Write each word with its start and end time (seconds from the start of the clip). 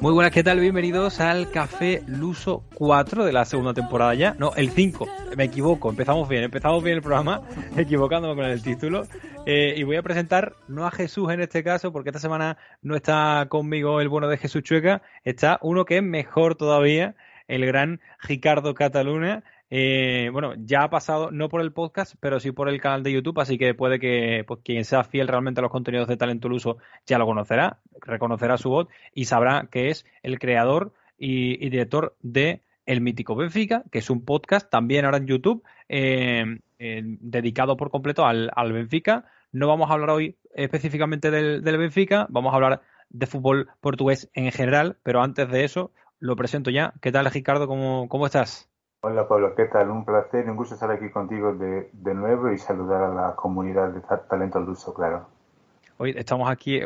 Muy 0.00 0.14
buenas, 0.14 0.32
¿qué 0.32 0.42
tal? 0.42 0.58
Bienvenidos 0.60 1.20
al 1.20 1.50
Café 1.50 2.02
Luso 2.06 2.64
4 2.76 3.22
de 3.22 3.34
la 3.34 3.44
segunda 3.44 3.74
temporada 3.74 4.14
ya. 4.14 4.34
No, 4.38 4.54
el 4.56 4.70
5, 4.70 5.06
me 5.36 5.44
equivoco, 5.44 5.90
empezamos 5.90 6.26
bien, 6.26 6.42
empezamos 6.42 6.82
bien 6.82 6.96
el 6.96 7.02
programa, 7.02 7.42
equivocándome 7.76 8.34
con 8.34 8.50
el 8.50 8.62
título. 8.62 9.06
Eh, 9.44 9.74
y 9.76 9.82
voy 9.82 9.96
a 9.96 10.02
presentar 10.02 10.56
no 10.68 10.86
a 10.86 10.90
Jesús 10.90 11.30
en 11.30 11.42
este 11.42 11.62
caso, 11.62 11.92
porque 11.92 12.08
esta 12.08 12.18
semana 12.18 12.56
no 12.80 12.96
está 12.96 13.44
conmigo 13.50 14.00
el 14.00 14.08
bueno 14.08 14.28
de 14.28 14.38
Jesús 14.38 14.62
Chueca, 14.62 15.02
está 15.22 15.58
uno 15.60 15.84
que 15.84 15.98
es 15.98 16.02
mejor 16.02 16.54
todavía, 16.54 17.14
el 17.46 17.66
gran 17.66 18.00
Ricardo 18.22 18.72
Cataluna. 18.72 19.44
Eh, 19.72 20.30
bueno, 20.32 20.54
ya 20.56 20.82
ha 20.82 20.90
pasado 20.90 21.30
no 21.30 21.48
por 21.48 21.60
el 21.60 21.72
podcast, 21.72 22.16
pero 22.18 22.40
sí 22.40 22.50
por 22.50 22.68
el 22.68 22.80
canal 22.80 23.04
de 23.04 23.12
YouTube, 23.12 23.38
así 23.38 23.56
que 23.56 23.72
puede 23.72 24.00
que 24.00 24.44
pues, 24.46 24.60
quien 24.64 24.84
sea 24.84 25.04
fiel 25.04 25.28
realmente 25.28 25.60
a 25.60 25.62
los 25.62 25.70
contenidos 25.70 26.08
de 26.08 26.16
Talento 26.16 26.48
Luso 26.48 26.78
ya 27.06 27.18
lo 27.18 27.26
conocerá, 27.26 27.78
reconocerá 28.00 28.58
su 28.58 28.68
voz 28.68 28.88
y 29.14 29.26
sabrá 29.26 29.68
que 29.70 29.90
es 29.90 30.04
el 30.24 30.40
creador 30.40 30.92
y, 31.16 31.56
director 31.70 32.16
de 32.20 32.62
El 32.84 33.00
Mítico 33.00 33.36
Benfica, 33.36 33.84
que 33.92 34.00
es 34.00 34.10
un 34.10 34.24
podcast 34.24 34.68
también 34.70 35.04
ahora 35.04 35.18
en 35.18 35.26
YouTube, 35.26 35.62
eh, 35.88 36.58
dedicado 36.78 37.76
por 37.76 37.90
completo 37.90 38.26
al, 38.26 38.72
Benfica. 38.72 39.26
No 39.52 39.68
vamos 39.68 39.90
a 39.90 39.92
hablar 39.92 40.10
hoy 40.10 40.36
específicamente 40.54 41.30
del, 41.30 41.62
Benfica, 41.62 42.26
vamos 42.30 42.52
a 42.52 42.56
hablar 42.56 42.82
de 43.10 43.26
fútbol 43.26 43.68
portugués 43.80 44.30
en 44.34 44.50
general, 44.50 44.96
pero 45.04 45.22
antes 45.22 45.48
de 45.48 45.64
eso 45.64 45.92
lo 46.18 46.34
presento 46.34 46.70
ya. 46.70 46.94
¿Qué 47.00 47.12
tal, 47.12 47.26
Ricardo? 47.26 47.68
¿Cómo, 47.68 48.08
cómo 48.08 48.26
estás? 48.26 48.69
Hola 49.02 49.28
Pablo, 49.28 49.54
¿qué 49.54 49.66
tal? 49.66 49.90
Un 49.90 50.06
placer 50.06 50.48
un 50.48 50.56
gusto 50.56 50.72
estar 50.72 50.90
aquí 50.90 51.10
contigo 51.10 51.52
de, 51.52 51.90
de 51.92 52.14
nuevo 52.14 52.50
y 52.50 52.56
saludar 52.56 53.02
a 53.02 53.14
la 53.14 53.36
comunidad 53.36 53.90
de 53.90 54.00
Talento 54.00 54.58
Luso, 54.58 54.94
claro. 54.94 55.28
Hoy 56.02 56.14
estamos 56.16 56.50
aquí, 56.50 56.80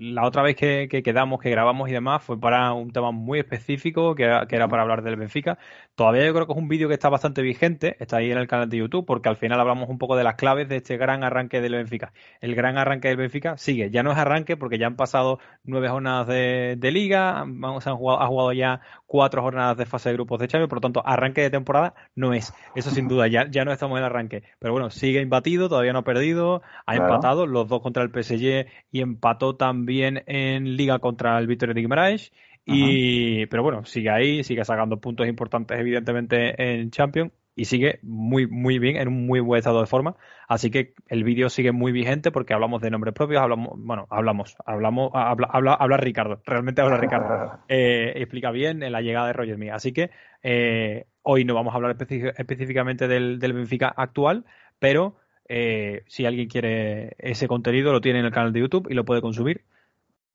la 0.00 0.26
otra 0.26 0.42
vez 0.42 0.56
que, 0.56 0.88
quedamos, 0.88 1.40
que 1.40 1.48
grabamos 1.48 1.88
y 1.88 1.92
demás, 1.92 2.24
fue 2.24 2.40
para 2.40 2.72
un 2.72 2.90
tema 2.90 3.12
muy 3.12 3.38
específico, 3.38 4.16
que 4.16 4.24
era, 4.24 4.68
para 4.68 4.82
hablar 4.82 5.04
del 5.04 5.14
Benfica. 5.14 5.58
Todavía 5.94 6.26
yo 6.26 6.34
creo 6.34 6.46
que 6.48 6.54
es 6.54 6.58
un 6.58 6.66
vídeo 6.66 6.88
que 6.88 6.94
está 6.94 7.08
bastante 7.08 7.40
vigente, 7.40 7.96
está 8.00 8.16
ahí 8.16 8.32
en 8.32 8.38
el 8.38 8.48
canal 8.48 8.68
de 8.68 8.78
YouTube, 8.78 9.06
porque 9.06 9.28
al 9.28 9.36
final 9.36 9.60
hablamos 9.60 9.88
un 9.88 9.98
poco 9.98 10.16
de 10.16 10.24
las 10.24 10.34
claves 10.34 10.68
de 10.68 10.78
este 10.78 10.96
gran 10.96 11.22
arranque 11.22 11.60
del 11.60 11.74
Benfica. 11.74 12.12
El 12.40 12.56
gran 12.56 12.78
arranque 12.78 13.06
del 13.06 13.18
Benfica 13.18 13.56
sigue, 13.56 13.92
ya 13.92 14.02
no 14.02 14.10
es 14.10 14.18
arranque 14.18 14.56
porque 14.56 14.76
ya 14.76 14.88
han 14.88 14.96
pasado 14.96 15.38
nueve 15.62 15.88
jornadas 15.88 16.26
de, 16.26 16.90
liga, 16.90 17.44
vamos, 17.46 17.86
han 17.86 17.96
jugado, 17.96 18.22
ha 18.22 18.26
jugado 18.26 18.52
ya 18.54 18.80
cuatro 19.06 19.40
jornadas 19.40 19.76
de 19.76 19.86
fase 19.86 20.08
de 20.08 20.16
grupos 20.16 20.40
de 20.40 20.48
Champions, 20.48 20.68
por 20.68 20.78
lo 20.78 20.80
tanto, 20.80 21.06
arranque 21.06 21.42
de 21.42 21.50
temporada 21.50 21.94
no 22.16 22.34
es. 22.34 22.52
Eso 22.74 22.90
sin 22.90 23.06
duda, 23.06 23.28
ya, 23.28 23.48
ya 23.48 23.64
no 23.64 23.70
estamos 23.70 23.98
en 23.98 24.04
el 24.04 24.10
arranque. 24.10 24.42
Pero 24.58 24.72
bueno, 24.72 24.90
sigue 24.90 25.20
imbatido, 25.20 25.68
todavía 25.68 25.92
no 25.92 26.00
ha 26.00 26.04
perdido, 26.04 26.62
ha 26.86 26.96
empatado 26.96 27.46
los 27.46 27.68
dos 27.68 27.80
contra 27.82 28.02
el 28.02 28.10
PSG 28.10 28.47
y 28.90 29.00
empató 29.00 29.56
también 29.56 30.22
en 30.26 30.76
Liga 30.76 30.98
contra 30.98 31.38
el 31.38 31.46
Victoria 31.46 31.74
de 31.74 31.80
Guimaraes. 31.80 32.32
Y, 32.70 33.46
pero 33.46 33.62
bueno, 33.62 33.86
sigue 33.86 34.10
ahí, 34.10 34.44
sigue 34.44 34.62
sacando 34.64 35.00
puntos 35.00 35.26
importantes, 35.26 35.78
evidentemente, 35.80 36.80
en 36.80 36.90
Champions 36.90 37.32
y 37.58 37.64
sigue 37.64 37.98
muy, 38.02 38.46
muy 38.46 38.78
bien, 38.78 38.96
en 38.96 39.08
un 39.08 39.26
muy 39.26 39.40
buen 39.40 39.58
estado 39.58 39.80
de 39.80 39.86
forma. 39.88 40.14
Así 40.46 40.70
que 40.70 40.94
el 41.08 41.24
vídeo 41.24 41.48
sigue 41.48 41.72
muy 41.72 41.90
vigente 41.90 42.30
porque 42.30 42.54
hablamos 42.54 42.80
de 42.80 42.90
nombres 42.90 43.14
propios, 43.14 43.42
hablamos, 43.42 43.72
bueno, 43.78 44.06
hablamos, 44.10 44.54
hablamos, 44.64 45.10
habla, 45.12 45.74
habla, 45.74 45.96
Ricardo, 45.96 46.40
realmente 46.46 46.82
habla 46.82 46.98
Ricardo. 46.98 47.58
Eh, 47.68 48.12
explica 48.16 48.52
bien 48.52 48.80
la 48.92 49.00
llegada 49.00 49.26
de 49.26 49.32
Roger 49.32 49.58
Mí. 49.58 49.70
Así 49.70 49.92
que 49.92 50.10
eh, 50.42 51.06
hoy 51.22 51.44
no 51.44 51.54
vamos 51.54 51.72
a 51.74 51.76
hablar 51.76 51.96
específicamente 52.00 53.08
del, 53.08 53.40
del 53.40 53.52
Benfica 53.54 53.88
actual, 53.88 54.44
pero 54.78 55.16
eh, 55.48 56.04
si 56.06 56.26
alguien 56.26 56.48
quiere 56.48 57.16
ese 57.18 57.48
contenido, 57.48 57.92
lo 57.92 58.00
tiene 58.00 58.20
en 58.20 58.26
el 58.26 58.32
canal 58.32 58.52
de 58.52 58.60
YouTube 58.60 58.88
y 58.90 58.94
lo 58.94 59.04
puede 59.04 59.20
consumir 59.20 59.64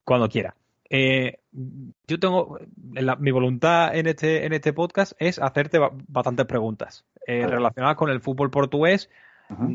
cuando 0.04 0.28
quiera. 0.28 0.54
Eh, 0.90 1.38
yo 2.06 2.20
tengo 2.20 2.58
mi 3.18 3.30
voluntad 3.30 3.96
en 3.96 4.06
este 4.06 4.44
en 4.44 4.52
este 4.52 4.72
podcast 4.72 5.12
es 5.18 5.38
hacerte 5.38 5.80
bastantes 6.08 6.44
preguntas 6.46 7.04
eh, 7.26 7.46
relacionadas 7.46 7.96
con 7.96 8.10
el 8.10 8.20
fútbol 8.20 8.50
portugués 8.50 9.08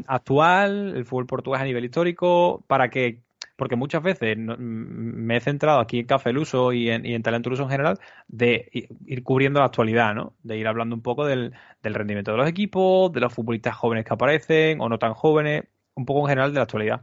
actual, 0.07 0.95
el 0.95 1.05
fútbol 1.05 1.25
portugués 1.25 1.61
a 1.61 1.65
nivel 1.65 1.85
histórico, 1.85 2.63
para 2.67 2.89
que 2.89 3.21
porque 3.59 3.75
muchas 3.75 4.01
veces 4.01 4.37
me 4.37 5.35
he 5.35 5.39
centrado 5.41 5.81
aquí 5.81 5.99
en 5.99 6.05
Café 6.05 6.31
Luso 6.31 6.71
y 6.71 6.89
en, 6.89 7.05
y 7.05 7.13
en 7.13 7.21
Talento 7.21 7.49
Luso 7.49 7.63
en 7.63 7.69
general 7.69 7.99
de 8.29 8.69
ir 9.05 9.21
cubriendo 9.21 9.59
la 9.59 9.65
actualidad, 9.65 10.15
¿no? 10.15 10.33
De 10.43 10.57
ir 10.57 10.65
hablando 10.65 10.95
un 10.95 11.01
poco 11.01 11.25
del, 11.25 11.53
rendimiento 11.83 12.31
de 12.31 12.37
los 12.37 12.47
equipos, 12.47 13.11
de 13.11 13.19
los 13.19 13.33
futbolistas 13.33 13.75
jóvenes 13.75 14.05
que 14.05 14.13
aparecen 14.13 14.79
o 14.79 14.87
no 14.87 14.97
tan 14.97 15.13
jóvenes, 15.13 15.65
un 15.93 16.05
poco 16.05 16.21
en 16.21 16.27
general 16.29 16.53
de 16.53 16.55
la 16.55 16.63
actualidad. 16.63 17.01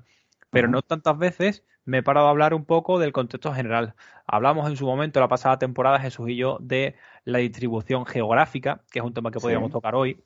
Pero 0.48 0.66
no 0.68 0.80
tantas 0.80 1.18
veces 1.18 1.62
me 1.84 1.98
he 1.98 2.02
parado 2.02 2.28
a 2.28 2.30
hablar 2.30 2.54
un 2.54 2.64
poco 2.64 2.98
del 2.98 3.12
contexto 3.12 3.52
general. 3.52 3.94
Hablamos 4.26 4.66
en 4.70 4.78
su 4.78 4.86
momento, 4.86 5.20
la 5.20 5.28
pasada 5.28 5.58
temporada, 5.58 6.00
Jesús 6.00 6.30
y 6.30 6.36
yo, 6.36 6.56
de 6.62 6.94
la 7.24 7.38
distribución 7.38 8.06
geográfica, 8.06 8.82
que 8.90 9.00
es 9.00 9.04
un 9.04 9.12
tema 9.12 9.30
que 9.30 9.40
podríamos 9.40 9.70
tocar 9.70 9.94
hoy. 9.94 10.24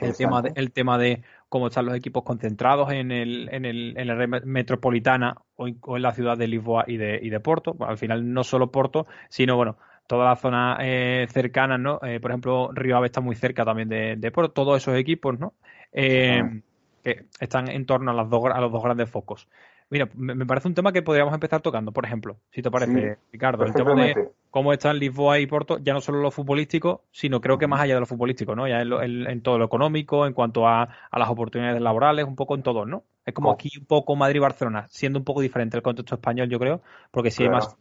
El 0.00 0.16
tema, 0.16 0.42
de, 0.42 0.52
el 0.54 0.70
tema 0.70 0.96
de 0.96 1.22
cómo 1.48 1.66
están 1.66 1.86
los 1.86 1.96
equipos 1.96 2.22
concentrados 2.22 2.92
en, 2.92 3.10
el, 3.10 3.48
en, 3.50 3.64
el, 3.64 3.94
en 3.96 4.06
la 4.06 4.14
red 4.14 4.44
metropolitana 4.44 5.36
o 5.56 5.66
en, 5.66 6.02
la 6.02 6.12
ciudad 6.12 6.38
de 6.38 6.46
Lisboa 6.46 6.84
y 6.86 6.98
de, 6.98 7.18
y 7.20 7.30
de 7.30 7.40
Porto. 7.40 7.76
al 7.80 7.98
final 7.98 8.32
no 8.32 8.44
solo 8.44 8.70
Porto, 8.70 9.08
sino 9.28 9.56
bueno, 9.56 9.76
toda 10.06 10.26
la 10.26 10.36
zona 10.36 10.78
eh, 10.80 11.26
cercana, 11.30 11.78
¿no? 11.78 11.98
Eh, 12.02 12.20
por 12.20 12.30
ejemplo, 12.30 12.70
Río 12.72 12.96
Ave 12.96 13.06
está 13.06 13.20
muy 13.20 13.34
cerca 13.34 13.64
también 13.64 13.88
de, 13.88 14.14
de 14.16 14.30
Porto, 14.30 14.52
todos 14.52 14.80
esos 14.80 14.96
equipos, 14.96 15.38
¿no? 15.40 15.54
Eh, 15.92 16.62
que 17.02 17.26
están 17.40 17.68
en 17.68 17.84
torno 17.84 18.12
a, 18.12 18.14
las 18.14 18.30
dos, 18.30 18.44
a 18.52 18.60
los 18.60 18.70
dos 18.70 18.84
grandes 18.84 19.10
focos. 19.10 19.48
Mira, 19.92 20.08
me 20.14 20.46
parece 20.46 20.68
un 20.68 20.74
tema 20.74 20.90
que 20.90 21.02
podríamos 21.02 21.34
empezar 21.34 21.60
tocando, 21.60 21.92
por 21.92 22.06
ejemplo, 22.06 22.38
si 22.50 22.62
te 22.62 22.70
parece, 22.70 23.18
Ricardo, 23.30 23.66
el 23.66 23.74
tema 23.74 23.94
de 23.94 24.30
cómo 24.48 24.72
están 24.72 24.98
Lisboa 24.98 25.38
y 25.38 25.46
Porto, 25.46 25.76
ya 25.76 25.92
no 25.92 26.00
solo 26.00 26.20
lo 26.20 26.30
futbolístico, 26.30 27.02
sino 27.10 27.42
creo 27.42 27.58
que 27.58 27.66
más 27.66 27.78
allá 27.82 27.92
de 27.92 28.00
lo 28.00 28.06
futbolístico, 28.06 28.56
¿no? 28.56 28.66
Ya 28.66 28.80
en, 28.80 29.42
todo 29.42 29.58
lo 29.58 29.66
económico, 29.66 30.26
en 30.26 30.32
cuanto 30.32 30.66
a, 30.66 30.88
las 31.12 31.28
oportunidades 31.28 31.78
laborales, 31.82 32.24
un 32.24 32.36
poco 32.36 32.54
en 32.54 32.62
todo, 32.62 32.86
¿no? 32.86 33.02
Es 33.26 33.34
como 33.34 33.50
aquí 33.50 33.68
un 33.78 33.84
poco 33.84 34.16
Madrid-Barcelona, 34.16 34.86
siendo 34.88 35.18
un 35.18 35.26
poco 35.26 35.42
diferente 35.42 35.76
el 35.76 35.82
contexto 35.82 36.14
español, 36.14 36.48
yo 36.48 36.58
creo, 36.58 36.80
porque 37.10 37.30
sí 37.30 37.42
hay 37.42 37.50
más 37.50 37.76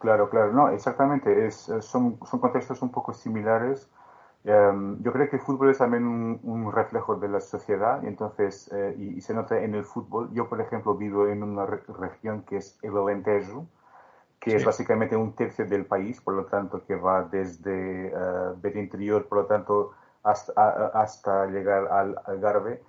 Claro, 0.00 0.28
claro, 0.28 0.52
no, 0.52 0.70
exactamente, 0.70 1.46
es, 1.46 1.70
son, 1.82 2.18
son 2.26 2.40
contextos 2.40 2.82
un 2.82 2.90
poco 2.90 3.12
similares 3.12 3.88
Em, 4.44 5.00
yo 5.02 5.12
creo 5.12 5.30
que 5.30 5.36
el 5.36 5.42
fútbol 5.42 5.70
es 5.70 5.78
también 5.78 6.04
un, 6.04 6.72
reflejo 6.72 7.14
de 7.16 7.28
la 7.28 7.40
sociedad 7.40 8.02
y 8.02 8.08
entonces 8.08 8.68
eh, 8.72 8.94
y, 8.98 9.20
se 9.20 9.34
nota 9.34 9.60
en 9.60 9.74
el 9.74 9.84
fútbol. 9.84 10.30
Yo, 10.32 10.48
por 10.48 10.60
ejemplo, 10.60 10.96
vivo 10.96 11.28
en 11.28 11.42
una 11.42 11.64
región 11.66 12.42
que 12.42 12.56
es 12.56 12.78
el 12.82 12.96
Alentejo, 12.96 13.66
que 14.40 14.56
es 14.56 14.64
básicamente 14.64 15.14
un 15.16 15.34
tercio 15.34 15.64
del 15.66 15.86
país, 15.86 16.20
por 16.20 16.34
lo 16.34 16.46
tanto, 16.46 16.84
que 16.84 16.96
va 16.96 17.22
desde 17.22 18.12
uh, 18.12 18.60
del 18.60 18.76
interior, 18.78 19.28
por 19.28 19.38
lo 19.38 19.46
tanto, 19.46 19.92
hasta, 20.24 20.52
hasta 20.88 21.46
llegar 21.46 21.86
al 21.92 22.16
Algarve. 22.26 22.82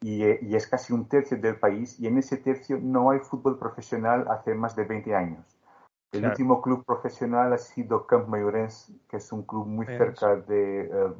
Y, 0.00 0.24
eh, 0.24 0.40
y, 0.42 0.56
es 0.56 0.66
casi 0.66 0.92
un 0.92 1.08
tercio 1.08 1.38
del 1.38 1.56
país 1.56 1.98
y 2.00 2.06
en 2.08 2.18
ese 2.18 2.36
tercio 2.36 2.78
no 2.82 3.10
hay 3.10 3.20
fútbol 3.20 3.58
profesional 3.58 4.26
hace 4.28 4.54
más 4.54 4.74
de 4.76 4.84
20 4.84 5.14
años. 5.14 5.55
El 6.12 6.24
último 6.24 6.62
club 6.62 6.84
profesional 6.84 7.52
ha 7.52 7.58
sido 7.58 8.06
Camp 8.06 8.28
Mayorense, 8.28 8.92
que 9.08 9.18
es 9.18 9.32
un 9.32 9.42
club 9.42 9.66
muy 9.66 9.86
cerca 9.86 10.36
de, 10.36 10.82
eh, 10.82 11.12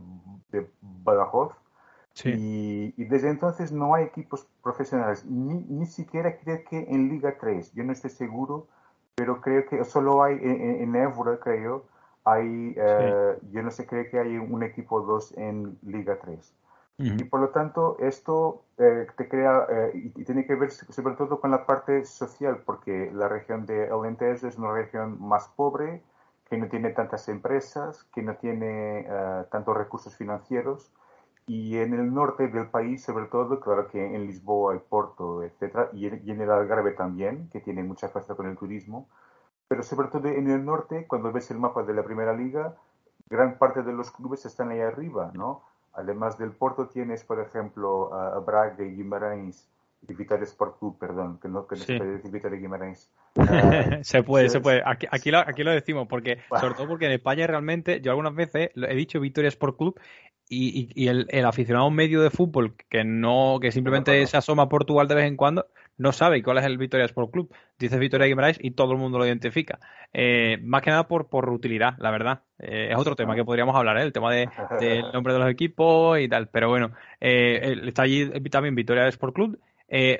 de 0.50 0.70
Badajoz. 0.80 1.54
Y, 2.24 2.94
y, 2.96 3.04
desde 3.04 3.28
entonces 3.28 3.72
no 3.72 3.94
hay 3.94 4.04
equipos 4.04 4.48
profesionales, 4.62 5.26
ni, 5.26 5.58
ni, 5.68 5.84
siquiera 5.84 6.38
creo 6.38 6.64
que 6.64 6.78
en 6.78 7.10
Liga 7.10 7.36
3, 7.38 7.74
yo 7.74 7.84
no 7.84 7.92
estoy 7.92 8.08
seguro, 8.08 8.68
pero 9.14 9.42
creo 9.42 9.66
que 9.66 9.84
solo 9.84 10.22
hay 10.22 10.38
en, 10.40 10.96
en 10.96 11.38
creo, 11.40 11.84
hay, 12.24 12.74
eh, 12.76 13.38
yo 13.52 13.62
no 13.62 13.70
sé, 13.70 13.86
creo 13.86 14.10
que 14.10 14.18
hay 14.18 14.38
un 14.38 14.62
equipo 14.62 15.02
2 15.02 15.36
en 15.36 15.78
Liga 15.82 16.18
3. 16.18 16.54
Y 16.98 17.24
por 17.24 17.40
lo 17.40 17.50
tanto, 17.50 17.98
esto 18.00 18.62
eh, 18.78 19.06
te 19.16 19.28
crea 19.28 19.66
eh, 19.68 20.12
y, 20.16 20.24
tiene 20.24 20.46
que 20.46 20.54
ver 20.54 20.70
sobre 20.70 21.14
todo 21.14 21.40
con 21.40 21.50
la 21.50 21.66
parte 21.66 22.06
social, 22.06 22.62
porque 22.64 23.10
la 23.12 23.28
región 23.28 23.66
de 23.66 23.90
Alentejo 23.90 24.46
es 24.46 24.56
una 24.56 24.72
región 24.72 25.20
más 25.20 25.48
pobre, 25.48 26.02
que 26.48 26.56
no 26.56 26.68
tiene 26.68 26.90
tantas 26.90 27.28
empresas, 27.28 28.04
que 28.14 28.22
no 28.22 28.36
tiene 28.36 29.00
eh, 29.00 29.44
tantos 29.50 29.76
recursos 29.76 30.16
financieros. 30.16 30.90
Y 31.46 31.76
en 31.78 31.94
el 31.94 32.12
norte 32.14 32.48
del 32.48 32.68
país, 32.68 33.04
sobre 33.04 33.26
todo, 33.26 33.60
claro 33.60 33.88
que 33.88 34.14
en 34.14 34.26
Lisboa, 34.26 34.72
el 34.72 34.80
Porto, 34.80 35.42
etcétera, 35.42 35.90
y, 35.92 36.06
en 36.06 36.40
el 36.40 36.50
Algarve 36.50 36.92
también, 36.92 37.48
que 37.50 37.60
tiene 37.60 37.82
mucha 37.84 38.08
fuerza 38.08 38.34
con 38.34 38.46
el 38.46 38.56
turismo. 38.56 39.08
Pero 39.68 39.82
sobre 39.82 40.08
todo 40.08 40.28
en 40.28 40.48
el 40.50 40.64
norte, 40.64 41.06
cuando 41.06 41.32
ves 41.32 41.50
el 41.50 41.58
mapa 41.58 41.82
de 41.82 41.94
la 41.94 42.04
Primera 42.04 42.32
Liga, 42.32 42.74
gran 43.28 43.58
parte 43.58 43.82
de 43.82 43.92
los 43.92 44.10
clubes 44.10 44.46
están 44.46 44.70
ahí 44.70 44.80
arriba, 44.80 45.30
¿no? 45.34 45.62
Además 45.96 46.38
del 46.38 46.52
Porto 46.52 46.88
tienes, 46.88 47.24
por 47.24 47.40
ejemplo, 47.40 48.12
a 48.14 48.38
Braga 48.40 48.84
y 48.84 48.94
Guimarães, 48.96 49.68
y 50.08 50.14
Vitória 50.14 50.44
Sport 50.44 50.78
Club, 50.78 50.98
perdón, 50.98 51.38
que 51.40 51.48
no, 51.48 51.66
que 51.66 51.76
no 51.76 51.82
se 51.82 51.96
puede 51.96 52.12
decir 52.12 52.30
Vitória 52.30 52.58
Guimarães. 52.58 53.10
se 54.02 54.22
puede, 54.22 54.48
se 54.48 54.60
puede. 54.60 54.82
Aquí, 54.84 55.06
aquí, 55.10 55.30
lo, 55.30 55.38
aquí 55.38 55.64
lo 55.64 55.70
decimos, 55.70 56.06
porque 56.08 56.38
sobre 56.60 56.74
todo 56.74 56.88
porque 56.88 57.06
en 57.06 57.12
España 57.12 57.46
realmente, 57.46 58.00
yo 58.00 58.10
algunas 58.10 58.34
veces 58.34 58.70
he 58.74 58.94
dicho 58.94 59.20
Victoria 59.20 59.48
Sport 59.48 59.76
Club 59.76 60.00
y, 60.48 60.90
y, 60.94 61.08
el, 61.08 61.26
el, 61.30 61.44
aficionado 61.44 61.90
medio 61.90 62.22
de 62.22 62.30
fútbol 62.30 62.74
que 62.88 63.02
no 63.02 63.58
que 63.60 63.72
simplemente 63.72 64.24
se 64.26 64.36
asoma 64.36 64.64
a 64.64 64.68
Portugal 64.68 65.08
de 65.08 65.16
vez 65.16 65.26
en 65.26 65.36
cuando 65.36 65.66
no 65.98 66.12
sabe 66.12 66.42
cuál 66.42 66.58
es 66.58 66.64
el 66.64 66.78
Victoria 66.78 67.06
Sport 67.06 67.30
Club. 67.30 67.54
Dice 67.78 67.98
Victoria 67.98 68.26
Guimaraes 68.26 68.58
y 68.60 68.72
todo 68.72 68.92
el 68.92 68.98
mundo 68.98 69.18
lo 69.18 69.26
identifica. 69.26 69.78
Eh, 70.12 70.58
más 70.62 70.82
que 70.82 70.90
nada 70.90 71.08
por, 71.08 71.28
por 71.28 71.48
utilidad, 71.50 71.94
la 71.98 72.10
verdad. 72.10 72.42
Eh, 72.58 72.88
es 72.90 72.98
otro 72.98 73.16
tema 73.16 73.34
que 73.34 73.44
podríamos 73.44 73.74
hablar, 73.74 73.98
¿eh? 73.98 74.02
el 74.02 74.12
tema 74.12 74.32
del 74.32 74.48
de, 74.80 75.02
nombre 75.12 75.32
de 75.32 75.38
los 75.38 75.50
equipos 75.50 76.18
y 76.18 76.28
tal. 76.28 76.48
Pero 76.48 76.68
bueno, 76.68 76.90
está 77.20 78.02
allí 78.02 78.30
también 78.50 78.74
Victoria 78.74 79.06
Sport 79.08 79.34
Club. 79.34 79.58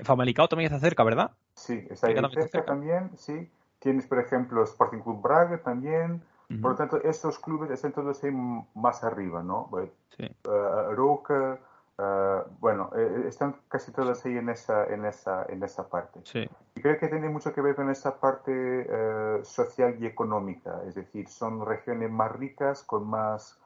Famalicao 0.03 0.49
también 0.49 0.73
está 0.73 0.81
cerca, 0.81 1.05
¿verdad? 1.05 1.33
Sí, 1.55 1.87
está 1.91 2.09
ahí 2.09 2.17
cerca, 2.35 2.65
también, 2.65 3.11
sí. 3.17 3.51
Tienes, 3.79 4.07
por 4.07 4.19
ejemplo, 4.19 4.63
Sporting 4.65 5.01
Club 5.01 5.21
Braga 5.23 5.59
también. 5.59 6.23
Por 6.63 6.71
lo 6.71 6.77
tanto, 6.77 7.03
estos 7.03 7.41
clubes 7.41 7.71
están 7.71 7.93
todos 7.93 8.23
ahí 8.23 8.31
más 8.75 9.03
arriba, 9.03 9.43
¿no? 9.43 9.69
Sí. 10.17 10.29
Roca, 10.45 11.59
Ah, 11.99 12.45
bueno, 12.61 12.91
eh, 12.95 13.23
eh, 13.25 13.29
están 13.29 13.57
casi 13.69 13.91
todas 13.91 14.25
ahí 14.27 14.37
en 14.37 14.51
esa, 14.51 14.85
en 14.87 15.07
esa, 15.07 15.47
en 15.49 15.63
esa 15.63 15.89
parte. 15.89 16.21
Sí. 16.25 16.47
Y 16.75 16.81
creo 16.83 16.99
que 16.99 17.09
tiene 17.09 17.31
mucho 17.31 17.55
que 17.55 17.63
ver 17.63 17.75
con 17.75 17.91
esa 17.91 18.21
parte 18.21 18.53
eh, 18.53 19.41
social 19.45 19.97
y 19.99 20.07
económica, 20.07 20.83
es 20.87 20.95
decir, 20.95 21.27
son 21.29 21.65
regiones 21.65 22.11
más 22.11 22.33
ricas, 22.33 22.83
con 22.83 23.09
más, 23.09 23.59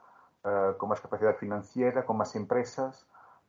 ah, 0.45 0.73
con 0.77 0.89
más 0.89 1.01
capacidad 1.01 1.35
financiera, 1.35 2.05
con 2.05 2.17
más 2.17 2.35
empresas, 2.35 3.05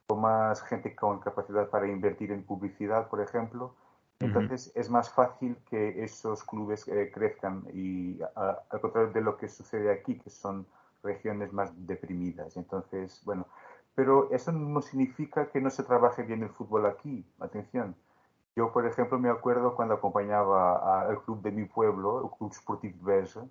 con 0.09 0.21
más 0.21 0.61
gente 0.63 0.97
con 0.97 1.21
capacidad 1.21 1.69
para 1.69 1.87
invertir 1.87 2.33
en 2.33 2.43
publicidad, 2.43 3.09
por 3.09 3.21
ejemplo. 3.21 3.75
Entonces 4.19 4.71
es 4.77 4.89
más 4.89 5.11
fácil 5.11 5.57
que 5.69 6.05
esos 6.05 6.45
clubes 6.45 6.89
crezcan 7.13 7.65
y 7.73 8.21
al 8.37 8.81
contrario 8.81 9.11
de 9.11 9.21
lo 9.21 9.37
que 9.37 9.49
sucede 9.49 9.91
aquí, 9.91 10.17
que 10.17 10.31
son 10.31 10.65
regiones 11.03 11.53
más 11.53 11.73
deprimidas. 11.89 12.57
Entonces, 12.57 13.21
bueno, 13.25 13.49
pero 13.95 14.31
eso 14.31 14.53
no 14.53 14.81
significa 14.81 15.47
que 15.51 15.61
no 15.61 15.71
se 15.71 15.83
trabaje 15.83 16.23
bien 16.23 16.43
el 16.43 16.51
fútbol 16.51 16.87
aquí. 16.87 17.25
Atención. 17.41 17.95
Yo, 18.55 18.73
por 18.73 18.87
ejemplo, 18.87 19.19
me 19.19 19.31
acuerdo 19.31 19.75
cuando 19.75 19.95
acompañaba 19.95 21.09
al 21.09 21.23
club 21.23 21.41
de 21.43 21.53
mi 21.53 21.65
pueblo, 21.65 22.25
el 22.25 22.39
Club 22.39 22.53
Sportivo 22.53 22.97
Beja, 23.03 23.47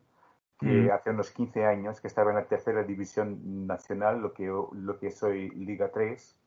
que 0.60 0.68
mm. 0.68 0.92
hace 0.92 1.10
unos 1.10 1.32
15 1.32 1.66
años, 1.66 2.00
que 2.02 2.08
estaba 2.08 2.30
en 2.32 2.38
la 2.38 2.46
tercera 2.46 2.84
división 2.84 3.66
nacional, 3.66 4.22
lo 4.22 4.34
que, 4.34 4.46
lo 4.46 5.00
que 5.00 5.10
soy 5.10 5.50
Liga 5.52 5.92
3. 5.92 6.38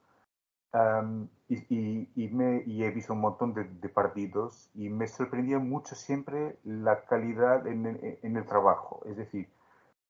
y, 1.49 2.09
y, 2.15 2.29
me, 2.29 2.63
y, 2.65 2.85
he 2.85 2.91
visto 2.91 3.13
un 3.13 3.21
montón 3.21 3.55
de, 3.55 3.89
partidos 3.89 4.71
y 4.75 4.89
me 4.89 5.09
sorprendía 5.09 5.59
mucho 5.59 5.95
siempre 5.97 6.57
la 6.65 7.05
calidad 7.05 7.67
en, 7.67 8.19
en 8.23 8.37
el 8.37 8.45
trabajo. 8.45 9.03
Es 9.07 9.17
decir, 9.17 9.49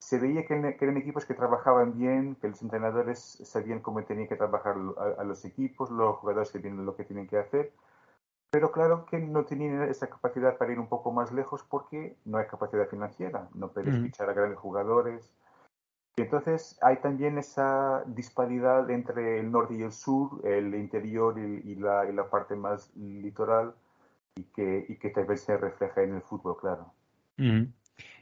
se 0.05 0.19
veía 0.19 0.45
que, 0.45 0.53
eran 0.53 0.99
equipos 0.99 1.25
que 1.25 1.33
trabajaban 1.33 1.97
bien, 1.97 2.35
que 2.35 2.49
los 2.49 2.61
entrenadores 2.61 3.19
sabían 3.43 3.81
cómo 3.81 4.05
tenían 4.05 4.29
que 4.29 4.37
trabajar 4.37 4.77
a, 5.19 5.25
los 5.25 5.47
equipos, 5.47 5.91
los 5.91 6.17
jugadores 6.17 6.51
que 6.51 6.59
tienen 6.59 6.85
lo 6.85 6.95
que 6.95 7.05
tienen 7.05 7.27
que 7.27 7.39
hacer, 7.39 7.73
pero 8.51 8.71
claro 8.71 9.07
que 9.07 9.19
no 9.19 9.47
tenían 9.47 9.83
esa 9.85 10.09
capacidad 10.09 10.59
para 10.59 10.73
ir 10.73 10.79
un 10.79 10.89
poco 10.89 11.11
más 11.11 11.33
lejos 11.33 11.65
porque 11.67 12.19
no 12.27 12.37
hay 12.37 12.47
capacidad 12.47 12.87
financiera, 12.87 13.49
no 13.55 13.69
puedes 13.69 13.99
fichar 13.99 14.29
a 14.29 14.35
grandes 14.35 14.59
jugadores. 14.59 15.33
Y 16.17 16.23
entonces 16.23 16.79
hay 16.83 16.99
también 16.99 17.39
esa 17.39 18.05
disparidad 18.07 18.89
entre 18.91 19.41
el 19.41 19.51
norte 19.51 19.75
y 19.75 19.83
el 19.83 19.93
sur, 19.93 20.47
el 20.47 20.75
interior 20.75 21.39
y, 21.39 21.77
la, 21.77 22.05
la, 22.05 22.29
parte 22.29 22.57
más 22.57 22.95
litoral, 22.95 23.75
y 24.37 24.43
que, 24.45 24.85
y 24.87 24.97
que 24.97 25.09
tal 25.09 25.25
vez 25.25 25.41
se 25.41 25.57
refleja 25.57 26.03
en 26.03 26.17
el 26.17 26.23
fútbol, 26.23 26.59
claro. 26.61 26.93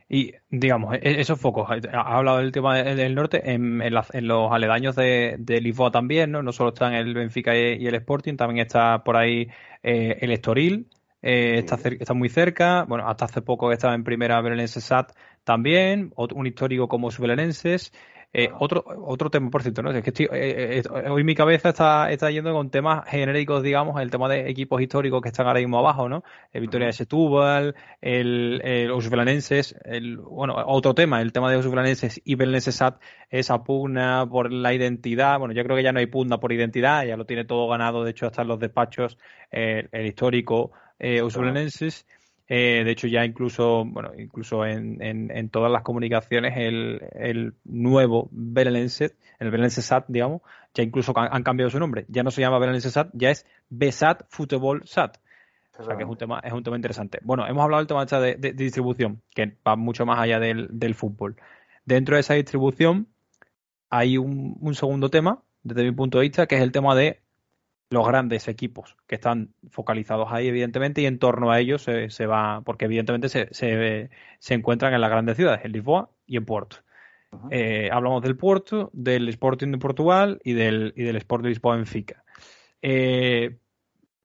Y 0.09 0.35
digamos, 0.51 0.95
e-, 0.97 1.21
esos 1.21 1.41
focos, 1.41 1.69
ha 1.71 2.17
hablado 2.17 2.39
del 2.39 2.53
tema 2.53 2.83
del 2.83 3.15
norte, 3.15 3.53
en, 3.53 3.79
los 3.91 4.53
aledaños 4.53 4.97
de, 4.97 5.61
Lisboa 5.63 5.91
también, 5.91 6.33
¿no? 6.33 6.43
No 6.43 6.53
solo 6.53 6.71
están 6.71 6.95
el 6.95 7.15
Benfica 7.15 7.57
y, 7.57 7.87
el 7.87 7.95
Sporting, 7.95 8.37
también 8.37 8.67
está 8.67 9.03
por 9.05 9.17
ahí 9.17 9.49
eh, 9.83 10.19
el 10.21 10.33
Estoril, 10.33 10.89
eh, 11.23 11.59
está, 11.59 11.79
está 11.89 12.15
muy 12.15 12.29
cerca, 12.29 12.85
bueno, 12.85 13.09
hasta 13.09 13.27
hace 13.27 13.43
poco 13.43 13.71
estaba 13.73 13.95
en 13.95 14.05
primera 14.05 14.41
Belenenses 14.41 14.85
SAT 14.85 15.13
también, 15.45 16.13
un 16.17 16.47
histórico 16.47 16.89
como 16.89 17.11
su 17.11 17.23
Belenenses, 17.23 17.93
eh, 18.35 18.49
otro, 18.59 18.83
otro 19.05 19.29
tema, 19.29 19.51
por 19.51 19.63
cierto, 19.63 19.83
¿no? 19.83 19.91
Es 19.91 20.03
que 20.03 20.09
estoy, 20.09 20.27
eh, 20.33 20.79
eh, 20.79 21.09
hoy 21.11 21.23
mi 21.23 21.35
cabeza 21.35 21.69
está, 21.69 22.11
está 22.11 22.31
yendo 22.31 22.53
con 22.55 22.71
temas 22.71 23.07
genéricos, 23.07 23.63
digamos, 23.63 24.01
el 24.01 24.11
tema 24.11 24.27
de 24.27 24.49
equipos 24.49 24.81
históricos 24.81 25.21
que 25.21 25.29
están 25.29 25.47
ahora 25.47 25.61
mismo 25.61 25.79
abajo, 25.79 26.09
¿no? 26.09 26.25
El 26.51 26.63
Victoria 26.63 26.87
de 26.87 26.95
Setúbal, 26.95 27.75
el, 28.01 28.63
el, 28.65 28.91
el, 29.85 30.17
bueno, 30.17 30.57
otro 30.67 30.95
tema, 30.95 31.21
el 31.21 31.33
tema 31.33 31.51
de 31.51 31.57
los 31.57 31.69
Belenenses 31.69 32.23
y 32.25 32.35
Belenenses 32.37 32.77
SAT, 32.77 33.03
esa 33.29 33.63
pugna 33.65 34.27
por 34.27 34.51
la 34.51 34.73
identidad, 34.73 35.39
bueno, 35.39 35.53
yo 35.53 35.63
creo 35.63 35.77
que 35.77 35.83
ya 35.83 35.93
no 35.93 35.99
hay 35.99 36.07
pugna 36.07 36.41
por 36.41 36.53
identidad, 36.53 37.05
ya 37.05 37.19
lo 37.19 37.27
tiene 37.27 37.45
todo 37.45 37.69
ganado, 37.69 38.03
de 38.03 38.13
hecho, 38.13 38.27
hasta 38.27 38.43
en 38.43 38.49
los 38.49 38.59
despachos, 38.59 39.19
el 39.51 40.07
histórico, 40.07 40.73
eh. 40.99 41.21
Eh, 42.49 42.83
de 42.85 42.91
hecho, 42.91 43.07
ya 43.07 43.25
incluso, 43.25 43.85
bueno, 43.85 44.13
incluso 44.19 44.67
en, 44.67 45.01
en, 45.01 45.49
todas 45.49 45.71
las 45.71 45.83
comunicaciones, 45.83 46.55
el, 46.57 47.01
el 47.13 47.55
nuevo 47.65 48.29
Belenenses, 48.31 49.17
el 49.39 49.51
Belenenses 49.51 49.87
SAT, 49.87 50.07
digamos, 50.09 50.43
ya 50.75 50.83
incluso 50.83 51.13
han, 51.17 51.43
cambiado 51.43 51.71
su 51.71 51.79
nombre. 51.79 52.05
Ya 52.09 52.23
no 52.23 52.31
se 52.31 52.41
llama 52.41 52.59
Belenenses 52.59 52.93
SAT, 52.93 53.11
ya 53.13 53.31
es 53.31 53.47
BESAT 53.71 54.25
Football 54.29 54.83
SAT. 54.85 55.19
O 55.79 55.85
sea 55.85 55.97
que 55.97 56.03
es 56.03 56.09
un 56.09 56.17
tema, 56.17 56.41
es 56.45 56.53
un 56.53 56.63
tema 56.63 56.77
interesante. 56.77 57.19
Bueno, 57.23 57.47
hemos 57.47 57.63
hablado 57.63 57.81
del 57.83 57.89
tema 57.89 58.05
de, 58.05 58.35
de, 58.37 58.53
distribución, 58.53 59.23
que 59.35 59.57
va 59.67 59.75
mucho 59.75 60.05
más 60.05 60.19
allá 60.19 60.39
del, 60.39 60.69
del, 60.71 60.95
fútbol. 60.95 61.37
Dentro 61.87 62.17
de 62.17 62.21
esa 62.21 62.35
distribución 62.35 63.09
hay 63.89 64.19
un, 64.19 64.59
un 64.61 64.75
segundo 64.75 65.09
tema, 65.09 65.43
desde 65.63 65.85
mi 65.85 65.93
punto 65.93 66.19
de 66.19 66.23
vista, 66.23 66.47
que 66.47 66.57
es 66.57 66.63
el 66.63 66.73
tema 66.73 66.95
de 66.95 67.22
los 67.93 68.07
grandes 68.07 68.49
equipos 68.49 68.97
que 69.07 69.17
están 69.17 69.55
focalizados 69.71 70.33
ahí, 70.33 70.49
evidentemente, 70.49 71.03
y 71.03 71.07
en 71.07 71.19
torno 71.19 71.51
a 71.51 71.61
ellos 71.61 71.83
se, 71.83 72.27
va, 72.27 72.63
porque 72.65 72.87
evidentemente 72.87 73.29
se, 73.29 73.49
se, 73.53 74.55
encuentran 74.55 74.95
en 74.95 75.01
las 75.01 75.11
grandes 75.11 75.37
ciudades, 75.37 75.65
en 75.65 75.73
Lisboa 75.73 76.11
y 76.27 76.37
en 76.39 76.45
Puerto. 76.45 76.79
Eh, 77.51 77.89
hablamos 77.93 78.23
del 78.23 78.37
Puerto, 78.37 78.91
del 78.93 79.29
Sporting 79.29 79.73
de 79.73 79.79
Portugal 79.79 80.41
y 80.45 80.53
del, 80.53 80.93
y 80.97 81.03
del 81.03 81.17
Sport 81.17 81.43
de 81.45 81.49
Lisboa 81.51 81.77
Benfica. 81.77 82.25
Eh, 82.83 83.59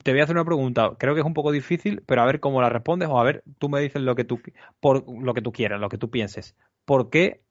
te 0.03 0.11
voy 0.11 0.21
a 0.21 0.23
hacer 0.23 0.35
una 0.35 0.45
pregunta, 0.45 0.93
creo 0.97 1.13
que 1.13 1.19
es 1.19 1.25
un 1.25 1.33
poco 1.33 1.51
difícil, 1.51 2.01
pero 2.05 2.21
a 2.21 2.25
ver 2.25 2.39
cómo 2.39 2.61
la 2.61 2.69
respondes 2.69 3.09
o 3.09 3.19
a 3.19 3.23
ver, 3.23 3.43
tú 3.57 3.67
me 3.67 3.81
dices 3.81 4.01
lo 4.01 4.15
que 4.15 4.23
tú, 4.23 4.41
por, 4.79 5.03
lo 5.09 5.33
que 5.33 5.41
tú 5.41 5.51
quieras, 5.51 5.81
lo 5.81 5.89
que 5.89 5.97
tú 5.97 6.09
pienses. 6.09 6.55
¿Por 6.85 7.09
qué 7.09 7.41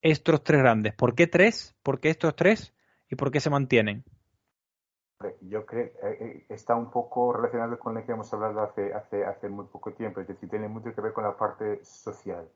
estos 0.00 0.42
tres 0.42 0.60
grandes? 0.60 0.94
¿Por 0.94 1.14
qué 1.14 1.28
tres? 1.28 1.76
¿Por 1.82 2.00
qué 2.00 2.10
estos 2.10 2.34
tres? 2.34 2.74
¿Y 3.08 3.14
por 3.14 3.30
qué 3.30 3.38
se 3.38 3.50
mantienen? 3.50 4.04
Yo 5.40 5.64
creo 5.66 5.86
eh, 5.86 5.94
eh, 6.02 6.46
está 6.48 6.74
un 6.74 6.90
poco 6.90 7.32
relacionado 7.32 7.78
con 7.78 7.94
lo 7.94 8.04
que 8.04 8.12
hemos 8.12 8.32
hablado 8.32 8.60
hace, 8.62 8.92
hace, 8.94 9.24
hace 9.24 9.48
muy 9.48 9.66
poco 9.66 9.92
tiempo, 9.92 10.20
es 10.20 10.28
decir, 10.28 10.48
tiene 10.48 10.68
mucho 10.68 10.94
que 10.94 11.00
ver 11.00 11.12
con 11.12 11.24
la 11.24 11.36
parte 11.36 11.84
social. 11.84 12.48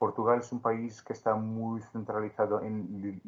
Portugal 0.00 0.38
es 0.38 0.50
un 0.50 0.60
país 0.60 1.02
que 1.02 1.12
está 1.12 1.34
muy 1.34 1.82
centralizado 1.92 2.62
en 2.62 3.20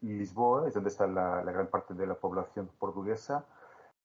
Lisboa, 0.00 0.66
es 0.66 0.72
donde 0.72 0.88
está 0.88 1.06
la, 1.06 1.42
gran 1.42 1.66
parte 1.66 1.92
de 1.92 2.06
la 2.06 2.14
población 2.14 2.70
portuguesa, 2.78 3.44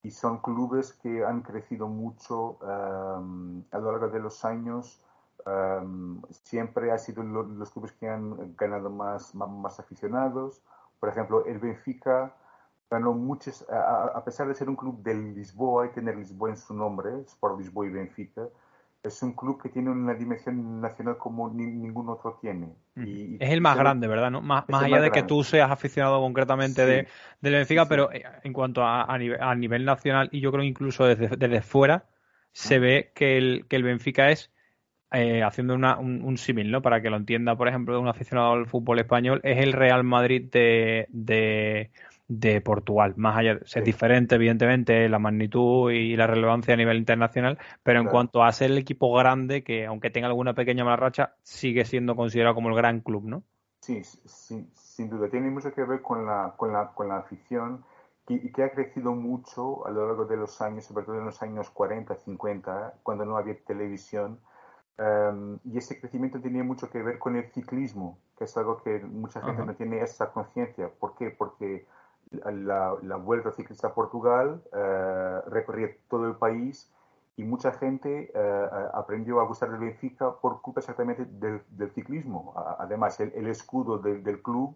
y 0.04 0.12
son 0.12 0.40
clubes 0.40 0.92
que 0.92 1.24
han 1.24 1.42
crecido 1.42 1.88
mucho 1.88 2.58
um, 2.60 3.64
a 3.72 3.78
lo 3.80 3.92
largo 3.94 4.10
de 4.10 4.20
los 4.20 4.44
años. 4.44 5.02
Um, 5.46 6.22
siempre 6.30 6.92
han 6.92 7.00
sido 7.00 7.24
los 7.24 7.72
clubes 7.72 7.94
que 7.94 8.10
han 8.10 8.54
ganado 8.58 8.90
más, 8.90 9.34
más, 9.34 9.50
más 9.50 9.80
aficionados. 9.80 10.62
Por 11.00 11.08
ejemplo, 11.08 11.46
el 11.46 11.58
Benfica 11.60 12.36
ganó 12.90 13.38
a, 13.70 14.24
pesar 14.26 14.48
de 14.48 14.56
ser 14.56 14.70
un 14.70 14.76
club 14.76 15.02
de 15.04 15.14
Lisboa 15.14 15.88
y 15.88 15.90
tener 15.90 16.18
Lisboa 16.18 16.50
en 16.50 16.58
su 16.58 16.74
nombre, 16.74 17.22
Sport 17.28 17.60
Lisboa 17.60 17.86
y 17.86 17.90
Benfica, 17.90 18.48
es 19.02 19.22
un 19.22 19.34
club 19.34 19.62
que 19.62 19.70
tiene 19.70 19.90
una 19.90 20.14
dimensión 20.14 20.82
nacional 20.82 21.18
como 21.18 21.50
ningún 21.50 22.10
otro 22.10 22.38
tiene. 22.42 22.74
Y, 22.96 23.38
es 23.40 23.52
el 23.52 23.62
más 23.62 23.78
grande, 23.78 24.08
¿verdad? 24.08 24.30
¿No? 24.32 24.42
Más, 24.42 24.68
más 24.68 24.84
allá 24.84 25.00
de 25.00 25.12
que 25.12 25.24
tú 25.24 25.44
seas 25.44 25.72
aficionado 25.72 26.20
concretamente 26.20 26.86
de, 26.86 27.08
del 27.40 27.54
Benfica, 27.54 27.88
pero 27.88 28.12
eh, 28.12 28.24
en 28.44 28.52
cuanto 28.52 28.84
a, 28.84 29.04
a, 29.04 29.18
nivel, 29.56 29.86
nacional 29.86 30.28
y 30.32 30.42
yo 30.42 30.52
creo 30.52 30.64
incluso 30.64 31.06
desde, 31.06 31.30
desde 31.38 31.62
fuera, 31.62 32.06
se 32.52 32.76
ah. 32.76 32.80
ve 32.80 33.12
que 33.16 33.38
el, 33.38 33.66
que 33.70 33.78
el 33.78 33.84
Benfica 33.84 34.32
es, 34.32 34.52
eh, 35.12 35.44
haciendo 35.44 35.76
una, 35.76 35.98
un, 35.98 36.22
un 36.22 36.38
símil, 36.38 36.70
¿no? 36.70 36.82
Para 36.82 37.02
que 37.02 37.10
lo 37.10 37.18
entienda, 37.18 37.56
por 37.56 37.68
ejemplo, 37.70 38.00
un 38.02 38.08
aficionado 38.10 38.52
al 38.52 38.66
fútbol 38.66 39.00
español, 39.00 39.40
es 39.44 39.60
el 39.60 39.74
Real 39.74 40.04
Madrid 40.04 40.50
de, 40.52 41.08
de 41.10 41.92
de 42.30 42.62
Portugal. 42.62 43.16
Más 43.18 43.36
allá, 43.38 43.56
de 43.56 43.68
ser 43.68 43.84
diferente, 43.84 44.36
evidentemente, 44.36 45.10
la 45.10 45.20
magnitud 45.20 45.92
y 45.92 46.16
la 46.16 46.28
relevancia 46.28 46.76
a 46.76 46.78
nivel 46.78 46.98
internacional, 46.98 47.58
pero 47.84 48.00
en 48.00 48.08
cuanto 48.08 48.44
a 48.44 48.52
ser 48.52 48.72
el 48.72 48.78
equipo 48.78 49.12
grande, 49.14 49.64
que 49.64 49.86
aunque 49.86 50.12
tenga 50.12 50.28
alguna 50.28 50.54
pequeña 50.54 50.86
mala 50.86 50.96
racha, 50.96 51.34
sigue 51.44 51.84
siendo 51.84 52.16
considerado 52.16 52.56
como 52.56 52.70
el 52.70 52.76
gran 52.76 53.02
club, 53.02 53.26
¿no? 53.26 53.44
Sí, 53.82 54.04
sin 54.04 55.10
duda. 55.10 55.30
Tiene 55.30 55.50
mucho 55.50 55.74
que 55.74 55.84
ver 55.84 56.02
con 56.02 56.26
la, 56.26 56.54
con 56.56 56.72
la, 56.72 56.92
con 56.94 57.08
la 57.08 57.18
afición 57.18 57.84
y 58.28 58.52
que 58.52 58.64
ha 58.64 58.72
crecido 58.72 59.16
mucho 59.16 59.88
a 59.88 59.90
lo 59.90 60.06
largo 60.06 60.26
de 60.26 60.38
los 60.38 60.62
años, 60.62 60.86
sobre 60.86 61.06
todo 61.06 61.18
en 61.18 61.26
los 61.26 61.42
años 61.42 61.72
40, 61.72 62.16
50, 62.16 63.00
cuando 63.02 63.26
no 63.26 63.38
había 63.38 63.58
televisión. 63.66 64.40
Em, 65.00 65.58
y 65.64 65.80
ese 65.80 66.00
crecimiento 66.00 66.40
tenía 66.40 66.64
mucho 66.64 66.92
que 66.92 67.02
ver 67.02 67.18
con 67.18 67.36
el 67.36 67.50
ciclismo, 67.52 68.20
que 68.38 68.44
es 68.44 68.56
algo 68.56 68.84
que 68.84 69.00
mucha 69.00 69.42
gente 69.42 69.66
no 69.66 69.74
tiene 69.74 70.02
esa 70.02 70.32
conciencia. 70.32 70.92
¿Por 71.00 71.16
qué? 71.16 71.32
Porque 71.32 71.88
la, 72.32 72.96
la 73.02 73.16
Vuelta 73.16 73.52
Ciclista 73.52 73.88
a 73.88 73.94
Portugal, 73.94 74.62
eh, 74.74 75.40
recorría 75.48 75.90
todo 76.10 76.28
el 76.28 76.36
país 76.36 76.92
y 77.36 77.44
mucha 77.44 77.72
gente 77.72 78.32
eh, 78.34 78.66
aprendió 78.94 79.40
a 79.40 79.46
gustar 79.46 79.72
del 79.72 79.80
Benfica 79.80 80.34
por 80.42 80.62
culpa 80.62 80.82
exactamente 80.82 81.26
del, 81.26 81.92
ciclismo. 81.92 82.54
Además, 82.78 83.20
el, 83.20 83.48
escudo 83.48 83.98
del 83.98 84.42
club 84.42 84.76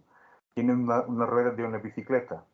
tiene 0.54 0.74
una, 0.74 1.26
rueda 1.26 1.52
de 1.52 1.66
una 1.66 1.80
bicicleta. 1.80 2.46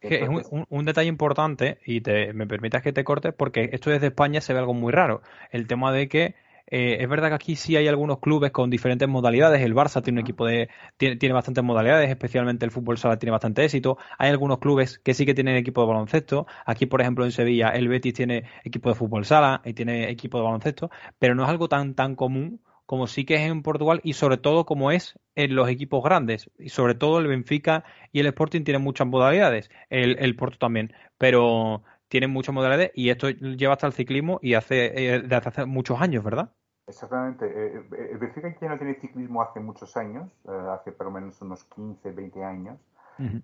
es 0.00 0.50
un, 0.68 0.84
detalle 0.84 1.08
importante 1.08 1.78
y 1.86 2.02
te, 2.02 2.34
me 2.34 2.46
permitas 2.46 2.82
que 2.82 2.92
te 2.92 3.04
corte 3.04 3.32
porque 3.32 3.70
esto 3.72 3.90
desde 3.90 4.08
España 4.08 4.40
se 4.42 4.52
ve 4.52 4.58
algo 4.58 4.74
muy 4.74 4.92
raro. 4.92 5.22
El 5.50 5.66
tema 5.66 5.92
de 5.92 6.08
que 6.08 6.34
eh, 6.66 6.98
es 7.00 7.08
verdad 7.08 7.28
que 7.28 7.34
aquí 7.34 7.56
sí 7.56 7.76
hay 7.76 7.88
algunos 7.88 8.20
clubes 8.20 8.50
con 8.50 8.70
diferentes 8.70 9.08
modalidades. 9.08 9.60
El 9.62 9.74
Barça 9.74 10.02
tiene 10.02 10.20
un 10.20 10.24
equipo 10.24 10.46
de. 10.46 10.68
Tiene, 10.96 11.16
tiene, 11.16 11.34
bastantes 11.34 11.62
modalidades, 11.62 12.08
especialmente 12.10 12.64
el 12.64 12.70
fútbol 12.70 12.98
sala 12.98 13.18
tiene 13.18 13.32
bastante 13.32 13.64
éxito. 13.64 13.98
Hay 14.18 14.30
algunos 14.30 14.58
clubes 14.58 14.98
que 14.98 15.14
sí 15.14 15.26
que 15.26 15.34
tienen 15.34 15.56
equipo 15.56 15.82
de 15.82 15.88
baloncesto. 15.88 16.46
Aquí, 16.64 16.86
por 16.86 17.00
ejemplo, 17.00 17.24
en 17.24 17.32
Sevilla, 17.32 17.68
el 17.68 17.88
Betis 17.88 18.14
tiene 18.14 18.44
equipo 18.64 18.88
de 18.88 18.94
fútbol 18.94 19.24
sala 19.24 19.60
y 19.64 19.74
tiene 19.74 20.10
equipo 20.10 20.38
de 20.38 20.44
baloncesto, 20.44 20.90
pero 21.18 21.34
no 21.34 21.44
es 21.44 21.50
algo 21.50 21.68
tan, 21.68 21.94
tan 21.94 22.16
común 22.16 22.60
como 22.86 23.06
sí 23.06 23.24
que 23.24 23.36
es 23.36 23.42
en 23.42 23.62
Portugal 23.62 24.00
y 24.04 24.12
sobre 24.12 24.36
todo 24.36 24.66
como 24.66 24.90
es 24.90 25.18
en 25.34 25.54
los 25.54 25.68
equipos 25.68 26.02
grandes. 26.02 26.50
Y 26.58 26.68
sobre 26.70 26.94
todo 26.94 27.18
el 27.18 27.26
Benfica 27.26 27.84
y 28.12 28.20
el 28.20 28.26
Sporting 28.26 28.62
tienen 28.64 28.82
muchas 28.82 29.06
modalidades. 29.06 29.70
El, 29.90 30.16
el 30.18 30.36
Porto 30.36 30.58
también. 30.58 30.92
Pero 31.18 31.82
tienen 32.14 32.30
muchas 32.30 32.54
modalidades 32.54 32.92
y 32.94 33.10
esto 33.10 33.28
lleva 33.28 33.72
hasta 33.72 33.88
el 33.88 33.92
ciclismo 33.92 34.38
y 34.40 34.54
hace, 34.54 35.14
eh, 35.16 35.20
desde 35.22 35.34
hace 35.34 35.64
muchos 35.66 36.00
años, 36.00 36.22
¿verdad? 36.22 36.48
Exactamente. 36.86 37.44
Eh, 37.44 37.82
eh, 37.90 38.10
el 38.12 38.18
Benfica 38.18 38.54
ya 38.60 38.68
no 38.68 38.78
tiene 38.78 38.94
ciclismo 38.94 39.42
hace 39.42 39.58
muchos 39.58 39.96
años, 39.96 40.30
hace 40.46 40.92
por 40.92 41.06
lo 41.06 41.10
menos 41.10 41.42
unos 41.42 41.64
15, 41.64 42.12
20 42.12 42.44
años. 42.44 42.78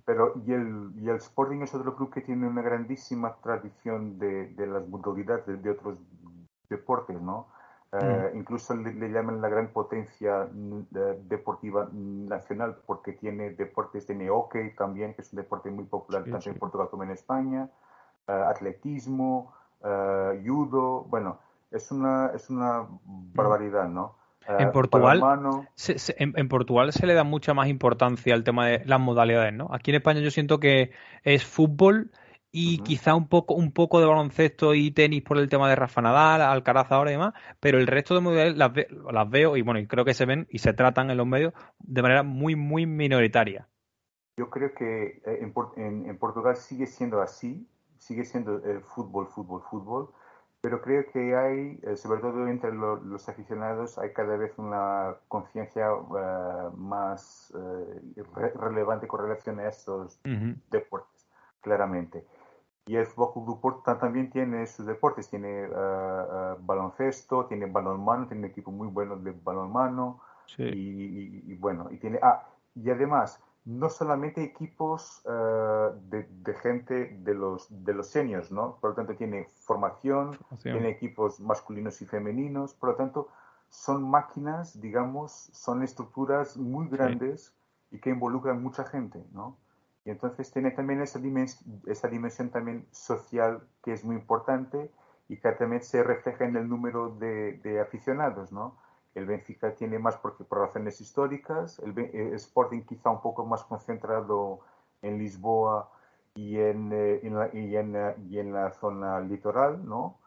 Pero 0.04 0.34
y 0.46 0.52
el, 0.52 0.92
y 1.02 1.08
el 1.08 1.16
Sporting 1.16 1.62
es 1.62 1.74
otro 1.74 1.96
club 1.96 2.12
que 2.12 2.20
tiene 2.20 2.46
una 2.46 2.62
grandísima 2.62 3.34
tradición 3.42 4.20
de, 4.20 4.48
de 4.54 4.66
las 4.68 4.86
modalidades 4.86 5.46
de, 5.46 5.70
otros 5.70 5.98
deportes, 6.68 7.20
¿no? 7.20 7.48
incluso 8.34 8.76
le, 8.76 9.10
llaman 9.10 9.40
la 9.40 9.48
gran 9.48 9.72
potencia 9.72 10.48
mm, 10.52 10.82
deportiva 11.26 11.88
nacional 11.92 12.76
porque 12.86 13.14
tiene 13.14 13.50
deportes, 13.50 14.06
de 14.06 14.28
hockey 14.28 14.76
también, 14.76 15.14
que 15.14 15.22
es 15.22 15.32
un 15.32 15.38
deporte 15.38 15.70
muy 15.72 15.86
popular 15.86 16.22
tanto 16.22 16.50
en 16.50 16.56
Portugal 16.56 16.88
como 16.88 17.02
en 17.02 17.10
España. 17.10 17.68
Eh, 18.28 18.32
atletismo, 18.32 19.54
eh, 19.84 20.42
judo, 20.46 21.04
bueno, 21.04 21.40
es 21.70 21.90
una, 21.90 22.30
es 22.34 22.50
una 22.50 22.86
barbaridad, 23.04 23.88
¿no? 23.88 24.16
En 24.46 24.68
eh, 24.68 24.70
Portugal, 24.72 25.22
se, 25.74 26.14
en, 26.18 26.48
Portugal 26.48 26.92
se 26.92 27.06
le 27.06 27.14
da 27.14 27.24
mucha 27.24 27.54
más 27.54 27.68
importancia 27.68 28.34
al 28.34 28.44
tema 28.44 28.66
de 28.66 28.84
las 28.84 29.00
modalidades, 29.00 29.52
¿no? 29.52 29.68
Aquí 29.72 29.90
en 29.90 29.96
España 29.96 30.20
yo 30.20 30.30
siento 30.30 30.60
que 30.60 30.92
es 31.24 31.44
fútbol 31.44 32.10
y 32.50 32.78
quizá 32.78 33.14
un 33.14 33.28
poco, 33.28 33.54
un 33.54 33.72
poco 33.72 34.00
de 34.00 34.06
baloncesto 34.06 34.74
y 34.74 34.90
tenis 34.90 35.22
por 35.22 35.38
el 35.38 35.48
tema 35.48 35.68
de 35.68 35.76
Rafa 35.76 36.00
Nadal, 36.00 36.42
Alcaraz 36.42 36.90
ahora 36.90 37.10
y 37.10 37.14
demás, 37.14 37.34
pero 37.60 37.78
el 37.78 37.86
resto 37.86 38.14
de 38.14 38.20
modalidades 38.20 38.56
las, 38.56 38.72
las 39.12 39.30
veo 39.30 39.56
y 39.56 39.62
bueno, 39.62 39.78
y 39.78 39.86
creo 39.86 40.04
que 40.04 40.14
se 40.14 40.26
ven 40.26 40.46
y 40.50 40.58
se 40.58 40.72
tratan 40.72 41.10
en 41.10 41.16
los 41.16 41.26
medios 41.26 41.52
de 41.78 42.02
manera 42.02 42.22
muy, 42.22 42.56
muy 42.56 42.86
minoritaria. 42.86 43.68
Yo 44.36 44.50
creo 44.50 44.74
que 44.74 45.20
en, 45.26 46.08
en 46.08 46.18
Portugal 46.18 46.56
sigue 46.56 46.86
siendo 46.86 47.20
así, 47.20 47.68
sigue 48.00 48.24
siendo 48.24 48.56
el 48.64 48.80
fútbol, 48.80 49.28
fútbol, 49.28 49.62
fútbol, 49.62 50.08
pero 50.60 50.82
creo 50.82 51.06
que 51.10 51.36
hay, 51.36 51.78
eh, 51.82 51.96
sobre 51.96 52.20
todo 52.20 52.46
entre 52.46 52.72
los 52.72 53.28
aficionados, 53.28 53.98
hay 53.98 54.12
cada 54.12 54.36
vez 54.36 54.52
una 54.58 55.16
conciencia 55.28 55.88
eh, 55.88 56.70
más 56.76 57.52
eh, 57.56 58.22
relevante 58.54 59.06
con 59.06 59.20
relación 59.20 59.58
a 59.60 59.68
estos 59.68 60.20
deportes, 60.70 61.26
claramente. 61.60 62.26
Y 62.86 62.96
el 62.96 63.06
Fútbol 63.06 63.44
Club 63.44 63.60
Porto 63.60 63.96
también 63.96 64.30
tiene 64.30 64.66
sus 64.66 64.84
deportes, 64.84 65.30
tiene 65.30 65.68
baloncesto, 65.68 67.46
tiene 67.46 67.66
balonmano, 67.66 68.26
tiene 68.26 68.44
un 68.44 68.50
equipo 68.50 68.72
muy 68.72 68.88
bueno 68.88 69.16
de 69.16 69.30
balonmano, 69.30 70.20
sí. 70.46 70.64
y, 70.64 71.52
y, 71.52 71.54
bueno, 71.54 71.88
y 71.90 71.98
tiene, 71.98 72.18
ah, 72.22 72.42
y 72.74 72.90
además, 72.90 73.40
no 73.64 73.90
solamente 73.90 74.42
equipos 74.42 75.22
eh, 75.26 75.90
de, 76.08 76.54
gente 76.54 77.18
de 77.20 77.34
los, 77.34 77.66
de 77.84 77.94
los 77.94 78.08
seniors, 78.08 78.50
¿no? 78.50 78.78
Por 78.80 78.90
lo 78.90 78.96
tanto, 78.96 79.14
tiene 79.14 79.46
formación, 79.64 80.38
tiene 80.62 80.88
equipos 80.88 81.40
masculinos 81.40 82.00
y 82.00 82.06
femeninos, 82.06 82.74
por 82.74 82.90
lo 82.90 82.94
tanto, 82.96 83.28
son 83.68 84.08
máquinas, 84.08 84.80
digamos, 84.80 85.50
son 85.52 85.82
estructuras 85.82 86.56
muy 86.56 86.88
grandes 86.88 87.54
y 87.90 87.98
que 87.98 88.10
involucran 88.10 88.62
mucha 88.62 88.84
gente, 88.84 89.24
¿no? 89.32 89.56
Y 90.04 90.10
entonces 90.10 90.50
tiene 90.50 90.70
también 90.70 91.02
esa, 91.02 91.18
dimensión, 91.18 91.82
esa 91.86 92.08
dimensión 92.08 92.48
también 92.48 92.86
social 92.90 93.62
que 93.82 93.92
es 93.92 94.04
muy 94.04 94.16
importante 94.16 94.90
y 95.28 95.36
que 95.36 95.52
también 95.52 95.82
se 95.82 96.02
refleja 96.02 96.46
en 96.46 96.56
el 96.56 96.68
número 96.68 97.10
de, 97.10 97.58
de 97.58 97.80
aficionados, 97.80 98.50
¿no? 98.50 98.76
El 99.14 99.26
Benfica 99.26 99.74
tiene 99.74 99.98
más 99.98 100.16
porque, 100.16 100.44
por 100.44 100.58
razones 100.58 101.00
históricas, 101.00 101.80
el, 101.80 101.98
eh, 101.98 102.30
Sporting 102.34 102.82
quizá 102.82 103.10
un 103.10 103.20
poco 103.20 103.44
más 103.44 103.64
concentrado 103.64 104.60
en 105.02 105.18
Lisboa 105.18 105.90
y 106.34 106.58
en, 106.58 106.90
eh, 106.92 107.20
la, 107.24 107.50
y 107.52 107.76
en, 107.76 107.96
eh, 107.96 108.14
y 108.28 108.38
en 108.38 108.52
la 108.52 108.70
zona 108.72 109.20
litoral, 109.20 109.84
¿no? 109.86 110.18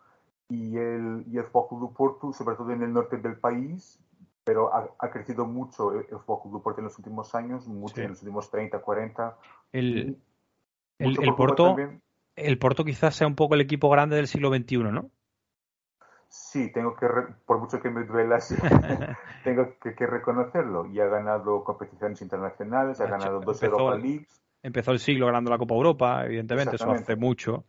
Y 0.49 0.77
el, 0.77 1.23
y 1.31 1.37
el 1.37 1.45
Foco 1.45 1.93
Porto, 1.93 2.33
sobre 2.33 2.55
todo 2.55 2.71
en 2.71 2.83
el 2.83 2.91
norte 2.91 3.17
del 3.17 3.37
país, 3.37 3.99
pero 4.43 4.71
ha, 4.73 5.09
crecido 5.09 5.45
mucho 5.45 5.93
el, 5.93 6.05
Foco 6.19 6.49
do 6.49 6.61
Porto 6.61 6.81
en 6.81 6.85
los 6.85 6.97
últimos 6.97 7.33
años, 7.33 7.65
mucho 7.67 8.01
en 8.01 8.09
los 8.09 8.21
últimos 8.21 8.51
30, 8.51 8.79
40. 8.79 9.37
El, 9.71 10.17
el, 10.99 11.35
Porto, 11.35 11.77
el 12.35 12.59
Porto 12.59 12.83
quizás 12.83 13.15
sea 13.15 13.27
un 13.27 13.35
poco 13.35 13.55
el 13.55 13.61
equipo 13.61 13.89
grande 13.89 14.17
del 14.17 14.27
siglo 14.27 14.53
XXI, 14.53 14.77
¿no? 14.79 15.09
Sí, 16.35 16.71
tengo 16.71 16.95
que, 16.95 17.07
por 17.45 17.59
mucho 17.59 17.79
que 17.79 17.91
me 17.91 18.05
duela, 18.05 18.39
tengo 19.43 19.67
que, 19.79 20.07
reconocerlo. 20.07 20.87
Y 20.87 20.99
ha 20.99 21.05
ganado 21.05 21.63
competiciones 21.63 22.23
internacionales, 22.23 22.99
ha 23.01 23.05
ganado 23.05 23.39
dos 23.39 23.61
Europa 23.61 23.95
Leagues. 23.97 24.41
Empezó 24.63 24.93
el 24.93 24.99
siglo 24.99 25.27
ganando 25.27 25.51
la 25.51 25.59
Copa 25.59 25.75
Europa, 25.75 26.25
evidentemente, 26.25 26.77
eso 26.77 26.89
hace 26.89 27.15
mucho. 27.15 27.65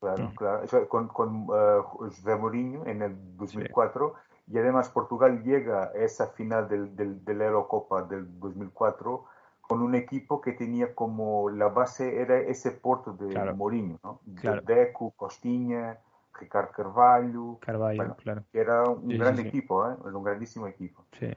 Claro, 0.00 0.24
mm. 0.24 0.34
claro. 0.34 0.88
con, 0.88 1.06
con 1.06 1.50
uh, 1.50 1.82
José 1.84 2.34
Mourinho 2.34 2.84
en 2.84 3.02
el 3.02 3.36
2004. 3.36 4.14
Y 4.48 4.58
además 4.58 4.88
Portugal 4.88 5.44
llega 5.44 5.84
a 5.84 5.92
esa 5.92 6.26
final 6.32 6.68
del, 6.68 6.96
del, 6.96 7.24
de 7.24 7.34
la 7.34 7.44
Eurocopa 7.44 8.02
del 8.02 8.40
2004 8.40 9.24
con 9.60 9.82
un 9.82 9.94
equipo 9.94 10.40
que 10.40 10.50
tenía 10.54 10.96
como 10.96 11.48
la 11.48 11.68
base, 11.68 12.20
era 12.20 12.40
ese 12.40 12.72
Porto 12.72 13.12
de 13.12 13.52
Mourinho, 13.52 14.00
¿no? 14.02 14.18
De 14.24 14.60
Deco, 14.62 15.12
Costinha, 15.12 16.00
Ricardo 16.40 16.72
Carvalho. 16.72 17.58
Carvalho, 17.60 18.16
claro. 18.16 18.44
era 18.52 18.84
un 18.84 19.08
gran 19.18 19.38
equipo, 19.38 19.88
¿eh? 19.88 19.94
un 20.02 20.24
grandísimo 20.24 20.66
equipo. 20.66 21.06
Sí. 21.12 21.30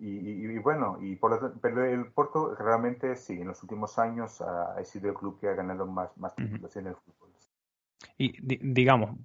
Y, 0.00 0.58
bueno, 0.58 0.98
y 1.00 1.14
por 1.16 1.30
lo, 1.30 1.54
pero 1.60 1.84
el 1.84 2.06
Porto 2.06 2.54
realmente 2.56 3.14
sí, 3.16 3.40
en 3.40 3.46
los 3.46 3.62
últimos 3.62 3.98
años 3.98 4.40
ha, 4.40 4.82
sido 4.84 5.08
el 5.10 5.14
club 5.14 5.38
que 5.40 5.48
ha 5.48 5.54
ganado 5.54 5.86
más, 5.86 6.16
más 6.18 6.34
títulos 6.34 6.74
en 6.76 6.88
el 6.88 6.94
fútbol. 6.94 7.24
Y 8.18 8.32
digamos, 8.40 9.16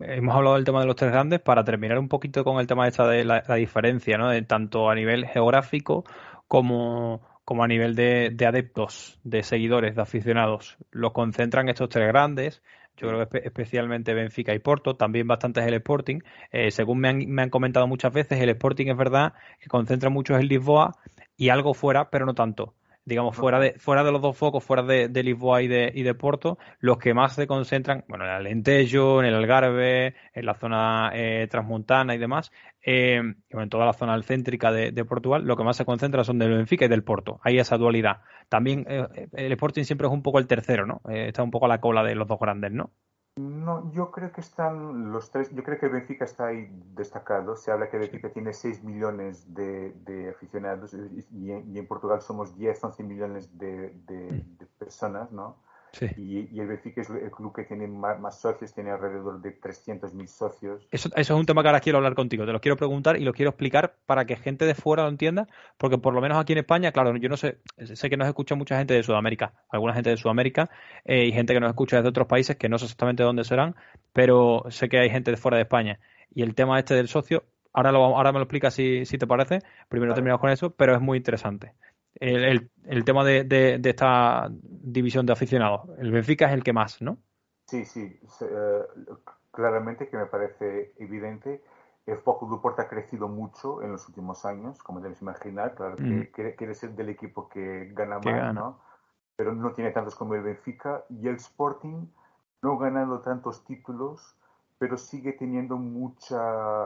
hemos 0.00 0.34
hablado 0.34 0.56
del 0.56 0.64
tema 0.64 0.80
de 0.80 0.86
los 0.86 0.96
tres 0.96 1.12
grandes 1.12 1.40
para 1.40 1.64
terminar 1.64 1.98
un 1.98 2.08
poquito 2.08 2.44
con 2.44 2.58
el 2.58 2.66
tema 2.66 2.84
de 2.84 2.90
esta 2.90 3.06
de 3.06 3.24
la, 3.24 3.42
diferencia, 3.54 4.18
¿no? 4.18 4.30
De, 4.30 4.42
tanto 4.42 4.90
a 4.90 4.94
nivel 4.94 5.26
geográfico 5.26 6.04
como, 6.48 7.20
como 7.44 7.62
a 7.62 7.68
nivel 7.68 7.94
de, 7.94 8.30
de, 8.32 8.46
adeptos, 8.46 9.20
de 9.22 9.42
seguidores, 9.42 9.94
de 9.94 10.02
aficionados. 10.02 10.76
Los 10.90 11.12
concentran 11.12 11.68
estos 11.68 11.88
tres 11.88 12.08
grandes. 12.08 12.62
Yo 13.02 13.08
creo 13.08 13.28
que 13.28 13.38
especialmente 13.38 14.14
Benfica 14.14 14.54
y 14.54 14.60
Porto, 14.60 14.94
también 14.94 15.26
bastante 15.26 15.60
es 15.60 15.66
el 15.66 15.74
Sporting. 15.74 16.20
Eh, 16.52 16.70
según 16.70 17.00
me 17.00 17.08
han, 17.08 17.18
me 17.28 17.42
han 17.42 17.50
comentado 17.50 17.88
muchas 17.88 18.12
veces, 18.12 18.40
el 18.40 18.50
Sporting 18.50 18.86
es 18.86 18.96
verdad 18.96 19.32
que 19.58 19.68
concentra 19.68 20.08
mucho 20.08 20.36
en 20.36 20.46
Lisboa 20.46 20.94
y 21.36 21.48
algo 21.48 21.74
fuera, 21.74 22.10
pero 22.10 22.26
no 22.26 22.34
tanto 22.34 22.74
digamos, 23.04 23.36
fuera 23.36 23.58
de, 23.58 23.74
fuera 23.78 24.04
de 24.04 24.12
los 24.12 24.22
dos 24.22 24.36
focos, 24.36 24.64
fuera 24.64 24.82
de, 24.82 25.22
Lisboa 25.22 25.62
y 25.62 25.68
de, 25.68 25.90
y 25.94 26.02
de 26.02 26.14
Porto, 26.14 26.58
los 26.78 26.98
que 26.98 27.14
más 27.14 27.34
se 27.34 27.46
concentran, 27.46 28.04
bueno, 28.08 28.24
en 28.24 28.30
el 28.30 28.36
Alentejo, 28.36 29.20
en 29.20 29.26
el 29.26 29.34
Algarve, 29.34 30.14
en 30.34 30.46
la 30.46 30.54
zona 30.54 31.10
eh, 31.14 31.48
transmontana 31.50 32.14
y 32.14 32.18
demás, 32.18 32.52
eh, 32.84 33.20
en 33.50 33.68
toda 33.68 33.86
la 33.86 33.92
zona 33.92 34.20
céntrica 34.22 34.70
de, 34.70 35.04
Portugal, 35.04 35.44
lo 35.44 35.56
que 35.56 35.64
más 35.64 35.76
se 35.76 35.84
concentra 35.84 36.24
son 36.24 36.38
del 36.38 36.54
Benfica 36.54 36.84
y 36.84 36.88
del 36.88 37.04
Porto. 37.04 37.40
Hay 37.42 37.58
esa 37.58 37.76
dualidad. 37.76 38.20
También 38.48 38.86
eh, 38.88 39.28
el 39.32 39.52
Sporting 39.52 39.84
siempre 39.84 40.06
es 40.06 40.12
un 40.12 40.22
poco 40.22 40.38
el 40.38 40.46
tercero, 40.46 40.86
¿no? 40.86 41.00
está 41.10 41.42
un 41.42 41.50
poco 41.50 41.66
a 41.66 41.68
la 41.68 41.80
cola 41.80 42.02
de 42.02 42.14
los 42.14 42.28
dos 42.28 42.38
grandes, 42.38 42.72
¿no? 42.72 42.92
No, 43.36 43.90
yo 43.92 44.10
creo 44.10 44.30
que 44.30 44.42
están 44.42 45.10
los 45.10 45.30
tres. 45.30 45.50
Yo 45.54 45.62
creo 45.62 45.78
que 45.78 45.88
Benfica 45.88 46.26
está 46.26 46.48
ahí 46.48 46.68
destacado. 46.94 47.56
Se 47.56 47.70
habla 47.70 47.88
que 47.88 47.96
Benfica 47.96 48.30
tiene 48.30 48.52
6 48.52 48.84
millones 48.84 49.54
de, 49.54 50.28
aficionados 50.36 50.94
y 50.94 51.50
en, 51.50 51.86
Portugal 51.86 52.20
somos 52.20 52.54
10, 52.54 52.84
11 52.84 53.02
millones 53.04 53.58
de, 53.58 53.94
mm. 54.06 54.64
personas, 54.78 55.32
¿no? 55.32 55.56
Y, 56.16 56.58
el 56.58 56.66
Benfica 56.66 57.02
es 57.02 57.10
el 57.10 57.30
club 57.30 57.54
que 57.54 57.64
tiene 57.64 57.86
más, 57.86 58.40
socios, 58.40 58.72
tiene 58.72 58.90
alrededor 58.90 59.40
de 59.42 59.60
300.000 59.60 60.26
socios. 60.26 60.86
Eso, 60.90 61.10
eso, 61.14 61.34
es 61.34 61.38
un 61.38 61.44
tema 61.44 61.62
que 61.62 61.68
ahora 61.68 61.80
quiero 61.80 61.98
hablar 61.98 62.14
contigo. 62.14 62.46
Te 62.46 62.52
lo 62.52 62.60
quiero 62.60 62.76
preguntar 62.76 63.16
y 63.18 63.24
lo 63.24 63.32
quiero 63.32 63.50
explicar 63.50 63.96
para 64.06 64.24
que 64.24 64.36
gente 64.36 64.64
de 64.64 64.74
fuera 64.74 65.02
lo 65.02 65.10
entienda, 65.10 65.46
porque 65.76 65.98
por 65.98 66.14
lo 66.14 66.20
menos 66.20 66.38
aquí 66.38 66.52
en 66.52 66.60
España, 66.60 66.92
claro, 66.92 67.14
yo 67.16 67.28
no 67.28 67.36
sé, 67.36 67.58
sé 67.76 68.08
que 68.08 68.16
nos 68.16 68.26
escucha 68.26 68.54
mucha 68.54 68.78
gente 68.78 68.94
de 68.94 69.02
Sudamérica, 69.02 69.52
alguna 69.68 69.92
gente 69.94 70.10
de 70.10 70.16
Sudamérica 70.16 70.70
eh, 71.04 71.26
y 71.26 71.32
gente 71.32 71.52
que 71.52 71.60
nos 71.60 71.68
escucha 71.70 71.96
desde 71.96 72.08
otros 72.08 72.26
países 72.26 72.56
que 72.56 72.68
no 72.68 72.78
sé 72.78 72.86
exactamente 72.86 73.22
dónde 73.22 73.44
serán, 73.44 73.76
pero 74.12 74.64
sé 74.70 74.88
que 74.88 74.98
hay 74.98 75.10
gente 75.10 75.30
de 75.30 75.36
fuera 75.36 75.58
de 75.58 75.64
España. 75.64 76.00
Y 76.34 76.42
el 76.42 76.54
tema 76.54 76.78
este 76.78 76.94
del 76.94 77.08
socio, 77.08 77.44
ahora, 77.74 77.92
lo, 77.92 78.02
ahora 78.04 78.32
me 78.32 78.38
lo 78.38 78.44
explicas 78.44 78.72
si, 78.72 79.04
si 79.04 79.18
te 79.18 79.26
parece. 79.26 79.58
Primero 79.90 80.14
terminamos 80.14 80.40
con 80.40 80.50
eso, 80.50 80.70
pero 80.70 80.94
es 80.94 81.00
muy 81.02 81.18
interesante 81.18 81.74
el, 82.16 82.70
el, 82.84 83.04
tema 83.04 83.24
de, 83.24 83.44
de, 83.44 83.80
esta 83.84 84.48
división 84.50 85.26
de 85.26 85.32
aficionados. 85.32 85.88
El 85.98 86.12
Benfica 86.12 86.46
es 86.46 86.52
el 86.52 86.62
que 86.62 86.72
más, 86.72 87.00
¿no? 87.00 87.18
Sí, 87.66 87.84
sí. 87.84 88.20
Eh, 88.40 88.82
claramente 89.50 90.08
que 90.08 90.16
me 90.16 90.26
parece 90.26 90.92
evidente. 90.98 91.62
El 92.06 92.18
Foco 92.18 92.46
du 92.46 92.60
Porto 92.60 92.82
ha 92.82 92.88
crecido 92.88 93.28
mucho 93.28 93.80
en 93.82 93.92
los 93.92 94.08
últimos 94.08 94.44
años, 94.44 94.82
como 94.82 95.00
debes 95.00 95.22
imaginar. 95.22 95.74
Claro 95.74 95.96
que 95.96 96.02
mm. 96.02 96.56
quiere, 96.56 96.74
ser 96.74 96.90
del 96.90 97.10
equipo 97.10 97.48
que 97.48 97.90
gana 97.94 98.18
más, 98.18 98.54
¿no? 98.54 98.80
Pero 99.36 99.54
no 99.54 99.72
tiene 99.72 99.92
tantos 99.92 100.14
como 100.14 100.34
el 100.34 100.42
Benfica. 100.42 101.04
Y 101.08 101.28
el 101.28 101.36
Sporting 101.36 102.06
no 102.62 102.72
ha 102.74 102.78
ganado 102.78 103.20
tantos 103.20 103.64
títulos, 103.64 104.36
pero 104.78 104.98
sigue 104.98 105.32
teniendo 105.32 105.76
mucha, 105.76 106.40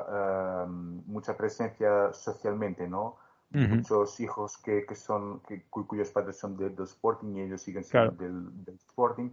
eh, 0.08 0.66
mucha 0.68 1.36
presencia 1.36 2.12
socialmente, 2.12 2.86
¿no? 2.86 3.16
Muchos 3.50 4.20
hijos 4.20 4.58
que, 4.58 4.84
que 4.84 4.94
son 4.94 5.40
que, 5.40 5.64
cuyos 5.70 6.10
padres 6.10 6.38
son 6.38 6.56
del 6.56 6.74
Sporting 6.80 7.36
y 7.36 7.42
ellos 7.42 7.62
siguen 7.62 7.84
siendo 7.84 8.12
del, 8.12 8.74
Sporting. 8.88 9.30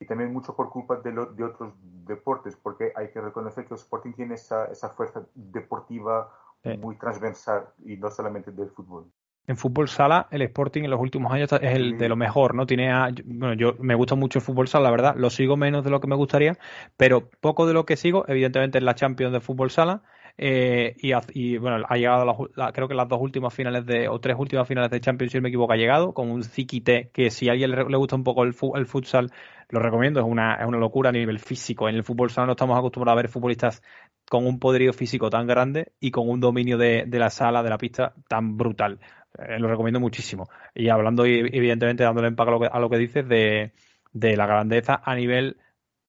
Y 0.00 0.06
también 0.06 0.32
mucho 0.32 0.54
por 0.56 0.70
culpa 0.70 0.96
de, 0.96 1.12
de 1.12 1.44
otros 1.44 1.72
deportes 2.04 2.56
porque 2.56 2.92
hay 2.96 3.10
que 3.10 3.20
reconocer 3.20 3.64
que 3.64 3.74
el 3.74 3.80
Sporting 3.80 4.12
tiene 4.12 4.34
esa, 4.34 4.66
esa 4.66 4.88
fuerza 4.88 5.24
deportiva 5.34 6.30
muy 6.78 6.96
transversal 6.96 7.66
y 7.84 7.96
no 7.96 8.10
solamente 8.10 8.50
del 8.50 8.70
fútbol. 8.70 9.06
En 9.46 9.58
fútbol 9.58 9.88
sala, 9.88 10.26
el 10.30 10.40
Sporting 10.42 10.84
en 10.84 10.90
los 10.90 11.00
últimos 11.00 11.30
años 11.30 11.52
es 11.52 11.74
el 11.74 11.98
de 11.98 12.08
lo 12.08 12.16
mejor, 12.16 12.54
¿no? 12.54 12.64
Tiene 12.64 12.90
bueno, 13.26 13.52
yo 13.52 13.74
me 13.78 13.94
gusta 13.94 14.14
mucho 14.14 14.38
el 14.38 14.44
fútbol 14.44 14.68
sala, 14.68 14.84
la 14.84 14.90
verdad, 14.90 15.14
lo 15.16 15.28
sigo 15.28 15.58
menos 15.58 15.84
de 15.84 15.90
lo 15.90 16.00
que 16.00 16.06
me 16.06 16.16
gustaría, 16.16 16.56
pero 16.96 17.28
poco 17.40 17.66
de 17.66 17.74
lo 17.74 17.84
que 17.84 17.96
sigo, 17.96 18.24
evidentemente 18.26 18.78
es 18.78 18.84
la 18.84 18.94
Champions 18.94 19.34
de 19.34 19.40
fútbol 19.40 19.70
sala, 19.70 20.02
eh, 20.36 20.96
y, 21.32 21.58
bueno, 21.58 21.84
ha 21.88 21.96
llegado 21.96 22.50
creo 22.72 22.88
que 22.88 22.94
las 22.94 23.08
dos 23.08 23.20
últimas 23.20 23.54
finales 23.54 23.86
de, 23.86 24.08
o 24.08 24.18
tres 24.18 24.36
últimas 24.36 24.66
finales 24.66 24.90
de 24.90 25.00
Champions, 25.00 25.32
si 25.32 25.38
no 25.38 25.42
me 25.42 25.48
equivoco, 25.48 25.72
ha 25.72 25.76
llegado 25.76 26.12
con 26.12 26.30
un 26.30 26.42
ziquite 26.42 27.10
que 27.12 27.30
si 27.30 27.48
a 27.48 27.52
alguien 27.52 27.70
le, 27.70 27.96
gusta 27.96 28.16
un 28.16 28.24
poco 28.24 28.42
el, 28.42 28.52
futsal, 28.52 29.30
lo 29.68 29.80
recomiendo, 29.80 30.20
es 30.20 30.26
una, 30.26 30.56
es 30.56 30.66
una 30.66 30.78
locura 30.78 31.10
a 31.10 31.12
nivel 31.12 31.38
físico. 31.38 31.88
En 31.88 31.94
el 31.94 32.04
fútbol 32.04 32.30
sala 32.30 32.46
no 32.46 32.52
estamos 32.52 32.76
acostumbrados 32.76 33.18
a 33.18 33.22
ver 33.22 33.30
futbolistas 33.30 33.82
con 34.28 34.46
un 34.46 34.58
poderío 34.58 34.92
físico 34.92 35.30
tan 35.30 35.46
grande 35.46 35.92
y 36.00 36.10
con 36.10 36.28
un 36.28 36.40
dominio 36.40 36.78
de, 36.78 37.06
la 37.10 37.30
sala, 37.30 37.62
de 37.62 37.70
la 37.70 37.78
pista 37.78 38.14
tan 38.28 38.56
brutal. 38.56 38.98
Eh, 39.38 39.58
lo 39.60 39.68
recomiendo 39.68 40.00
muchísimo. 40.00 40.48
Y 40.74 40.88
hablando, 40.88 41.24
evidentemente, 41.24 42.02
dándole 42.02 42.28
empaque 42.28 42.50
a 42.50 42.52
lo 42.52 42.60
que, 42.60 42.68
a 42.72 42.80
lo 42.80 42.90
que 42.90 42.98
dices 42.98 43.28
de, 43.28 43.72
de 44.12 44.36
la 44.36 44.46
grandeza 44.46 45.00
a 45.04 45.14
nivel 45.14 45.58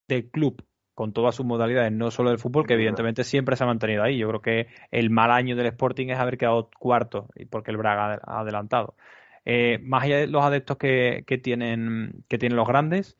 del 0.08 0.30
club 0.30 0.64
con 0.96 1.12
todas 1.12 1.36
sus 1.36 1.46
modalidades, 1.46 1.92
no 1.92 2.10
solo 2.10 2.30
del 2.30 2.40
fútbol, 2.40 2.66
que 2.66 2.74
evidentemente 2.74 3.26
siempre 3.26 3.58
se 3.58 3.66
ha 3.66 3.68
mantenido 3.68 4.02
ahí. 4.02 4.18
Yo 4.18 4.30
creo 4.30 4.42
que 4.42 4.68
el 4.92 5.10
mal 5.10 5.30
año 5.30 5.56
del 5.56 5.68
Sporting 5.68 6.08
es 6.08 6.18
haber 6.18 6.38
quedado 6.38 6.70
cuarto, 6.80 7.28
porque 7.50 7.72
el 7.72 7.78
Braga 7.78 8.20
ha 8.24 8.40
adelantado. 8.40 8.96
Eh, 9.44 9.78
más 9.84 10.04
allá 10.04 10.18
de 10.18 10.28
los 10.28 10.44
adeptos 10.44 10.78
que, 10.78 11.24
tienen, 11.44 12.24
que 12.30 12.38
tienen 12.38 12.56
los 12.56 12.68
grandes, 12.68 13.18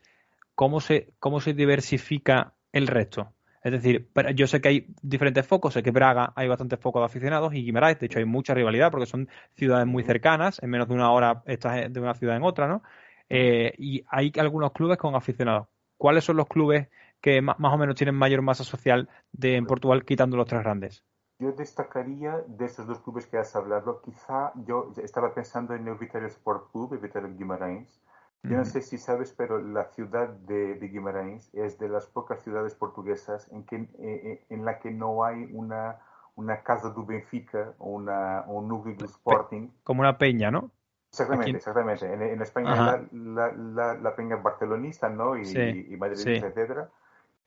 ¿cómo 0.54 0.80
se, 0.80 1.12
¿cómo 1.20 1.40
se 1.40 1.52
diversifica 1.52 2.54
el 2.72 2.86
resto? 2.86 3.32
Es 3.62 3.72
decir, 3.72 4.08
yo 4.34 4.46
sé 4.46 4.60
que 4.60 4.68
hay 4.68 4.86
diferentes 5.02 5.46
focos, 5.46 5.74
sé 5.74 5.82
que 5.82 5.90
Braga 5.90 6.32
hay 6.34 6.48
bastantes 6.48 6.78
focos 6.78 7.02
de 7.02 7.06
aficionados 7.06 7.52
y 7.52 7.64
Guimarães, 7.64 7.98
de 7.98 8.06
hecho 8.06 8.20
hay 8.20 8.24
mucha 8.24 8.54
rivalidad 8.54 8.90
porque 8.90 9.06
son 9.06 9.28
ciudades 9.54 9.86
muy 9.86 10.02
cercanas, 10.02 10.62
en 10.62 10.70
menos 10.70 10.88
de 10.88 10.94
una 10.94 11.10
hora 11.10 11.42
estás 11.46 11.92
de 11.92 12.00
una 12.00 12.14
ciudad 12.14 12.36
en 12.36 12.44
otra, 12.44 12.68
¿no? 12.68 12.82
Eh, 13.28 13.74
y 13.76 14.04
hay 14.08 14.32
algunos 14.38 14.72
clubes 14.72 14.98
con 14.98 15.16
aficionados. 15.16 15.66
¿Cuáles 15.96 16.24
son 16.24 16.36
los 16.36 16.46
clubes 16.46 16.88
que 17.20 17.42
más 17.42 17.56
o 17.58 17.78
menos 17.78 17.96
tienen 17.96 18.14
mayor 18.14 18.42
masa 18.42 18.64
social 18.64 19.08
de, 19.32 19.56
en 19.56 19.66
Portugal, 19.66 20.04
quitando 20.04 20.36
los 20.36 20.46
tres 20.46 20.62
grandes? 20.62 21.04
Yo 21.38 21.52
destacaría 21.52 22.42
de 22.46 22.64
esos 22.64 22.86
dos 22.86 23.00
clubes 23.00 23.26
que 23.26 23.36
has 23.36 23.54
hablado, 23.54 24.00
quizá 24.00 24.52
yo 24.64 24.90
estaba 24.96 25.34
pensando 25.34 25.74
en 25.74 25.86
el 25.86 25.96
Vitória 25.96 26.28
Sport 26.28 26.72
Club 26.72 26.94
y 26.94 26.96
Vitória 26.96 27.28
Guimarães. 27.28 28.00
Yo 28.42 28.56
no 28.56 28.64
sé 28.64 28.80
si 28.80 28.96
sabes, 28.96 29.34
pero 29.36 29.60
la 29.60 29.86
ciudad 29.86 30.28
de, 30.28 30.76
de, 30.76 30.88
Guimarães 30.88 31.52
es 31.52 31.80
de 31.80 31.88
las 31.88 32.06
pocas 32.06 32.40
ciudades 32.44 32.76
portuguesas 32.76 33.50
en, 33.50 33.64
que, 33.64 33.74
eh, 33.74 33.88
eh, 33.98 34.46
en 34.50 34.64
la 34.64 34.78
que 34.78 34.92
no 34.92 35.24
hay 35.24 35.48
una, 35.52 35.98
una 36.36 36.62
casa 36.62 36.90
do 36.90 37.04
Benfica 37.04 37.74
o, 37.78 37.90
una, 37.90 38.44
un 38.46 38.68
núcleo 38.68 38.94
de 38.96 39.06
Sporting. 39.06 39.70
Como 39.82 40.02
una 40.02 40.16
peña, 40.16 40.52
¿no? 40.52 40.70
Exactamente, 41.10 41.56
exactamente. 41.56 42.12
En, 42.12 42.40
España 42.40 43.04
la, 43.10 43.52
la, 43.52 43.94
la, 43.94 44.14
peña 44.14 44.36
barcelonista, 44.36 45.08
¿no? 45.08 45.36
Y, 45.36 45.42
y 45.90 45.96
madridista, 45.96 46.46
etcétera. 46.46 46.88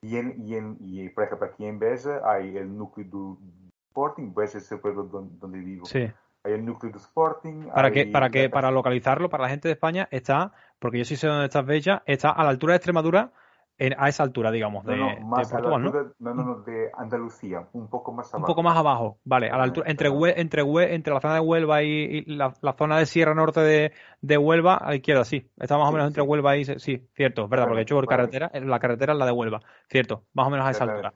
Y, 0.02 0.18
en, 0.18 0.36
y, 0.46 0.56
en, 0.56 0.78
y, 0.80 1.10
por 1.10 1.26
ejemplo, 1.26 1.48
aquí 1.48 1.66
en 1.66 1.80
Beja 1.80 2.22
hay 2.24 2.58
el 2.58 2.76
núcleo 2.78 3.08
do 3.10 3.38
Sporting, 3.90 4.34
Beja 4.34 4.58
es 4.58 4.72
el 4.72 4.80
pueblo 4.80 5.04
donde, 5.04 5.36
donde 5.40 5.60
vivo. 5.60 5.86
Sí. 5.86 6.10
Hay 6.44 6.54
el 6.54 6.66
núcleo 6.66 6.92
do 6.92 7.00
Sporting. 7.00 7.70
Para 7.74 7.92
que, 7.92 8.06
para 8.06 8.30
que, 8.30 8.50
para 8.50 8.72
localizarlo, 8.72 9.30
para 9.30 9.44
la 9.44 9.50
gente 9.50 9.68
de 9.68 9.74
España, 9.74 10.08
está, 10.12 10.54
porque 10.80 11.00
yo 11.00 11.06
sí 11.06 11.18
sé 11.18 11.28
dónde 11.28 11.46
está 11.46 11.62
Beja, 11.62 12.04
está 12.06 12.32
a 12.32 12.44
la 12.44 12.50
altura 12.50 12.74
de 12.74 12.78
Extremadura, 12.78 13.32
a 13.98 14.10
esa 14.10 14.24
altura, 14.24 14.52
digamos, 14.52 14.86
de, 14.86 14.98
no, 14.98 15.20
más 15.22 15.50
Portugal, 15.50 15.82
¿no? 15.82 16.34
¿no? 16.34 16.34
No, 16.34 16.56
de 16.62 16.92
Andalucía, 16.98 17.68
un 17.74 17.88
poco 17.90 18.12
más 18.12 18.34
abajo. 18.34 18.44
Un 18.44 18.48
poco 18.48 18.64
más 18.64 18.78
abajo, 18.78 19.20
vale, 19.24 19.50
a 19.50 19.58
la 19.58 19.64
altura, 19.64 19.90
entre, 19.90 20.10
entre, 20.36 20.64
entre 20.94 21.14
la 21.14 21.22
zona 21.22 21.36
de 21.36 21.40
Huelva 21.40 21.82
y, 21.84 22.26
la, 22.26 22.54
zona 22.78 23.00
de 23.00 23.06
Sierra 23.06 23.34
Norte 23.34 23.62
de, 23.62 23.94
de, 24.22 24.38
Huelva, 24.38 24.76
a 24.76 24.90
la 24.90 24.96
izquierda, 24.96 25.24
sí, 25.24 25.50
está 25.58 25.78
más 25.78 25.90
o 25.90 25.92
menos 25.92 26.08
entre 26.08 26.24
Huelva 26.24 26.58
y, 26.58 26.66
sí, 26.66 27.08
cierto, 27.14 27.48
verdad, 27.48 27.66
porque 27.68 27.80
he 27.80 27.84
hecho 27.84 27.96
por 27.96 28.08
carretera, 28.08 28.52
la 28.54 28.80
carretera 28.80 29.14
es 29.14 29.20
la 29.20 29.26
de 29.26 29.32
Huelva, 29.32 29.62
cierto, 29.90 30.24
más 30.34 30.48
o 30.48 30.50
menos 30.50 30.68
a 30.68 30.72
esa 30.72 30.84
altura. 30.84 31.14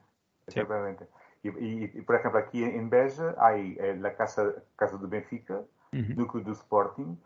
Exactamente. 0.47 1.07
Y, 1.43 2.01
por 2.03 2.15
ejemplo, 2.15 2.39
aquí 2.39 2.63
en 2.63 2.89
Beja 2.89 3.35
hay 3.37 3.75
eh, 3.77 3.97
la 3.99 4.15
casa, 4.15 4.53
casa 4.77 4.97
de 4.97 5.07
Benfica, 5.07 5.55
uh 5.55 5.95
-huh. 5.95 6.43
do 6.43 6.51
Sporting, 6.53 7.17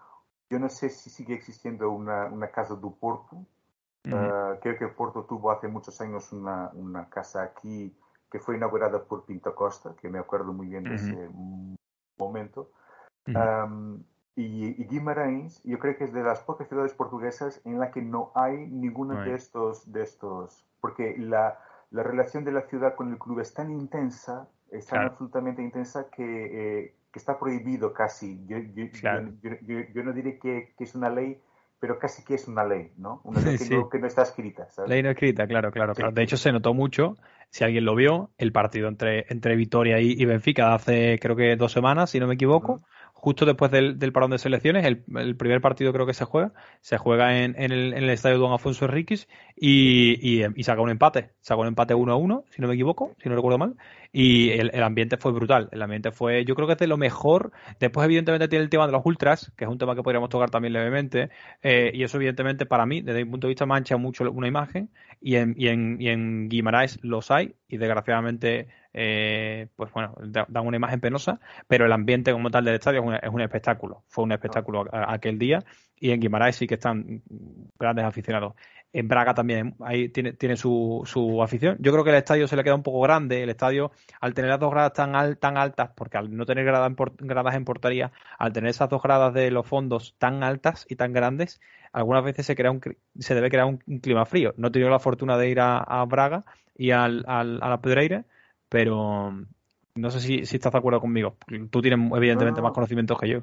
yo 0.49 0.59
no 0.59 0.69
sé 0.69 0.89
si 0.89 1.09
sigue 1.09 1.35
existiendo 1.35 1.91
una, 1.91 2.25
una 2.25 2.47
casa 2.47 2.75
do 2.75 2.91
Porto, 2.91 3.45
Uh, 4.13 4.59
creo 4.61 4.77
que 4.77 4.87
Porto 4.87 5.23
tuvo 5.23 5.51
hace 5.51 5.67
muchos 5.67 5.99
años 5.99 6.31
una, 6.31 6.69
una, 6.73 7.09
casa 7.09 7.43
aquí 7.43 7.93
que 8.31 8.39
fue 8.39 8.55
inaugurada 8.55 9.03
por 9.03 9.25
Pinto 9.25 9.53
Costa, 9.53 9.95
que 9.99 10.09
me 10.09 10.19
acuerdo 10.19 10.53
muy 10.53 10.67
bien 10.67 10.83
de 10.83 10.95
ese 10.95 11.29
momento. 12.17 12.71
um, 13.27 14.01
y, 14.35 14.81
y, 14.81 14.85
Guimarães, 14.85 15.61
yo 15.63 15.79
creo 15.79 15.97
que 15.97 16.03
es 16.03 16.13
de 16.13 16.23
las 16.23 16.41
pocas 16.41 16.67
ciudades 16.67 16.93
portuguesas 16.93 17.59
en 17.65 17.79
la 17.79 17.89
que 17.89 18.01
no 18.01 18.31
hay 18.35 18.67
ninguno 18.67 19.23
de 19.23 19.33
estos, 19.33 19.91
de 19.91 20.03
estos, 20.03 20.63
porque 20.79 21.17
la, 21.17 21.59
la, 21.89 22.03
relación 22.03 22.43
de 22.43 22.51
la 22.51 22.61
ciudad 22.61 22.95
con 22.95 23.11
el 23.11 23.17
club 23.17 23.39
es 23.39 23.53
tan 23.53 23.71
intensa, 23.71 24.47
es 24.69 24.85
tan 24.85 25.05
absolutamente 25.05 25.63
intensa 25.63 26.09
que, 26.11 26.23
eh, 26.23 26.95
que, 27.11 27.19
está 27.19 27.39
prohibido 27.39 27.93
casi. 27.93 28.45
Yo, 28.45 28.59
yo, 28.59 28.85
yo, 29.41 29.79
yo 29.91 30.03
no 30.03 30.13
diré 30.13 30.37
que, 30.37 30.73
que, 30.77 30.83
es 30.83 30.93
una 30.93 31.09
ley, 31.09 31.41
pero 31.79 31.99
casi 31.99 32.23
que 32.23 32.35
es 32.35 32.47
una 32.47 32.65
ley, 32.65 32.91
¿no? 32.97 33.21
Una 33.23 33.41
ley 33.41 33.57
que, 33.57 33.75
no, 33.75 33.89
que 33.89 33.99
no, 33.99 34.07
está 34.07 34.23
escrita. 34.23 34.69
¿sabes? 34.69 34.89
Ley 34.89 35.03
no 35.03 35.11
escrita, 35.11 35.47
claro, 35.47 35.71
claro, 35.71 35.93
claro. 35.93 36.11
De 36.11 36.23
hecho, 36.23 36.37
se 36.37 36.51
notó 36.51 36.73
mucho, 36.73 37.15
si 37.49 37.63
alguien 37.63 37.85
lo 37.85 37.95
vio, 37.95 38.31
el 38.37 38.51
partido 38.51 38.87
entre, 38.87 39.25
entre 39.29 39.55
Vitoria 39.55 39.99
y, 39.99 40.13
y 40.17 40.25
Benfica 40.25 40.73
hace 40.73 41.19
creo 41.19 41.35
que 41.35 41.55
dos 41.55 41.71
semanas, 41.71 42.09
si 42.09 42.19
no 42.19 42.27
me 42.27 42.35
equivoco 42.35 42.81
justo 43.27 43.45
después 43.45 43.69
del, 43.71 44.13
parón 44.13 44.31
de 44.31 44.37
selecciones, 44.37 44.85
el, 44.85 45.35
primer 45.35 45.59
partido 45.59 45.91
creo 45.91 46.05
que 46.05 46.13
se 46.13 46.23
juega, 46.23 46.53
se 46.79 46.97
juega 46.97 47.43
en, 47.43 47.61
en, 47.61 47.73
el, 47.73 47.93
en 47.93 48.05
el, 48.05 48.09
estadio 48.09 48.37
Don 48.37 48.53
Afonso 48.53 48.85
Enriquez 48.85 49.27
y, 49.53 50.15
y, 50.21 50.45
y, 50.55 50.63
saca 50.63 50.79
un 50.79 50.89
empate, 50.89 51.31
saca 51.41 51.59
un 51.59 51.67
empate 51.67 51.93
1 51.93 52.09
a 52.09 52.15
1, 52.15 52.45
si 52.49 52.61
no 52.61 52.69
me 52.69 52.75
equivoco, 52.75 53.17
si 53.21 53.27
no 53.27 53.35
recuerdo 53.35 53.57
mal, 53.57 53.75
y 54.13 54.51
el, 54.51 54.81
ambiente 54.81 55.17
fue 55.17 55.33
brutal, 55.33 55.67
el 55.73 55.81
ambiente 55.81 56.11
fue, 56.11 56.45
yo 56.45 56.55
creo 56.55 56.67
que 56.67 56.73
es 56.75 56.79
de 56.79 56.87
lo 56.87 56.95
mejor, 56.95 57.51
después 57.81 58.05
evidentemente 58.05 58.47
tiene 58.47 58.63
el 58.63 58.69
tema 58.69 58.85
de 58.85 58.93
los 58.93 59.05
ultras, 59.05 59.51
que 59.57 59.65
es 59.65 59.69
un 59.69 59.77
tema 59.77 59.93
que 59.93 60.03
podríamos 60.03 60.29
tocar 60.29 60.49
también 60.49 60.71
levemente, 60.71 61.29
eh, 61.61 61.91
y 61.93 62.03
eso 62.03 62.15
evidentemente 62.15 62.65
para 62.65 62.85
mí, 62.85 63.01
desde 63.01 63.25
mi 63.25 63.31
punto 63.31 63.47
de 63.47 63.49
vista, 63.49 63.65
mancha 63.65 63.97
mucho 63.97 64.23
una 64.31 64.47
imagen, 64.47 64.89
y 65.19 65.35
en, 65.35 65.53
y 65.57 65.67
en, 65.67 65.97
y 65.99 66.07
en 66.07 66.47
Guimaraes 66.47 66.97
los 67.03 67.29
hay, 67.29 67.55
y 67.67 67.77
desgraciadamente 67.77 68.67
eh, 68.93 69.67
pues 69.75 69.91
bueno, 69.91 70.15
dan 70.19 70.65
una 70.65 70.77
imagen 70.77 70.99
penosa, 70.99 71.39
pero 71.67 71.85
el 71.85 71.91
ambiente 71.91 72.31
como 72.31 72.49
tal 72.49 72.65
del 72.65 72.75
estadio 72.75 73.03
es 73.13 73.29
un, 73.29 73.41
espectáculo. 73.41 74.03
Fue 74.07 74.23
un 74.23 74.31
espectáculo 74.31 74.85
aquel 74.91 75.37
día 75.37 75.63
y 75.99 76.11
en 76.11 76.19
Guimaraes 76.19 76.55
sí 76.55 76.65
que 76.65 76.75
están 76.75 77.21
grandes 77.77 78.05
aficionados. 78.05 78.55
En 78.93 79.07
Braga 79.07 79.33
también 79.33 79.75
ahí 79.81 80.09
tiene, 80.09 80.33
tiene 80.33 80.55
su, 80.55 81.03
su, 81.05 81.43
afición. 81.43 81.77
Yo 81.79 81.91
creo 81.91 82.03
que 82.03 82.09
el 82.09 82.15
estadio 82.15 82.47
se 82.47 82.55
le 82.55 82.63
queda 82.63 82.75
un 82.75 82.83
poco 82.83 83.01
grande. 83.01 83.43
El 83.43 83.49
estadio, 83.49 83.91
al 84.21 84.33
tener 84.33 84.49
las 84.49 84.59
dos 84.59 84.71
gradas 84.71 84.93
tan, 84.93 85.35
tan 85.37 85.57
altas, 85.57 85.91
porque 85.95 86.17
al 86.17 86.35
no 86.35 86.45
tener 86.45 86.65
gradas 86.65 86.89
en, 86.89 87.27
gradas 87.27 87.55
en 87.55 87.65
portería, 87.65 88.11
al 88.39 88.53
tener 88.53 88.69
esas 88.69 88.89
dos 88.89 89.03
gradas 89.03 89.33
de 89.33 89.51
los 89.51 89.67
fondos 89.67 90.15
tan 90.17 90.43
altas 90.43 90.85
y 90.89 90.95
tan 90.95 91.13
grandes, 91.13 91.61
algunas 91.91 92.23
veces 92.23 92.45
se 92.45 92.55
crea 92.55 92.71
un, 92.71 92.81
se 93.19 93.35
debe 93.35 93.49
crear 93.49 93.65
un, 93.65 93.77
clima 93.99 94.25
frío. 94.25 94.53
No 94.57 94.69
he 94.69 94.71
tenido 94.71 94.89
la 94.89 94.99
fortuna 94.99 95.37
de 95.37 95.49
ir 95.49 95.59
a, 95.59 96.03
Braga 96.05 96.45
y 96.75 96.91
al, 96.91 97.23
al, 97.27 97.59
a 97.61 97.69
la 97.69 97.81
Pedreira, 97.81 98.25
pero 98.69 99.33
no 99.95 100.11
sé 100.11 100.19
si, 100.19 100.45
si 100.45 100.55
estás 100.55 100.71
de 100.71 100.77
acuerdo 100.77 101.01
conmigo. 101.01 101.37
Tú 101.69 101.81
tienes 101.81 101.99
evidentemente 102.15 102.61
más 102.61 102.71
conocimientos 102.71 103.19
que 103.19 103.29
yo. 103.29 103.41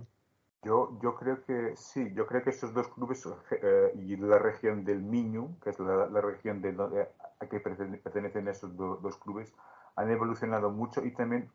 Yo, 0.65 0.99
yo 1.03 1.15
creo 1.15 1.45
que 1.45 1.75
sí, 1.77 2.13
yo 2.15 2.27
creo 2.27 2.43
que 2.43 2.51
esos 2.51 2.73
dos 2.73 2.89
clubes 2.89 3.29
eh, 3.51 3.93
y 3.97 4.17
la 4.17 4.39
región 4.39 4.85
del 4.85 5.03
Miño, 5.03 5.57
que 5.63 5.71
es 5.71 5.79
la, 5.79 6.21
región 6.21 6.63
de 6.63 6.73
donde, 6.73 7.09
a 7.41 7.47
que 7.47 7.61
pertenecen 7.61 8.49
esos 8.49 8.77
dos 8.77 9.17
clubes, 9.19 9.53
han 9.97 10.11
evolucionado 10.11 10.71
mucho 10.71 11.05
y 11.05 11.13
también 11.13 11.51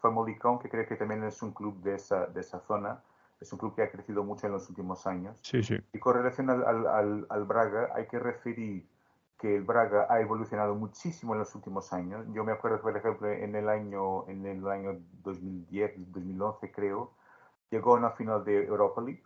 Famalicão, 0.00 0.58
que 0.58 0.68
creo 0.68 0.86
que 0.86 0.96
también 0.96 1.24
es 1.24 1.42
un 1.42 1.52
club 1.52 1.80
de 1.82 1.94
esa, 1.94 2.26
de 2.26 2.40
esa 2.40 2.60
zona, 2.60 3.02
es 3.40 3.52
un 3.52 3.58
club 3.58 3.74
que 3.74 3.82
ha 3.82 3.90
crecido 3.90 4.22
mucho 4.22 4.46
en 4.46 4.52
los 4.52 4.68
últimos 4.68 5.06
años. 5.06 5.38
Sí, 5.42 5.62
sí. 5.62 5.78
Y 5.92 5.98
con 5.98 6.14
relación 6.14 6.50
al, 6.50 6.86
al, 6.86 7.26
al, 7.28 7.44
Braga, 7.44 7.90
hay 7.94 8.06
que 8.06 8.18
referir 8.18 8.86
que 9.38 9.56
el 9.56 9.62
Braga 9.62 10.06
ha 10.10 10.20
evolucionado 10.20 10.74
muchísimo 10.74 11.32
en 11.32 11.40
los 11.40 11.54
últimos 11.54 11.92
años. 11.92 12.26
Yo 12.32 12.44
me 12.44 12.52
acuerdo, 12.52 12.80
por 12.82 12.96
ejemplo, 12.96 13.28
en 13.30 13.54
el 13.56 13.68
año, 13.68 14.28
en 14.28 14.44
el 14.44 14.66
año 14.68 14.98
2010, 15.22 16.12
2011 16.12 16.70
creo, 16.70 17.12
llegó 17.70 17.94
a 17.94 17.98
una 17.98 18.10
final 18.10 18.44
de 18.44 18.64
Europa 18.64 19.00
League. 19.00 19.22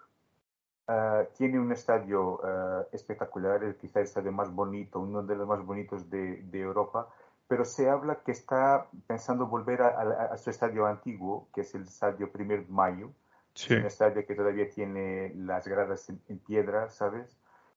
Uh, 0.87 1.25
tiene 1.37 1.59
un 1.59 1.73
estadio 1.73 2.41
uh, 2.43 2.87
espectacular, 2.93 3.65
es 3.65 3.77
quizá 3.77 4.01
el 4.01 4.05
estadio 4.05 4.33
más 4.33 4.53
bonito, 4.55 5.01
uno 5.01 5.23
de 5.23 5.35
los 5.35 5.49
más 5.49 5.65
bonitos 5.65 6.11
de, 6.11 6.43
de 6.43 6.61
Europa, 6.61 7.09
pero 7.49 7.65
se 7.65 7.89
habla 7.89 8.17
que 8.17 8.33
está 8.33 8.87
pensando 9.07 9.47
volver 9.47 9.81
a, 9.81 9.89
a, 9.89 10.25
a, 10.35 10.37
su 10.37 10.51
estadio 10.51 10.87
antiguo, 10.87 11.49
que 11.55 11.63
es 11.63 11.75
el 11.75 11.85
estadio 11.85 12.31
Primer 12.31 12.67
de 12.67 12.73
Mayo, 12.73 13.11
sí. 13.55 13.75
un 13.75 13.87
estadio 13.87 14.27
que 14.27 14.35
todavía 14.35 14.69
tiene 14.69 15.33
las 15.37 15.67
gradas 15.67 16.11
en, 16.11 16.21
en 16.29 16.39
piedra, 16.39 16.91
¿sabes? 16.91 17.35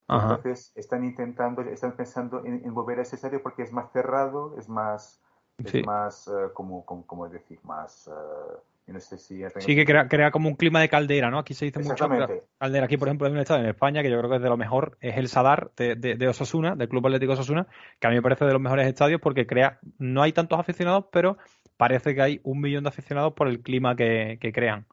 Ajá. 0.10 0.36
Entonces 0.36 0.74
están 0.76 1.06
intentando, 1.06 1.62
están 1.62 1.94
pensando 1.94 2.44
en, 2.46 2.62
en, 2.66 2.74
volver 2.74 3.00
a 3.00 3.02
ese 3.04 3.16
estadio 3.16 3.42
porque 3.42 3.64
es 3.64 3.72
más 3.72 3.90
cerrado, 3.94 4.58
es 4.58 4.68
más, 4.68 5.22
sí. 5.66 5.80
es 5.80 5.86
más, 5.86 6.28
uh, 6.28 6.52
como, 6.54 6.86
como, 6.86 7.06
como, 7.06 7.30
decir, 7.30 7.60
más 7.64 8.10
no 8.94 9.00
sé 9.02 9.18
si 9.18 9.44
sí, 9.60 9.76
que 9.76 9.86
crea, 9.86 10.08
crea, 10.08 10.32
como 10.32 10.48
un 10.48 10.56
clima 10.56 10.80
de 10.80 10.88
caldera, 10.88 11.30
¿no? 11.30 11.40
Aquí 11.40 11.54
se 11.54 11.66
dice 11.66 11.80
mucho 11.80 12.08
caldera. 12.08 12.86
Aquí, 12.86 12.98
por 12.98 13.10
ejemplo, 13.10 13.28
hay 13.28 13.34
un 13.34 13.40
estado 13.40 13.60
en 13.60 13.66
España 13.66 14.02
que 14.02 14.10
yo 14.10 14.18
creo 14.18 14.30
que 14.30 14.38
es 14.38 14.42
de 14.42 14.50
lo 14.50 14.56
mejor, 14.56 14.98
es 15.02 15.18
el 15.18 15.28
Sadar 15.28 15.72
de, 15.76 15.96
de, 15.96 16.16
de, 16.16 16.28
Osasuna, 16.28 16.76
del 16.76 16.88
Club 16.88 17.06
Atlético 17.06 17.34
Osasuna, 17.34 17.68
que 18.00 18.08
a 18.08 18.10
mí 18.10 18.16
me 18.16 18.22
parece 18.22 18.46
de 18.46 18.54
los 18.54 18.62
mejores 18.62 18.88
estadios 18.88 19.20
porque 19.20 19.46
crea, 19.46 19.80
no 19.98 20.22
hay 20.22 20.32
tantos 20.32 20.58
aficionados, 20.58 21.06
pero 21.12 21.38
parece 21.76 22.16
que 22.16 22.22
hay 22.22 22.42
un 22.44 22.62
millón 22.62 22.84
de 22.84 22.90
aficionados 22.90 23.34
por 23.34 23.48
el 23.50 23.62
clima 23.62 23.96
que, 23.96 24.38
que 24.40 24.54
crean. 24.54 24.86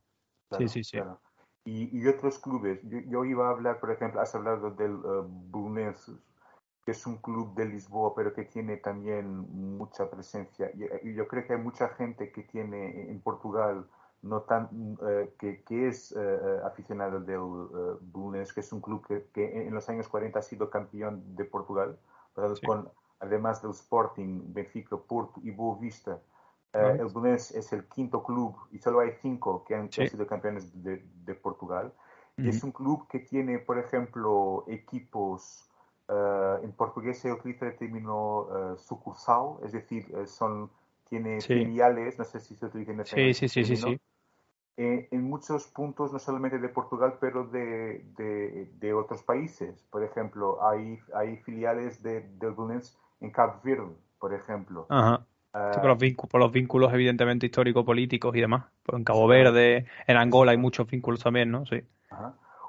Claro, 0.48 0.68
sí, 0.68 0.82
sí, 0.82 0.84
sí. 0.84 0.96
Claro. 0.96 1.20
Y, 1.64 1.96
y, 1.96 2.06
otros 2.08 2.38
clubes, 2.40 2.80
yo, 2.82 2.98
yo, 3.06 3.24
iba 3.24 3.48
a 3.48 3.52
hablar, 3.52 3.80
por 3.80 3.90
ejemplo, 3.90 4.20
has 4.20 4.34
hablado 4.34 4.72
del 4.72 4.92
uh, 4.92 5.22
que 6.84 6.90
es 6.90 7.06
un 7.06 7.16
club 7.16 7.54
de 7.54 7.64
Lisboa, 7.64 8.14
pero 8.14 8.32
que 8.34 8.44
tiene 8.44 8.76
también 8.76 9.26
mucha 9.78 10.10
presencia. 10.10 10.70
Y, 10.74 11.14
yo 11.14 11.26
creo 11.26 11.46
que 11.46 11.54
hay 11.54 11.58
mucha 11.58 11.88
gente 11.88 12.30
que 12.30 12.42
tiene 12.42 13.10
en 13.10 13.20
Portugal, 13.20 13.86
no 14.22 14.42
tan, 14.42 14.68
uh, 15.00 15.28
que, 15.38 15.62
que, 15.64 15.88
es 15.88 16.12
uh, 16.12 16.66
aficionado 16.66 17.20
del 17.20 17.38
uh, 17.38 17.98
Belenenses, 18.00 18.52
que 18.52 18.60
es 18.60 18.72
un 18.72 18.80
club 18.80 19.06
que, 19.06 19.24
que, 19.32 19.66
en 19.66 19.74
los 19.74 19.88
años 19.88 20.08
40 20.08 20.38
ha 20.38 20.42
sido 20.42 20.68
campeón 20.68 21.36
de 21.36 21.44
Portugal, 21.44 21.98
sí. 22.36 22.66
con, 22.66 22.90
además 23.20 23.62
del 23.62 23.70
Sporting, 23.70 24.52
Benfica, 24.52 24.96
Porto 24.96 25.40
y 25.42 25.50
Boa 25.50 25.78
Vista. 25.80 26.20
-huh. 26.74 27.00
El 27.00 27.06
Belenenses 27.06 27.56
es 27.56 27.72
el 27.72 27.84
quinto 27.88 28.22
club 28.22 28.56
y 28.72 28.78
solo 28.78 29.00
hay 29.00 29.12
cinco 29.22 29.64
que 29.64 29.74
han, 29.74 29.90
sí. 29.90 30.02
han 30.02 30.08
sido 30.08 30.26
campeones 30.26 30.82
de, 30.82 31.02
de 31.24 31.34
Portugal. 31.34 31.92
-huh. 32.36 32.44
Y 32.44 32.48
es 32.48 32.62
un 32.62 32.72
club 32.72 33.06
que 33.08 33.20
tiene, 33.20 33.58
por 33.58 33.78
ejemplo, 33.78 34.64
equipos 34.68 35.70
Uh, 36.06 36.62
en 36.62 36.72
portugués 36.72 37.18
se 37.18 37.32
utiliza 37.32 37.66
el 37.66 37.76
término 37.76 38.40
uh, 38.40 38.76
sucursal, 38.76 39.56
es 39.64 39.72
decir, 39.72 40.04
uh, 40.14 40.26
son, 40.26 40.70
tiene 41.08 41.40
sí. 41.40 41.54
filiales, 41.54 42.18
no 42.18 42.24
sé 42.24 42.40
si 42.40 42.54
se 42.56 42.66
utiliza 42.66 42.92
en 42.92 43.00
ese 43.00 43.32
sí, 43.32 43.48
sí, 43.48 43.64
sí, 43.64 43.76
sí, 43.76 43.98
eh, 44.76 45.08
en 45.10 45.22
muchos 45.22 45.68
puntos, 45.68 46.12
no 46.12 46.18
solamente 46.18 46.58
de 46.58 46.68
Portugal, 46.68 47.14
pero 47.20 47.44
de, 47.44 48.04
de, 48.18 48.70
de 48.78 48.92
otros 48.92 49.22
países. 49.22 49.82
Por 49.90 50.02
ejemplo, 50.02 50.58
hay, 50.66 50.98
hay 51.14 51.36
filiales 51.38 52.02
de, 52.02 52.20
de 52.20 52.50
Belenenses 52.50 52.98
en 53.20 53.30
Cabo 53.30 53.60
Verde, 53.62 53.94
por 54.18 54.34
ejemplo. 54.34 54.86
Ajá. 54.90 55.24
Por, 55.52 55.86
los 55.86 55.98
vínculos, 55.98 56.30
por 56.30 56.40
los 56.40 56.50
vínculos, 56.52 56.92
evidentemente, 56.92 57.46
histórico-políticos 57.46 58.34
y 58.34 58.40
demás. 58.40 58.64
En 58.88 59.04
Cabo 59.04 59.28
Verde, 59.28 59.86
en 60.06 60.16
Angola 60.16 60.50
hay 60.50 60.58
muchos 60.58 60.86
vínculos 60.88 61.22
también, 61.22 61.52
¿no? 61.52 61.64
Sí. 61.64 61.82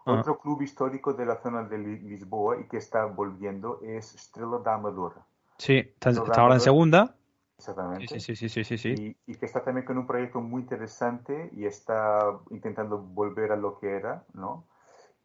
Otro 0.05 0.37
club 0.37 0.61
histórico 0.61 1.13
de 1.13 1.25
la 1.25 1.41
zona 1.41 1.63
de 1.63 1.79
Lisboa 1.79 2.59
y 2.59 2.65
que 2.65 2.77
está 2.77 3.05
volviendo 3.05 3.79
es 3.81 4.13
Estrela 4.13 4.59
da 4.59 4.75
Amadora. 4.75 5.25
Sí, 5.57 5.77
está, 5.77 6.11
ahora 6.35 6.55
en 6.55 6.59
segunda. 6.61 7.15
Exactamente. 7.57 8.19
Sí, 8.19 8.35
sí, 8.35 8.49
sí, 8.49 8.63
sí, 8.63 9.17
y, 9.25 9.35
que 9.35 9.45
está 9.45 9.63
también 9.63 9.85
con 9.85 9.97
un 9.97 10.05
proyecto 10.05 10.41
muy 10.41 10.61
interesante 10.61 11.49
y 11.53 11.65
está 11.65 12.37
intentando 12.51 12.99
volver 12.99 13.51
a 13.51 13.55
lo 13.55 13.79
que 13.79 13.95
era, 13.95 14.25
¿no? 14.33 14.65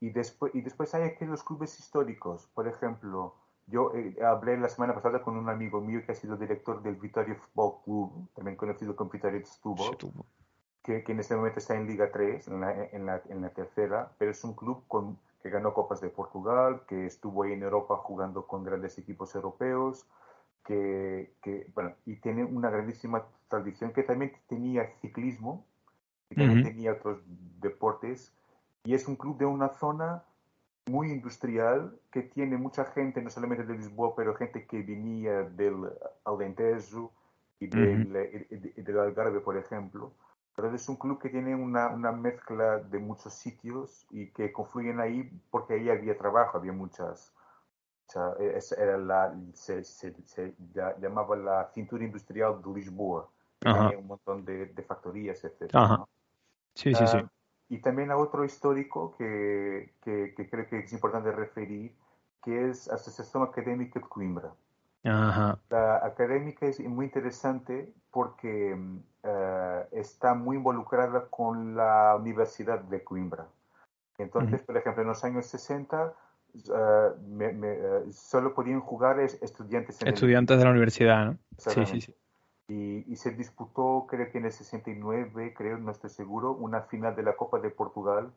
Y 0.01 0.11
después, 0.11 0.55
y 0.55 0.63
después 0.63 0.95
hay 0.95 1.03
aquí 1.03 1.27
los 1.27 1.43
clubes 1.43 1.79
históricos. 1.79 2.49
Por 2.55 2.67
ejemplo, 2.69 3.35
yo 3.67 3.93
eh, 3.95 4.17
hablé 4.25 4.57
la 4.57 4.69
semana 4.69 4.95
pasada 4.95 5.21
con 5.23 5.37
un 5.37 5.49
amigo 5.49 5.81
mío 5.81 6.01
que 6.07 6.13
ha 6.13 6.15
sido 6.15 6.37
director 6.37 6.83
del 6.83 6.95
Vitória 6.95 7.35
Football 7.35 7.83
Club, 7.85 8.29
también 8.35 8.57
conocido 8.57 8.97
como 8.97 9.11
Vitória 9.11 9.41
de 9.41 9.45
Setúbal 9.45 9.97
que, 10.83 11.05
que, 11.05 11.13
en 11.13 11.21
este 11.21 11.37
momento 11.37 11.59
está 11.59 11.77
en 11.77 11.87
Liga 11.87 12.11
3, 12.11 12.49
en 12.49 12.61
la, 12.61 12.85
en 12.85 13.07
la, 13.07 13.23
en 13.29 13.43
la 13.43 13.51
tercera, 13.51 14.13
pero 14.19 14.31
es 14.31 14.43
un 14.45 14.55
club 14.55 14.83
con, 14.89 15.19
que 15.43 15.51
ganó 15.51 15.75
Copas 15.75 16.01
de 16.01 16.09
Portugal, 16.09 16.83
que 16.87 17.07
estuvo 17.07 17.43
ahí 17.43 17.53
en 17.53 17.63
Europa 17.63 17.97
jugando 17.97 18.47
con 18.47 18.65
grandes 18.65 18.99
equipos 18.99 19.35
europeos, 19.35 20.07
que, 20.65 21.33
que 21.43 21.71
bueno, 21.75 21.95
y 22.07 22.17
tiene 22.17 22.45
una 22.45 22.71
grandísima 22.71 23.27
tradición, 23.49 23.93
que 23.93 24.03
también 24.03 24.33
tenía 24.49 24.91
ciclismo, 25.01 25.65
y 26.31 26.37
también 26.37 26.61
uh 26.61 26.63
-huh. 26.63 26.69
tenía 26.69 26.93
otros 26.93 27.19
deportes, 27.61 28.33
y 28.85 28.95
es 28.95 29.09
un 29.09 29.17
club 29.17 29.37
de 29.39 29.47
una 29.47 29.69
zona 29.69 30.23
muy 30.87 31.11
industrial 31.13 31.99
que 32.11 32.23
tiene 32.23 32.57
mucha 32.57 32.85
gente, 32.85 33.21
no 33.23 33.31
solamente 33.31 33.65
de 33.65 33.75
Lisboa, 33.75 34.15
pero 34.17 34.35
gente 34.35 34.67
que 34.67 34.83
venía 34.83 35.43
del 35.43 35.91
Alentejo 36.25 37.13
y 37.59 37.67
del, 37.67 38.07
uh 38.07 38.21
-huh. 38.21 38.75
del 38.75 38.99
Algarve, 38.99 39.41
por 39.41 39.57
ejemplo. 39.57 40.13
Pero 40.61 40.75
es 40.75 40.89
un 40.91 40.97
club 40.97 41.19
que 41.19 41.31
tiene 41.31 41.55
una, 41.55 41.89
una, 41.89 42.13
mezcla 42.13 42.81
de 42.81 42.99
muchos 42.99 43.33
sitios 43.33 44.07
y 44.11 44.27
que 44.27 44.53
confluyen 44.53 45.01
ahí 45.01 45.31
porque 45.51 45.75
ahí 45.75 45.89
había 45.89 46.19
trabajo, 46.19 46.59
había 46.59 46.73
muchas. 46.73 47.33
era 48.77 48.99
la, 48.99 49.35
se, 49.55 49.83
se, 49.85 50.15
se, 50.27 50.55
llamaba 51.01 51.35
la 51.37 51.71
cintura 51.73 52.05
industrial 52.05 52.61
de 52.63 52.75
Lisboa. 52.75 53.27
Tenía 53.59 53.97
un 53.99 54.07
montón 54.07 54.45
de, 54.45 54.67
de 54.67 54.83
factorías, 54.83 55.43
etc. 55.45 55.73
¿no? 55.73 56.09
Sí, 56.75 56.95
sí, 56.95 57.05
uh, 57.05 57.09
sí. 57.09 57.19
Y 57.71 57.79
también 57.81 58.11
a 58.11 58.19
otro 58.19 58.45
histórico 58.45 59.15
que, 59.17 59.95
que, 60.03 60.35
que, 60.37 60.51
creo 60.51 60.69
que 60.69 60.81
es 60.81 60.93
importante 60.93 61.33
referir, 61.33 61.97
que 62.43 62.69
es 62.69 62.87
la 62.89 62.97
Asociación 62.97 63.45
Académica 63.45 63.99
de 63.99 64.07
Coimbra. 64.07 64.53
Ajá. 65.05 65.59
La 65.71 66.05
académica 66.05 66.67
es 66.67 66.81
muy 66.81 67.07
interesante 67.07 67.95
porque 68.11 68.77
uh, 69.91 69.99
está 69.99 70.35
muy 70.35 70.57
involucrada 70.57 71.27
con 71.29 71.77
la 71.77 72.17
Universidad 72.17 72.81
de 72.81 73.03
Coimbra. 73.03 73.47
Entonces, 74.19 74.61
uh 74.61 74.63
-huh. 74.63 74.67
por 74.67 74.77
ejemplo, 74.77 75.03
en 75.03 75.09
los 75.09 75.25
años 75.25 75.47
60 75.47 76.13
uh, 76.55 76.73
me, 77.29 77.53
me, 77.53 77.79
solo 78.13 78.55
podían 78.55 78.81
jugar 78.81 79.21
estudiantes. 79.21 80.01
En 80.03 80.09
estudiantes 80.09 80.55
el... 80.55 80.59
de 80.59 80.65
la 80.65 80.71
universidad, 80.71 81.27
¿no? 81.27 81.39
Sí, 81.57 81.87
sí, 81.87 82.01
sí. 82.01 82.15
Y, 82.69 83.13
y, 83.13 83.17
se 83.17 83.33
disputó, 83.33 84.07
creo 84.09 84.31
que 84.31 84.39
en 84.39 84.45
el 84.45 84.53
69, 84.53 85.55
creo, 85.57 85.77
no 85.79 85.91
estoy 85.91 86.11
seguro, 86.11 86.53
una 86.53 86.83
final 86.83 87.17
de 87.17 87.25
la 87.25 87.35
Copa 87.35 87.59
de 87.59 87.71
Portugal 87.71 88.31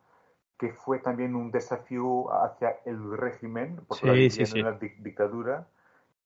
que 0.58 0.72
fue 0.72 1.00
también 1.00 1.36
un 1.36 1.52
desafío 1.52 2.32
hacia 2.34 2.78
el 2.86 3.18
régimen, 3.18 3.82
porque 3.88 4.30
sí, 4.30 4.46
sí, 4.46 4.46
sí. 4.46 4.62
la 4.62 4.72
dictadura 4.72 5.68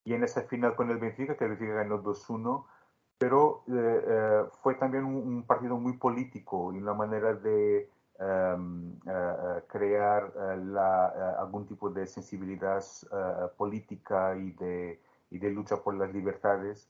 y 0.04 0.14
en 0.14 0.24
esa 0.24 0.42
final 0.42 0.74
con 0.74 0.90
el 0.90 0.98
Benfica, 0.98 1.36
que 1.36 1.44
el 1.44 1.50
Benfica 1.50 1.74
ganó 1.74 2.02
2-1, 2.02 2.64
pero 3.18 3.64
eh, 3.68 4.04
eh, 4.06 4.44
fue 4.62 4.76
también 4.76 5.04
un, 5.04 5.16
un, 5.16 5.42
partido 5.42 5.76
muy 5.76 5.94
político 5.94 6.72
y 6.72 6.78
una 6.78 6.94
manera 6.94 7.34
de 7.34 7.90
um, 8.20 8.98
crear 9.66 10.32
la, 10.64 11.36
algún 11.38 11.66
tipo 11.66 11.90
de 11.90 12.06
sensibilidad 12.06 12.82
política 13.56 14.36
y 14.36 14.52
de, 14.52 15.00
y 15.30 15.38
de 15.38 15.50
lucha 15.50 15.76
por 15.78 15.94
las 15.94 16.12
libertades. 16.12 16.88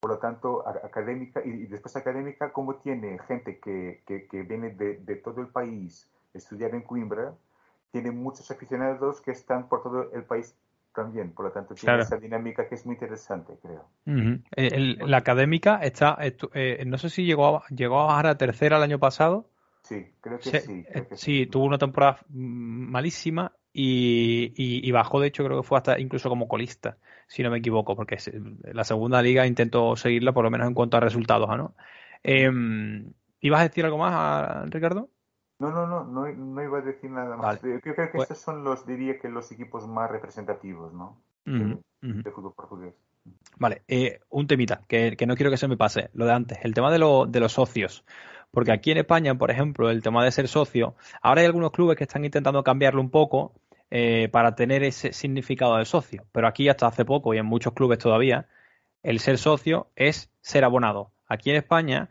Por 0.00 0.10
lo 0.12 0.18
tanto, 0.18 0.66
académica, 0.66 1.42
y, 1.44 1.66
después 1.66 1.94
académica, 1.94 2.52
como 2.52 2.76
tiene 2.76 3.18
gente 3.20 3.60
que, 3.60 4.02
que, 4.06 4.26
que 4.26 4.42
viene 4.42 4.70
de, 4.70 4.96
de, 4.96 5.16
todo 5.16 5.40
el 5.40 5.48
país 5.48 6.10
estudiar 6.32 6.74
en 6.74 6.82
Coimbra, 6.82 7.34
tiene 7.92 8.10
muchos 8.10 8.50
aficionados 8.50 9.20
que 9.20 9.32
están 9.32 9.68
por 9.68 9.82
todo 9.82 10.10
el 10.12 10.24
país 10.24 10.56
también. 11.02 11.32
Por 11.32 11.46
lo 11.46 11.52
tanto, 11.52 11.74
tiene 11.74 12.00
esa 12.00 12.18
dinámica 12.18 12.68
que 12.68 12.74
es 12.74 12.84
muy 12.84 12.94
interesante, 12.94 13.54
creo. 13.62 13.88
la 14.04 15.16
académica 15.16 15.80
está, 15.82 16.18
eh, 16.20 16.84
no 16.86 16.98
sé 16.98 17.08
si 17.08 17.24
llegó 17.24 17.56
a, 17.56 17.64
llegó 17.68 18.00
a 18.00 18.06
bajar 18.06 18.26
a 18.26 18.38
tercera 18.38 18.76
el 18.76 18.82
año 18.82 18.98
pasado. 18.98 19.48
Sí, 19.82 20.12
creo 20.20 20.38
que 20.38 20.60
sí. 20.60 20.84
Eh, 20.88 21.08
sí, 21.12 21.46
tuvo 21.46 21.64
una 21.64 21.78
temporada 21.78 22.20
malísima 22.28 23.52
y, 23.72 24.52
y, 24.56 24.90
bajó, 24.92 25.20
de 25.20 25.28
hecho, 25.28 25.44
creo 25.44 25.62
que 25.62 25.66
fue 25.66 25.78
hasta 25.78 25.98
incluso 25.98 26.28
como 26.28 26.48
colista, 26.48 26.98
si 27.26 27.42
no 27.42 27.50
me 27.50 27.58
equivoco, 27.58 27.96
porque 27.96 28.18
la 28.72 28.84
segunda 28.84 29.22
liga 29.22 29.46
intentó 29.46 29.96
seguirla, 29.96 30.32
por 30.32 30.44
lo 30.44 30.50
menos 30.50 30.68
en 30.68 30.74
cuanto 30.74 30.96
a 30.96 31.00
resultados, 31.00 31.48
¿no? 31.56 31.74
Eh, 32.22 32.50
¿Ibas 33.40 33.60
a 33.60 33.68
decir 33.68 33.84
algo 33.84 33.96
más, 33.96 34.68
Ricardo? 34.68 35.08
No, 35.60 35.70
no, 35.70 35.86
no, 35.86 36.04
no, 36.04 36.62
iba 36.62 36.78
a 36.78 36.80
decir 36.80 37.10
nada 37.10 37.36
más. 37.36 37.60
Yo 37.62 37.80
creo 37.80 37.94
que 37.94 38.06
pues 38.14 38.30
estos 38.30 38.38
son 38.38 38.64
los, 38.64 38.86
diría 38.86 39.18
que 39.18 39.28
los 39.28 39.52
equipos 39.52 39.86
más 39.86 40.10
representativos, 40.10 40.92
¿no? 40.92 41.20
de, 41.44 42.30
fútbol 42.30 42.54
portugués. 42.54 42.94
Vale, 43.58 43.82
eh, 43.86 44.20
un 44.30 44.46
temita, 44.46 44.80
que, 44.88 45.16
no 45.26 45.36
quiero 45.36 45.50
que 45.50 45.58
se 45.58 45.68
me 45.68 45.76
pase, 45.76 46.08
lo 46.14 46.24
de 46.24 46.32
antes, 46.32 46.58
el 46.62 46.72
tema 46.72 46.90
de, 46.90 46.98
de 47.28 47.40
los 47.40 47.52
socios. 47.52 48.04
Porque 48.50 48.72
aquí 48.72 48.90
en 48.90 48.98
España, 48.98 49.34
por 49.36 49.50
ejemplo, 49.50 49.90
el 49.90 50.02
tema 50.02 50.24
de 50.24 50.32
ser 50.32 50.48
socio, 50.48 50.96
ahora 51.20 51.42
hay 51.42 51.46
algunos 51.46 51.72
clubes 51.72 51.96
que 51.96 52.04
están 52.04 52.24
intentando 52.24 52.64
cambiarlo 52.64 53.00
un 53.00 53.10
poco 53.10 53.52
eh, 53.90 54.28
para 54.32 54.54
tener 54.54 54.82
ese 54.82 55.12
significado 55.12 55.76
de 55.76 55.84
socio. 55.84 56.24
Pero 56.32 56.48
aquí 56.48 56.68
hasta 56.68 56.86
hace 56.86 57.04
poco 57.04 57.34
y 57.34 57.38
en 57.38 57.46
muchos 57.46 57.74
clubes 57.74 57.98
todavía, 57.98 58.48
el 59.02 59.20
ser 59.20 59.36
socio 59.36 59.88
es 59.94 60.30
ser 60.40 60.64
abonado. 60.64 61.12
Aquí 61.26 61.50
en 61.50 61.56
España 61.56 62.08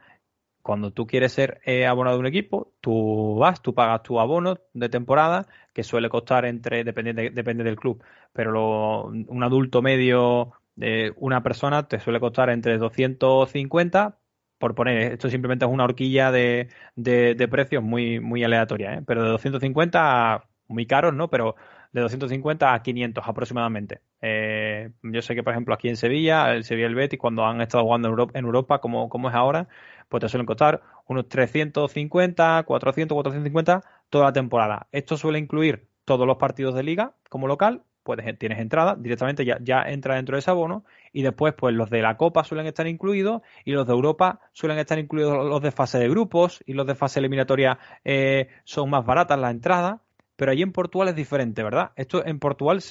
cuando 0.69 0.91
tú 0.91 1.07
quieres 1.07 1.31
ser 1.31 1.61
eh, 1.65 1.87
abonado 1.87 2.17
de 2.17 2.19
un 2.19 2.27
equipo, 2.27 2.73
tú 2.79 3.37
vas, 3.39 3.59
tú 3.59 3.73
pagas 3.73 4.03
tu 4.03 4.19
abono 4.19 4.59
de 4.75 4.87
temporada, 4.87 5.47
que 5.73 5.81
suele 5.81 6.09
costar 6.09 6.45
entre, 6.45 6.83
depende, 6.83 7.31
depende 7.31 7.63
del 7.63 7.75
club, 7.75 8.03
pero 8.33 9.05
un 9.05 9.43
adulto 9.43 9.81
medio 9.81 10.51
de 10.75 11.11
una 11.17 11.41
persona 11.41 11.87
te 11.87 11.99
suele 11.99 12.19
costar 12.19 12.51
entre 12.51 12.77
250, 12.77 14.19
por 14.59 14.75
poner, 14.75 15.13
esto 15.13 15.27
simplemente 15.31 15.65
es 15.65 15.71
una 15.71 15.85
horquilla 15.85 16.31
de, 16.31 16.69
de, 16.95 17.47
precios 17.47 17.81
muy, 17.81 18.19
muy 18.19 18.43
aleatoria, 18.43 18.93
¿eh? 18.93 19.01
pero 19.07 19.23
de 19.23 19.29
250 19.29 20.35
a 20.35 20.43
muy 20.67 20.85
caros, 20.85 21.15
¿no? 21.15 21.31
Pero 21.31 21.55
de 21.91 22.01
250 22.01 22.73
a 22.73 22.83
500 22.83 23.23
aproximadamente. 23.27 24.01
Eh, 24.21 24.91
yo 25.01 25.21
sé 25.21 25.33
que, 25.35 25.43
por 25.43 25.53
ejemplo, 25.53 25.73
aquí 25.73 25.89
en 25.89 25.97
Sevilla, 25.97 26.53
el 26.53 26.63
Sevilla 26.63 26.87
y 26.87 26.89
el 26.89 26.95
Betis, 26.95 27.19
cuando 27.19 27.45
han 27.45 27.61
estado 27.61 27.83
jugando 27.83 28.07
en 28.07 28.11
Europa, 28.11 28.39
en 28.39 28.45
Europa 28.45 28.79
como, 28.79 29.09
como 29.09 29.29
es 29.29 29.35
ahora, 29.35 29.67
pues 30.09 30.21
te 30.21 30.29
suelen 30.29 30.45
costar 30.45 30.81
unos 31.07 31.29
350, 31.29 32.63
400, 32.63 33.15
450 33.15 33.83
toda 34.09 34.25
la 34.25 34.33
temporada. 34.33 34.87
Esto 34.91 35.15
suele 35.15 35.39
incluir 35.39 35.87
todos 36.03 36.27
los 36.27 36.37
partidos 36.37 36.75
de 36.75 36.83
liga 36.83 37.13
como 37.29 37.47
local, 37.47 37.83
pues 38.03 38.19
tienes 38.39 38.59
entrada, 38.59 38.95
directamente 38.95 39.45
ya, 39.45 39.59
ya 39.61 39.83
entra 39.83 40.15
dentro 40.15 40.35
de 40.35 40.39
ese 40.39 40.49
abono 40.49 40.83
y 41.13 41.21
después 41.21 41.53
pues 41.53 41.75
los 41.75 41.91
de 41.91 42.01
la 42.01 42.17
Copa 42.17 42.43
suelen 42.43 42.65
estar 42.65 42.87
incluidos 42.87 43.43
y 43.65 43.71
los 43.71 43.85
de 43.85 43.93
Europa 43.93 44.39
suelen 44.51 44.79
estar 44.79 44.97
incluidos 44.97 45.45
los 45.45 45.61
de 45.61 45.71
fase 45.71 45.99
de 45.99 46.09
grupos 46.09 46.63
y 46.65 46.73
los 46.73 46.87
de 46.87 46.95
fase 46.95 47.19
eliminatoria 47.19 47.77
eh, 48.03 48.47
son 48.63 48.89
más 48.89 49.05
baratas 49.05 49.37
la 49.37 49.51
entrada, 49.51 50.01
pero 50.35 50.51
allí 50.51 50.63
en 50.63 50.71
Portugal 50.71 51.09
es 51.09 51.15
diferente, 51.15 51.61
¿verdad? 51.61 51.91
Esto 51.95 52.25
en 52.25 52.39
Portugal, 52.39 52.81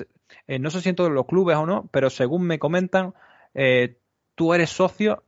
eh, 0.47 0.59
no 0.61 0.71
sé 0.71 0.81
si 0.81 0.91
en 0.91 0.95
todos 0.95 1.11
los 1.11 1.27
clubes 1.27 1.57
o 1.57 1.67
no, 1.67 1.89
pero 1.91 2.11
según 2.11 2.47
me 2.47 2.61
comentan, 2.61 3.15
eh, 3.55 3.97
tú 4.37 4.55
eres 4.55 4.71
socio 4.71 5.25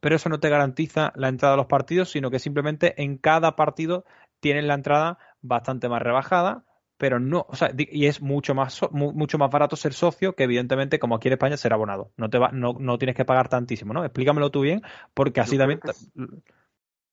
pero 0.00 0.16
eso 0.16 0.28
no 0.28 0.40
te 0.40 0.48
garantiza 0.48 1.12
la 1.14 1.28
entrada 1.28 1.54
a 1.54 1.56
los 1.56 1.66
partidos, 1.66 2.10
sino 2.10 2.30
que 2.30 2.38
simplemente 2.38 3.00
en 3.02 3.18
cada 3.18 3.56
partido 3.56 4.04
tienes 4.40 4.64
la 4.64 4.74
entrada 4.74 5.18
bastante 5.42 5.88
más 5.88 6.02
rebajada, 6.02 6.64
pero 6.96 7.18
no, 7.18 7.46
o 7.48 7.56
sea, 7.56 7.70
y 7.76 8.06
es 8.06 8.20
mucho 8.20 8.54
más 8.54 8.78
mucho 8.92 9.38
más 9.38 9.50
barato 9.50 9.74
ser 9.74 9.94
socio 9.94 10.34
que 10.34 10.44
evidentemente 10.44 10.98
como 10.98 11.14
aquí 11.14 11.28
en 11.28 11.32
España 11.32 11.56
ser 11.56 11.72
abonado. 11.72 12.12
No 12.18 12.28
te 12.28 12.38
va, 12.38 12.50
no, 12.52 12.74
no 12.78 12.98
tienes 12.98 13.16
que 13.16 13.24
pagar 13.24 13.48
tantísimo, 13.48 13.94
¿no? 13.94 14.04
Explícamelo 14.04 14.50
tú 14.50 14.60
bien, 14.60 14.82
porque 15.14 15.40
así 15.40 15.56
también. 15.56 15.80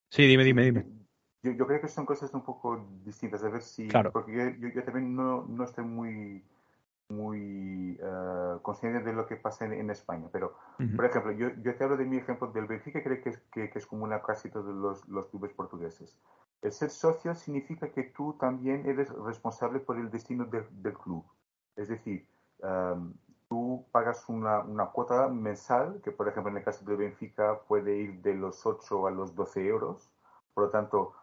Sí, 0.09 0.25
dime, 0.25 0.43
dime, 0.43 0.63
dime. 0.63 0.85
Yo, 1.43 1.67
creo 1.67 1.79
que 1.79 1.87
son 1.87 2.05
cosas 2.05 2.33
un 2.33 2.43
poco 2.43 2.85
distintas. 3.05 3.43
A 3.43 3.49
ver 3.49 3.61
si. 3.61 3.87
Porque 4.11 4.57
yo, 4.59 4.83
también 4.83 5.15
no, 5.15 5.45
no 5.47 5.63
estoy 5.63 5.85
muy 5.85 6.43
muy 7.09 7.99
uh, 8.01 8.61
consciente 8.61 9.03
de 9.03 9.13
lo 9.13 9.25
que 9.25 9.35
pasa 9.35 9.65
en, 9.65 9.89
España. 9.89 10.27
Pero, 10.31 10.55
por 10.95 11.05
ejemplo, 11.05 11.31
yo, 11.31 11.49
yo, 11.61 11.75
te 11.75 11.83
hablo 11.83 11.97
de 11.97 12.05
mi 12.05 12.17
ejemplo 12.17 12.47
del 12.51 12.65
Benfica, 12.65 13.01
creo 13.01 13.21
que 13.21 13.29
es, 13.29 13.37
que, 13.51 13.71
es 13.73 13.85
común 13.85 14.13
a 14.13 14.21
casi 14.21 14.49
todos 14.49 14.73
los, 14.75 15.07
los, 15.07 15.27
clubes 15.27 15.53
portugueses. 15.53 16.17
El 16.61 16.71
ser 16.71 16.89
socio 16.89 17.33
significa 17.35 17.89
que 17.89 18.03
tú 18.03 18.33
también 18.39 18.85
eres 18.87 19.09
responsable 19.09 19.79
por 19.79 19.97
el 19.97 20.09
destino 20.09 20.45
del 20.45 20.93
club. 20.97 21.23
Es 21.75 21.87
decir, 21.87 22.27
tú 23.47 23.85
pagas 23.91 24.27
una, 24.27 24.59
una, 24.61 24.87
cuota 24.87 25.27
mensal, 25.29 26.01
que 26.03 26.11
por 26.11 26.27
ejemplo 26.27 26.51
en 26.51 26.57
el 26.57 26.63
caso 26.63 26.83
del 26.83 26.97
Benfica 26.97 27.59
puede 27.67 27.95
ir 27.95 28.21
de 28.21 28.33
los 28.33 28.65
8 28.65 29.07
a 29.07 29.11
los 29.11 29.35
12 29.35 29.67
euros. 29.67 30.11
Por 30.53 30.65
lo 30.65 30.69
tanto, 30.71 31.13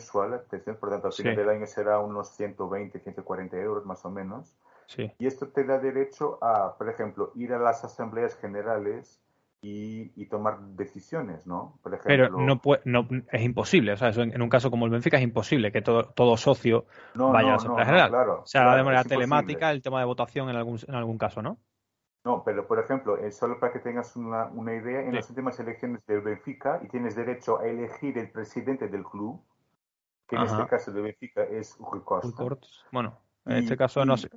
mensual, 0.00 0.34
atención, 0.34 0.76
por 0.76 0.90
tanto, 0.90 1.08
al 1.08 1.12
final 1.12 1.36
del 1.36 1.48
año 1.48 1.66
será 1.66 2.00
unos 2.00 2.30
120, 2.30 2.98
140 2.98 3.56
euros 3.58 3.84
más 3.84 4.04
o 4.04 4.10
menos. 4.10 4.56
Sí. 4.86 5.12
Y 5.18 5.26
esto 5.26 5.48
te 5.48 5.64
da 5.64 5.78
derecho 5.78 6.38
a, 6.42 6.76
por 6.76 6.88
ejemplo, 6.88 7.32
ir 7.36 7.52
a 7.52 7.58
las 7.58 7.84
asambleas 7.84 8.34
generales 8.36 9.22
y, 9.62 10.24
tomar 10.26 10.60
decisiones, 10.60 11.46
¿no? 11.46 11.78
Por 11.82 11.92
ejemplo, 11.92 12.08
Pero 12.08 12.28
no, 12.30 12.62
puede, 12.62 12.80
no 12.86 13.06
es 13.30 13.42
imposible, 13.42 13.92
o 13.92 13.96
sea, 13.96 14.08
en, 14.08 14.40
un 14.40 14.48
caso 14.48 14.70
como 14.70 14.86
el 14.86 14.90
Benfica 14.90 15.18
es 15.18 15.22
imposible 15.22 15.70
que 15.70 15.82
todo, 15.82 16.04
todo 16.04 16.36
socio 16.38 16.86
vaya 17.14 17.48
a 17.48 17.50
la 17.50 17.54
asamblea 17.56 17.84
general. 17.84 18.28
o 18.30 18.46
sea, 18.46 18.74
de 18.74 18.82
manera 18.82 19.04
telemática 19.04 19.70
el 19.70 19.82
tema 19.82 19.98
de 20.00 20.06
votación 20.06 20.48
en 20.48 20.56
algún, 20.56 20.78
en 20.86 20.94
algún 20.94 21.18
caso, 21.18 21.42
¿no? 21.42 21.58
No, 22.24 22.42
pero 22.44 22.66
por 22.66 22.78
ejemplo, 22.78 23.16
eh, 23.16 23.32
solo 23.32 23.58
para 23.58 23.72
que 23.72 23.78
tengas 23.78 24.14
una, 24.14 24.46
una 24.46 24.74
idea, 24.74 25.00
en 25.00 25.14
las 25.14 25.28
últimas 25.30 25.58
elecciones 25.58 26.04
del 26.06 26.20
Benfica 26.20 26.80
y 26.82 26.88
tienes 26.88 27.16
derecho 27.16 27.58
a 27.58 27.66
elegir 27.66 28.18
el 28.18 28.30
presidente 28.30 28.88
del 28.88 29.04
club, 29.04 29.42
que 30.30 30.36
en 30.36 30.42
este 30.42 30.66
caso 30.66 30.92
de 30.92 31.02
Benfica 31.02 31.42
es 31.42 31.76
Rui 31.78 32.02
Costa. 32.02 32.44
Bueno, 32.92 33.18
en 33.46 33.56
este 33.56 33.76
caso 33.76 34.04
no 34.04 34.16
sé. 34.16 34.30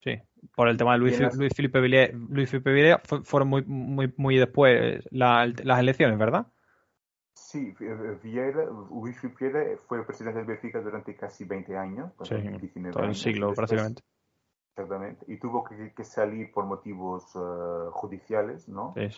Sí, 0.00 0.20
por 0.56 0.66
el 0.68 0.76
tema 0.76 0.94
de 0.94 0.98
Luis, 0.98 1.20
Luis 1.36 1.54
Felipe 1.54 1.80
Villera, 1.80 2.12
Luis 2.12 2.50
Felipe 2.50 2.98
fueron 3.22 3.48
muy, 3.48 3.62
muy, 3.64 4.12
muy 4.16 4.36
después 4.36 5.04
las 5.12 5.78
elecciones, 5.78 6.18
¿verdad? 6.18 6.48
Sí, 7.34 7.72
Vieira, 8.22 8.64
Luis 8.90 9.20
Felipe 9.20 9.76
fue 9.86 10.04
presidente 10.04 10.40
del 10.40 10.48
Benfica 10.48 10.80
durante 10.80 11.14
casi 11.14 11.44
20 11.44 11.76
años. 11.76 12.12
Sí, 12.24 12.34
todo 12.90 13.04
un 13.04 13.14
siglo 13.14 13.54
prácticamente. 13.54 14.02
Exactamente. 14.74 15.24
Y 15.28 15.36
tuvo 15.36 15.62
que, 15.64 16.04
salir 16.04 16.50
por 16.50 16.64
motivos 16.64 17.24
eh, 17.36 17.90
judiciales, 17.92 18.68
¿no? 18.68 18.94
Sí 18.96 19.08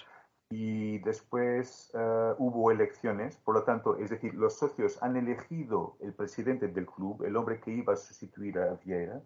y 0.50 0.98
después 0.98 1.90
eh, 1.94 2.34
hubo 2.38 2.70
elecciones, 2.70 3.36
por 3.38 3.54
lo 3.54 3.64
tanto, 3.64 3.96
es 3.96 4.10
decir, 4.10 4.34
los 4.34 4.54
socios 4.54 5.02
han 5.02 5.16
elegido 5.16 5.96
el 6.00 6.12
presidente 6.12 6.68
del 6.68 6.86
club, 6.86 7.24
el 7.24 7.36
hombre 7.36 7.60
que 7.60 7.72
iba 7.72 7.94
a 7.94 7.96
sustituir 7.96 8.58
a 8.58 8.74
Vieira, 8.84 9.20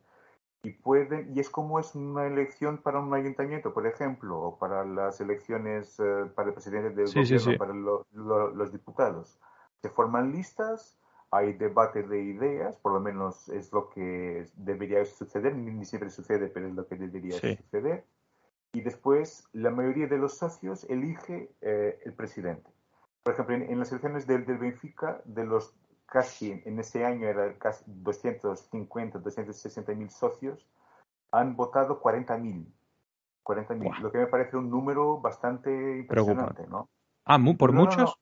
y 0.62 0.70
pueden, 0.70 1.36
y 1.36 1.40
es 1.40 1.50
como 1.50 1.78
es 1.78 1.94
una 1.94 2.26
elección 2.26 2.78
para 2.78 2.98
un 2.98 3.14
ayuntamiento, 3.14 3.72
por 3.72 3.86
ejemplo, 3.86 4.40
o 4.40 4.58
para 4.58 4.84
las 4.84 5.20
elecciones 5.20 5.98
eh, 6.00 6.24
para 6.34 6.48
el 6.48 6.54
presidente 6.54 6.90
del 6.90 7.06
gobierno, 7.06 7.58
para 7.58 7.74
los 7.74 8.72
diputados. 8.72 9.38
Se 9.82 9.88
forman 9.88 10.32
listas, 10.32 10.98
hay 11.30 11.52
debate 11.52 12.02
de 12.02 12.22
ideas, 12.22 12.76
por 12.76 12.92
lo 12.92 13.00
menos 13.00 13.48
es 13.50 13.72
lo 13.72 13.88
que 13.90 14.48
debería 14.56 15.04
suceder, 15.04 15.54
ni 15.54 15.84
siempre 15.84 16.10
sucede, 16.10 16.48
pero 16.48 16.66
es 16.66 16.74
lo 16.74 16.86
que 16.86 16.96
debería 16.96 17.38
suceder 17.38 18.04
y 18.72 18.80
después 18.80 19.48
la 19.52 19.70
mayoría 19.70 20.06
de 20.06 20.18
los 20.18 20.38
socios 20.38 20.84
elige 20.88 21.50
eh, 21.60 21.98
el 22.04 22.12
presidente. 22.12 22.70
Por 23.22 23.34
ejemplo, 23.34 23.56
en, 23.56 23.78
las 23.78 23.90
elecciones 23.90 24.26
del, 24.26 24.46
del, 24.46 24.58
Benfica, 24.58 25.20
de 25.24 25.44
los 25.44 25.74
casi, 26.06 26.62
en 26.64 26.78
ese 26.78 27.04
año 27.04 27.28
eran 27.28 27.54
casi 27.54 27.84
250, 27.86 29.18
260 29.18 29.94
mil 29.94 30.10
socios, 30.10 30.66
han 31.30 31.56
votado 31.56 32.00
40 32.00 32.36
mil. 32.38 32.72
40 33.42 33.74
mil, 33.74 33.92
lo 34.02 34.12
que 34.12 34.18
me 34.18 34.26
parece 34.26 34.56
un 34.56 34.68
número 34.68 35.20
bastante 35.20 35.98
impresionante, 36.00 36.66
¿no? 36.66 36.88
Ah, 37.24 37.38
¿por 37.58 37.72
muchos? 37.72 38.18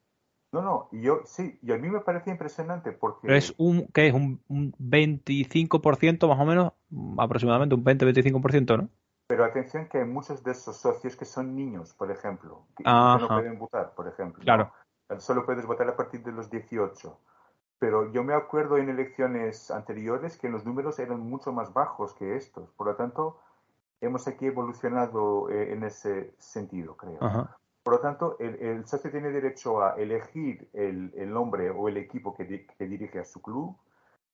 No, 0.53 0.61
no, 0.61 0.89
yo 0.93 1.21
sí, 1.25 1.59
y 1.61 1.73
a 1.73 1.77
mí 1.77 1.89
me 1.89 1.99
parece 1.99 2.31
impresionante 2.31 2.93
porque... 2.93 3.35
es 3.35 3.53
un, 3.57 3.87
¿qué 3.87 4.07
es? 4.07 4.13
Un, 4.13 4.41
un 4.47 4.71
25% 4.73 6.27
más 6.29 6.39
o 6.39 6.45
menos, 6.45 6.73
aproximadamente 7.17 7.75
un 7.75 7.83
20-25%, 7.83 8.77
¿no? 8.77 8.89
Pero 9.27 9.43
atención 9.43 9.87
que 9.87 9.99
hay 9.99 10.05
muchos 10.05 10.41
de 10.43 10.51
esos 10.51 10.77
socios 10.77 11.17
que 11.17 11.25
son 11.25 11.53
niños, 11.53 11.93
por 11.93 12.09
ejemplo, 12.11 12.65
que, 12.77 12.83
no 12.85 13.27
pueden 13.27 13.59
votar, 13.59 13.93
por 13.93 14.07
ejemplo. 14.07 14.41
Claro. 14.41 14.71
Solo 15.19 15.45
puedes 15.45 15.65
votar 15.65 15.87
a 15.89 15.95
partir 15.95 16.23
de 16.23 16.31
los 16.31 16.49
18. 16.49 17.19
Pero 17.79 18.11
yo 18.11 18.23
me 18.23 18.33
acuerdo 18.33 18.77
en 18.77 18.89
elecciones 18.89 19.69
anteriores 19.69 20.37
que 20.37 20.49
los 20.49 20.65
números 20.65 20.97
eran 20.99 21.19
mucho 21.19 21.51
más 21.51 21.73
bajos 21.73 22.13
que 22.13 22.35
estos. 22.37 22.71
Por 22.71 22.87
lo 22.87 22.95
tanto, 22.95 23.39
hemos 24.01 24.27
aquí 24.27 24.47
evolucionado 24.47 25.49
eh, 25.49 25.73
en 25.73 25.83
ese 25.83 26.33
sentido, 26.39 26.95
creo. 26.95 27.19
Por 27.83 27.93
lo 27.93 27.99
tanto, 27.99 28.37
el, 28.39 28.85
socio 28.87 29.11
tiene 29.11 29.29
derecho 29.29 29.81
a 29.81 29.95
elegir 29.95 30.69
el, 30.73 31.31
nombre 31.31 31.69
o 31.69 31.87
el 31.87 31.97
equipo 31.97 32.33
que, 32.33 32.65
que 32.65 32.85
dirige 32.85 33.19
a 33.19 33.25
su 33.25 33.41
club 33.41 33.77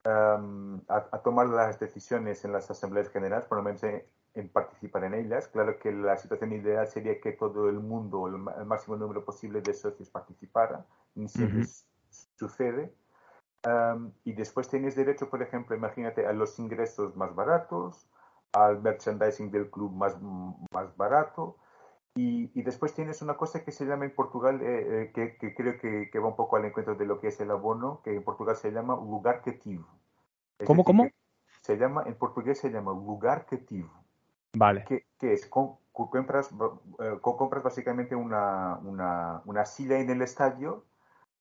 em, 0.04 0.82
a, 0.88 1.20
tomar 1.20 1.48
las 1.48 1.80
decisiones 1.80 2.44
en 2.46 2.52
las 2.52 2.72
asambleas 2.72 3.10
generales, 3.10 3.46
por 3.46 3.60
lo 3.60 3.64
menos 3.64 3.84
en, 3.84 4.04
participar 4.52 5.04
en 5.04 5.14
ellas. 5.14 5.48
Claro 5.48 5.78
que 5.78 5.92
la 5.92 6.18
situación 6.18 6.54
ideal 6.54 6.88
sería 6.88 7.20
que 7.22 7.34
todo 7.34 7.70
el 7.70 7.80
mundo, 7.80 8.28
el, 8.28 8.38
máximo 8.66 8.98
número 8.98 9.24
posible 9.24 9.62
de 9.62 9.74
socios 9.74 10.10
participara, 10.10 10.86
ni 11.16 11.28
siempre 11.28 11.66
sucede. 12.36 12.94
Em, 13.64 14.12
y 14.24 14.34
después 14.34 14.68
tienes 14.68 14.96
derecho, 14.96 15.30
por 15.30 15.42
ejemplo, 15.42 15.76
imagínate, 15.76 16.26
a 16.26 16.34
los 16.34 16.58
ingresos 16.60 17.16
más 17.16 17.34
baratos, 17.36 18.08
al 18.52 18.82
merchandising 18.82 19.52
del 19.52 19.70
club 19.70 19.92
más, 19.94 20.18
más 20.72 20.96
barato. 20.98 21.58
Y, 22.16 22.52
y 22.54 22.62
después 22.62 22.94
tienes 22.94 23.22
una 23.22 23.38
cosa 23.38 23.64
que 23.64 23.72
se 23.72 23.86
llama 23.86 24.06
en 24.06 24.14
Portugal, 24.14 24.62
eh, 24.62 25.12
eh, 25.16 25.38
que, 25.40 25.56
creo 25.56 25.80
que, 25.80 26.10
que, 26.12 26.20
va 26.20 26.28
un 26.28 26.36
poco 26.36 26.58
al 26.58 26.66
encuentro 26.66 26.96
de 26.96 27.06
lo 27.06 27.20
que 27.20 27.28
es 27.28 27.40
el 27.40 27.50
abono, 27.50 28.02
que 28.04 28.14
en 28.14 28.24
Portugal 28.24 28.56
se 28.56 28.72
llama 28.72 28.96
lugar 28.96 29.42
cativo. 29.42 29.88
¿Cómo, 30.66 30.84
cómo? 30.84 31.08
Se 31.62 31.78
llama, 31.78 32.04
en 32.06 32.16
portugués 32.16 32.60
se 32.60 32.70
llama 32.70 32.92
lugar 32.92 33.46
cativo. 33.46 34.03
Vale. 34.56 34.86
Que, 34.86 35.06
que 35.20 35.34
es, 35.34 35.46
con, 35.48 35.78
compras, 35.92 36.50
eh, 37.00 37.18
compras 37.22 37.64
básicamente 37.64 38.16
una, 38.16 38.80
una, 38.84 39.42
una 39.46 39.66
silla 39.66 40.00
en 40.00 40.10
el 40.10 40.22
estadio 40.22 40.84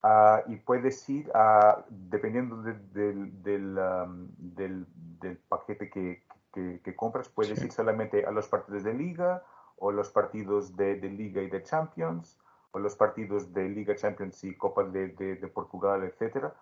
Uh, 0.04 0.42
y 0.50 0.56
puedes 0.56 1.08
ir, 1.08 1.30
a, 1.32 1.84
dependiendo 1.88 2.60
de, 2.60 2.72
del, 2.92 3.78
um, 3.78 4.26
del, 4.36 4.84
del, 5.20 5.36
paquete 5.48 5.88
que, 5.90 6.24
que, 6.52 6.96
compras, 6.96 7.28
puedes 7.28 7.62
ir 7.62 7.70
solamente 7.70 8.26
a 8.26 8.32
los 8.32 8.48
partidos 8.48 8.82
de 8.82 8.94
liga 8.94 9.44
o 9.76 9.92
los 9.92 10.10
partidos 10.10 10.76
de, 10.76 10.96
de, 10.96 11.08
liga 11.08 11.40
y 11.40 11.48
de 11.48 11.62
Champions 11.62 12.36
o 12.72 12.80
los 12.80 12.96
partidos 12.96 13.54
de 13.54 13.68
liga, 13.68 13.94
Champions 13.94 14.42
y 14.42 14.56
Copas 14.56 14.92
de, 14.92 15.06
de 15.10 15.48
Portugal, 15.48 16.02
etcétera. 16.02 16.52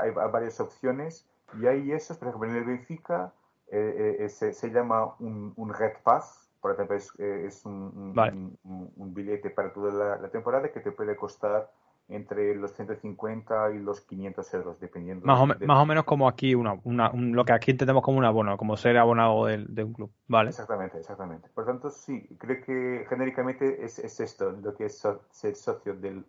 Hay, 0.00 0.12
varias 0.12 0.60
opciones 0.60 1.28
y 1.60 1.66
hay 1.66 1.90
esos, 1.90 2.16
por 2.16 2.28
ejemplo, 2.28 2.48
en 2.48 2.56
el 2.58 2.64
Benfica 2.64 3.32
eh, 3.70 4.16
eh, 4.20 4.28
se, 4.28 4.52
se, 4.52 4.70
llama 4.70 5.14
un, 5.18 5.52
un 5.56 5.74
Red 5.74 5.98
Pass, 6.02 6.50
por 6.60 6.72
ejemplo, 6.72 6.96
es, 6.96 7.12
eh, 7.18 7.44
es 7.46 7.64
un, 7.64 8.14
un, 8.16 8.92
un, 8.96 9.14
billete 9.14 9.50
para 9.50 9.72
toda 9.72 9.92
la, 9.92 10.18
la 10.18 10.28
temporada 10.30 10.72
que 10.72 10.80
te 10.80 10.90
puede 10.90 11.16
costar 11.16 11.70
entre 12.08 12.54
los 12.54 12.72
150 12.72 13.72
y 13.72 13.78
los 13.80 14.00
500 14.00 14.54
euros, 14.54 14.80
dependiendo. 14.80 15.26
Más 15.26 15.40
o, 15.40 15.46
más 15.46 15.82
o 15.82 15.86
menos 15.86 16.04
como 16.04 16.26
aquí, 16.26 16.54
una, 16.54 16.80
una, 16.84 17.12
lo 17.12 17.44
que 17.44 17.52
aquí 17.52 17.70
entendemos 17.70 18.02
como 18.02 18.18
un 18.18 18.24
abono, 18.24 18.56
como 18.56 18.76
ser 18.76 18.96
abonado 18.96 19.44
de, 19.44 19.66
de, 19.68 19.84
un 19.84 19.92
club, 19.92 20.10
¿vale? 20.26 20.48
Exactamente, 20.48 20.98
exactamente. 20.98 21.48
Por 21.54 21.66
tanto, 21.66 21.90
sí, 21.90 22.26
creo 22.38 22.64
que 22.64 23.06
genéricamente 23.08 23.84
es, 23.84 23.98
es 23.98 24.18
esto, 24.20 24.52
lo 24.52 24.74
que 24.74 24.86
es 24.86 25.06
ser 25.30 25.54
socio 25.54 25.94
del, 25.94 26.24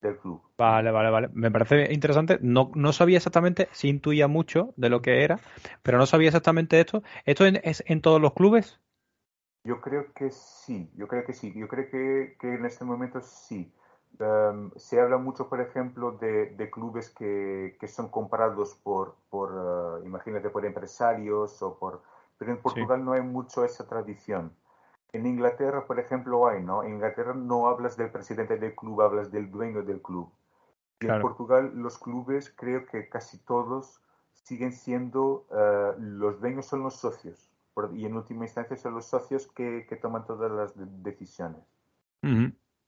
del 0.00 0.18
club. 0.18 0.40
Vale, 0.56 0.90
vale, 0.90 1.10
vale. 1.10 1.28
Me 1.32 1.50
parece 1.50 1.92
interesante. 1.92 2.38
No, 2.40 2.70
no 2.74 2.92
sabía 2.92 3.16
exactamente, 3.16 3.68
sí 3.72 3.88
intuía 3.88 4.28
mucho 4.28 4.74
de 4.76 4.88
lo 4.88 5.02
que 5.02 5.24
era, 5.24 5.38
pero 5.82 5.98
no 5.98 6.06
sabía 6.06 6.28
exactamente 6.28 6.80
esto. 6.80 7.02
¿Esto 7.24 7.44
es 7.46 7.82
en 7.86 8.00
todos 8.00 8.20
los 8.20 8.32
clubes? 8.34 8.80
Yo 9.64 9.80
creo 9.80 10.12
que 10.14 10.30
sí, 10.30 10.90
yo 10.96 11.08
creo 11.08 11.24
que 11.24 11.32
sí. 11.32 11.52
Yo 11.54 11.68
creo 11.68 11.90
que, 11.90 12.36
que 12.40 12.54
en 12.54 12.64
este 12.64 12.84
momento 12.84 13.20
sí. 13.20 13.72
Em, 14.18 14.70
se 14.76 15.00
habla 15.00 15.18
mucho, 15.18 15.48
por 15.48 15.60
ejemplo, 15.60 16.12
de, 16.12 16.70
clubes 16.72 17.10
que, 17.10 17.76
que, 17.78 17.86
son 17.86 18.08
comprados 18.08 18.74
por, 18.82 19.16
por 19.30 19.52
uh, 19.52 20.04
imagínate, 20.04 20.50
por 20.50 20.64
empresarios 20.64 21.62
o 21.62 21.78
por... 21.78 22.02
Pero 22.36 22.52
en 22.52 22.62
Portugal 22.62 23.04
no 23.04 23.12
hay 23.12 23.22
mucho 23.22 23.64
esa 23.64 23.86
tradición. 23.86 24.52
En 25.12 25.26
Inglaterra, 25.26 25.86
por 25.86 25.98
ejemplo, 25.98 26.46
hay, 26.46 26.62
¿no? 26.62 26.84
En 26.84 26.94
Inglaterra 26.94 27.34
no 27.34 27.68
hablas 27.68 27.96
del 27.96 28.10
presidente 28.10 28.58
del 28.58 28.74
club, 28.74 29.00
hablas 29.00 29.30
del 29.32 29.50
dueño 29.50 29.82
del 29.82 30.02
club. 30.02 30.30
Y 31.00 31.06
en 31.06 31.20
Portugal 31.20 31.72
los 31.74 31.98
clubes, 31.98 32.52
creo 32.56 32.84
que 32.86 33.08
casi 33.08 33.38
todos 33.38 34.02
siguen 34.32 34.72
siendo, 34.72 35.46
uh, 35.50 36.00
los 36.00 36.40
dueños 36.40 36.66
son 36.66 36.82
los 36.82 36.96
socios. 36.96 37.48
y 37.94 38.06
en 38.06 38.16
última 38.16 38.44
instancia 38.44 38.76
son 38.76 38.94
los 38.94 39.06
socios 39.06 39.46
que, 39.46 39.86
que 39.88 39.96
toman 39.96 40.26
todas 40.26 40.50
las 40.50 40.72
decisiones. 41.02 41.62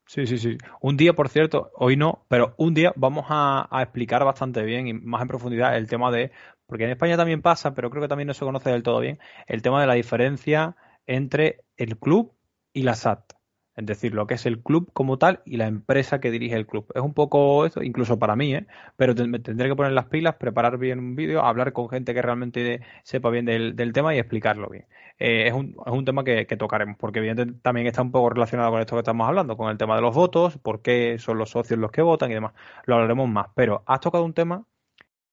Sí, 0.07 0.27
sí, 0.27 0.39
sí. 0.39 0.59
Un 0.81 0.97
día, 0.97 1.13
por 1.13 1.29
cierto, 1.29 1.71
hoy 1.75 1.97
no, 1.97 2.25
pero 2.27 2.55
un 2.57 2.75
día 2.75 2.93
vamos 2.97 3.27
a, 3.29 3.69
explicar 3.81 4.25
bastante 4.25 4.65
bien 4.65 4.89
y 4.89 4.93
más 4.93 5.23
en 5.23 5.29
profundidad 5.29 5.77
el 5.77 5.87
tema 5.87 6.11
de, 6.11 6.33
porque 6.67 6.83
en 6.83 6.91
España 6.91 7.17
también 7.17 7.43
pasa, 7.43 7.75
pero 7.75 7.91
creo 7.91 8.03
que 8.03 8.09
también 8.09 8.27
no 8.27 8.35
se 8.35 8.45
conoce 8.45 8.71
del 8.71 8.83
todo 8.83 8.99
bien, 8.99 9.21
el 9.47 9.63
tema 9.63 9.81
de 9.81 9.87
la 9.87 9.95
diferencia 9.95 10.75
entre 11.07 11.65
el 11.77 11.99
club 11.99 12.35
y 12.73 12.83
la 12.83 12.95
SAT. 12.95 13.35
Es 13.81 13.87
decir, 13.87 14.15
lo 14.15 14.27
que 14.27 14.35
es 14.35 14.45
el 14.47 14.63
club 14.63 14.91
como 14.93 15.17
tal 15.17 15.41
y 15.47 15.57
la 15.57 15.67
empresa 15.67 16.21
que 16.21 16.31
dirige 16.31 16.55
el 16.55 16.67
club. 16.67 16.87
Es 16.95 17.01
un 17.01 17.15
poco 17.15 17.65
eso, 17.65 17.83
incluso 17.83 18.19
para 18.19 18.37
mí, 18.37 18.55
¿eh? 18.55 18.67
pero 18.97 19.15
tendré 19.15 19.69
que 19.69 19.77
poner 19.77 19.93
las 19.93 20.07
pilas, 20.07 20.35
preparar 20.35 20.77
bien 20.77 20.99
un 20.99 21.17
vídeo, 21.17 21.43
hablar 21.43 21.73
con 21.73 21.89
gente 21.89 22.13
que 22.13 22.21
realmente 22.21 22.83
sepa 23.05 23.31
bien 23.31 23.47
del, 23.47 23.93
tema 23.95 24.15
y 24.15 24.19
explicarlo 24.19 24.69
bien. 24.69 24.87
Eh, 25.19 25.47
es, 25.47 25.55
un, 25.55 25.77
es 25.87 25.93
un 25.93 26.05
tema 26.05 26.25
que, 26.25 26.45
tocaremos, 26.59 26.97
porque 26.99 27.21
evidentemente 27.21 27.61
también 27.63 27.87
está 27.87 28.03
un 28.03 28.13
poco 28.13 28.31
relacionado 28.31 28.71
con 28.71 28.81
esto 28.81 28.97
que 28.97 29.01
estamos 29.01 29.27
hablando, 29.27 29.57
con 29.57 29.71
el 29.71 29.79
tema 29.79 29.97
de 29.97 30.03
los 30.03 30.15
votos, 30.15 30.59
por 30.59 30.83
qué 30.83 31.19
son 31.19 31.39
los 31.39 31.51
socios 31.51 31.79
los 31.79 31.91
que 31.91 32.03
votan 32.03 32.31
y 32.31 32.35
demás. 32.35 32.53
Lo 32.85 32.97
hablaremos 32.97 33.29
más, 33.31 33.47
pero 33.55 33.83
has 33.87 34.01
tocado 34.01 34.25
un 34.25 34.35
tema 34.35 34.67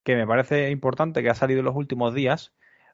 que 0.03 0.15
me 0.15 0.25
parece 0.25 0.71
importante, 0.71 1.21
que 1.21 1.29
ha 1.29 1.35
salido 1.35 1.59
en 1.59 1.65
los 1.65 1.75
últimos 1.75 2.13
días, 2.13 2.53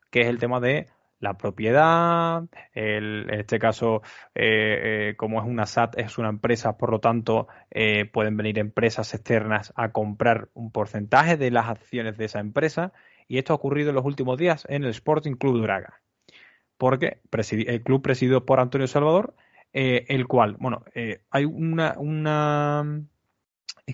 que 0.09 0.21
es 0.21 0.27
el 0.27 0.39
tema 0.39 0.59
de 0.59 0.87
la 1.23 1.37
propiedad, 1.37 2.43
en 2.73 3.33
este 3.33 3.57
caso, 3.57 4.01
eh, 4.35 5.11
eh, 5.11 5.15
como 5.15 5.41
es 5.41 5.47
una 5.47 5.65
SAT, 5.65 5.97
es 5.97 6.17
una 6.17 6.27
empresa, 6.27 6.77
por 6.77 6.91
lo 6.91 6.99
tanto, 6.99 7.47
eh, 7.71 8.03
pueden 8.05 8.35
venir 8.35 8.59
empresas 8.59 9.13
externas 9.13 9.71
a 9.77 9.93
comprar 9.93 10.49
un 10.53 10.69
porcentaje 10.69 11.37
de 11.37 11.49
las 11.49 11.69
acciones 11.69 12.17
de 12.17 12.25
esa 12.25 12.41
empresa. 12.41 12.91
Y 13.29 13.37
esto 13.37 13.53
ha 13.53 13.55
ocurrido 13.55 13.87
en 13.89 13.95
los 13.95 14.03
últimos 14.03 14.37
días 14.37 14.67
en 14.69 14.83
el 14.83 14.89
Sporting 14.89 15.35
Club 15.35 15.61
Braga. 15.61 16.01
Porque 16.77 17.21
el 17.31 17.83
club 17.83 18.01
presidido 18.01 18.45
por 18.45 18.59
Antonio 18.59 18.87
Salvador, 18.87 19.33
el 19.71 20.27
cual, 20.27 20.57
bueno, 20.59 20.83
hay 21.29 21.45
una, 21.45 21.95
una 21.97 22.83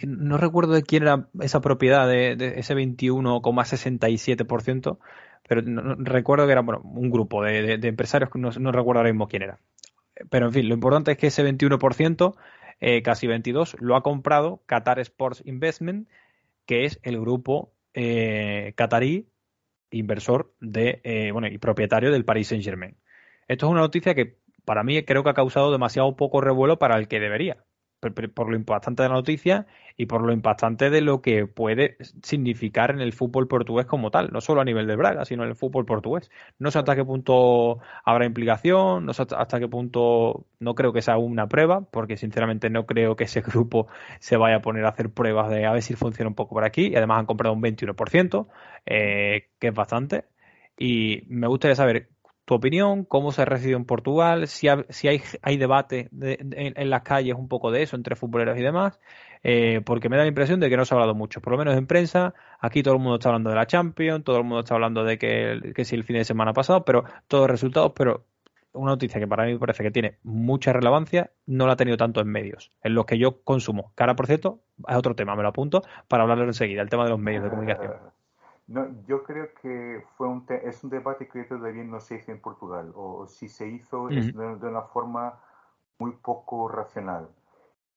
no 0.01 0.37
recuerdo 0.37 0.73
de 0.73 0.81
quién 0.81 1.03
era 1.03 1.27
esa 1.41 1.61
propiedad 1.61 2.07
de, 2.07 2.35
de 2.35 2.59
ese 2.59 2.75
21,67%, 2.75 4.97
pero 5.47 5.61
recuerdo 5.97 6.45
que 6.45 6.51
era 6.51 6.61
bueno, 6.61 6.81
un 6.83 7.09
grupo 7.09 7.43
de, 7.43 7.73
empresarios 7.81 8.29
que 8.29 8.39
no, 8.39 8.51
recuerdo 8.71 8.99
ahora 8.99 9.11
mismo 9.11 9.27
quién 9.27 9.43
era. 9.43 9.59
Pero 10.29 10.47
en 10.47 10.53
fin, 10.53 10.67
lo 10.67 10.75
importante 10.75 11.11
es 11.11 11.17
que 11.17 11.27
ese 11.27 11.43
21%, 11.43 12.35
eh, 12.81 13.01
casi 13.01 13.27
22%, 13.27 13.77
lo 13.79 13.95
ha 13.95 14.03
comprado 14.03 14.61
Qatar 14.65 14.99
Sports 14.99 15.41
Investment, 15.45 16.07
que 16.65 16.85
es 16.85 16.99
el 17.03 17.19
grupo 17.19 17.71
eh, 17.93 18.73
qatarí 18.75 19.27
inversor 19.91 20.53
de, 20.59 21.01
eh, 21.03 21.31
bueno, 21.31 21.47
y 21.47 21.57
propietario 21.57 22.11
del 22.11 22.25
Paris 22.25 22.49
Saint 22.49 22.63
Germain. 22.63 22.95
Esto 23.47 23.65
es 23.65 23.71
una 23.71 23.81
noticia 23.81 24.13
que 24.13 24.37
para 24.65 24.83
mí 24.83 25.01
creo 25.03 25.23
que 25.23 25.31
ha 25.31 25.33
causado 25.33 25.71
demasiado 25.71 26.15
poco 26.15 26.41
revuelo 26.41 26.77
para 26.77 26.97
el 26.97 27.07
que 27.07 27.19
debería 27.19 27.57
por, 27.99 28.49
lo 28.49 28.55
impactante 28.55 29.03
de 29.03 29.09
la 29.09 29.15
noticia 29.15 29.67
y 29.97 30.05
por 30.05 30.21
lo 30.21 30.31
impactante 30.31 30.89
de 30.89 31.01
lo 31.01 31.21
que 31.21 31.45
puede 31.45 31.97
significar 32.23 32.91
en 32.91 33.01
el 33.01 33.13
fútbol 33.13 33.47
portugués 33.47 33.85
como 33.85 34.11
tal, 34.11 34.29
no 34.31 34.41
solo 34.41 34.61
a 34.61 34.65
nivel 34.65 34.87
de 34.87 34.95
Braga, 34.95 35.25
sino 35.25 35.43
en 35.43 35.49
el 35.49 35.55
fútbol 35.55 35.85
portugués. 35.85 36.31
No 36.57 36.71
sé 36.71 36.79
hasta 36.79 36.95
qué 36.95 37.03
punto 37.03 37.79
habrá 38.05 38.25
implicación, 38.25 39.05
no 39.05 39.13
sé 39.13 39.23
hasta 39.35 39.59
qué 39.59 39.67
punto 39.67 40.45
no 40.59 40.75
creo 40.75 40.93
que 40.93 41.01
sea 41.01 41.17
una 41.17 41.47
prueba, 41.47 41.81
porque 41.91 42.17
sinceramente 42.17 42.69
no 42.69 42.85
creo 42.85 43.15
que 43.15 43.25
ese 43.25 43.41
grupo 43.45 43.87
se 44.19 44.37
vaya 44.37 44.57
a 44.57 44.61
poner 44.61 44.85
a 44.85 44.89
hacer 44.89 45.09
pruebas 45.09 45.49
de 45.49 45.65
a 45.65 45.73
ver 45.73 45.81
si 45.81 45.95
funciona 45.95 46.29
un 46.29 46.35
poco 46.35 46.55
por 46.55 46.63
aquí, 46.63 46.87
y 46.87 46.95
además 46.95 47.19
han 47.19 47.25
comprado 47.25 47.53
un 47.53 47.61
21%, 47.61 48.47
eh, 48.85 49.49
que 49.59 49.67
es 49.67 49.73
bastante. 49.73 50.25
Y 50.77 51.23
me 51.27 51.47
gustaría 51.47 51.75
saber 51.75 52.09
tu 52.49 52.55
opinión, 52.55 53.05
cómo 53.05 53.31
se 53.31 53.43
ha 53.43 53.45
recibido 53.45 53.77
en 53.77 53.85
Portugal, 53.85 54.47
si, 54.47 54.67
si 54.89 55.07
hay, 55.07 55.21
hay 55.43 55.57
debate 55.57 56.09
en, 56.19 56.89
las 56.89 57.03
calles 57.03 57.35
un 57.35 57.47
poco 57.47 57.69
de 57.69 57.83
eso 57.83 57.95
entre 57.95 58.15
futboleros 58.15 58.57
y 58.57 58.63
demás, 58.63 58.99
eh, 59.43 59.81
porque 59.85 60.09
me 60.09 60.17
da 60.17 60.23
la 60.23 60.29
impresión 60.29 60.59
de 60.59 60.67
que 60.67 60.75
no 60.75 60.83
se 60.83 60.95
ha 60.95 60.97
hablado 60.97 61.13
mucho, 61.13 61.41
por 61.41 61.51
lo 61.51 61.59
menos 61.59 61.77
en 61.77 61.85
prensa, 61.85 62.33
aquí 62.59 62.81
todo 62.81 62.95
el 62.95 63.01
mundo 63.01 63.17
está 63.17 63.29
hablando 63.29 63.51
de 63.51 63.55
la 63.55 63.67
Champions, 63.67 64.23
todo 64.23 64.37
el 64.37 64.45
mundo 64.45 64.61
está 64.61 64.73
hablando 64.73 65.03
de 65.03 65.19
que, 65.19 65.73
que 65.75 65.85
si 65.85 65.93
el 65.93 66.03
fin 66.03 66.15
de 66.15 66.25
semana 66.25 66.51
pasado, 66.51 66.83
pero 66.83 67.03
todos 67.27 67.47
resultados, 67.47 67.91
pero 67.95 68.25
una 68.73 68.93
noticia 68.93 69.19
que 69.19 69.27
para 69.27 69.45
mí 69.45 69.55
parece 69.59 69.83
que 69.83 69.91
tiene 69.91 70.17
mucha 70.23 70.73
relevancia, 70.73 71.29
no 71.45 71.67
la 71.67 71.73
ha 71.73 71.77
tenido 71.77 71.97
tanto 71.97 72.19
en 72.19 72.29
medios, 72.29 72.71
en 72.81 72.95
los 72.95 73.05
que 73.05 73.19
yo 73.19 73.43
consumo. 73.43 73.93
Que 73.95 74.01
ahora, 74.01 74.15
por 74.15 74.25
cierto, 74.25 74.61
es 74.87 74.95
otro 74.95 75.13
tema, 75.13 75.35
me 75.35 75.43
lo 75.43 75.49
apunto 75.49 75.83
para 76.07 76.23
hablarlo 76.23 76.45
enseguida, 76.45 76.81
el 76.81 76.89
tema 76.89 77.03
de 77.03 77.11
los 77.11 77.19
medios 77.19 77.43
de 77.43 77.51
comunicación. 77.51 77.93
No, 78.69 78.87
yo 79.07 79.23
creo 79.23 79.51
que 79.55 80.05
fue 80.15 80.27
un 80.27 80.45
es 80.47 80.83
un 80.83 80.91
debate 80.91 81.27
que 81.27 81.43
todavía 81.43 81.83
no 81.83 81.99
se 81.99 82.17
hizo 82.17 82.31
en 82.31 82.39
Portugal, 82.39 82.91
o, 82.95 83.25
si 83.25 83.49
se 83.49 83.67
hizo 83.67 84.09
es 84.09 84.35
de, 84.35 84.45
una 84.45 84.83
forma 84.83 85.39
muy 85.97 86.11
poco 86.11 86.67
racional. 86.67 87.27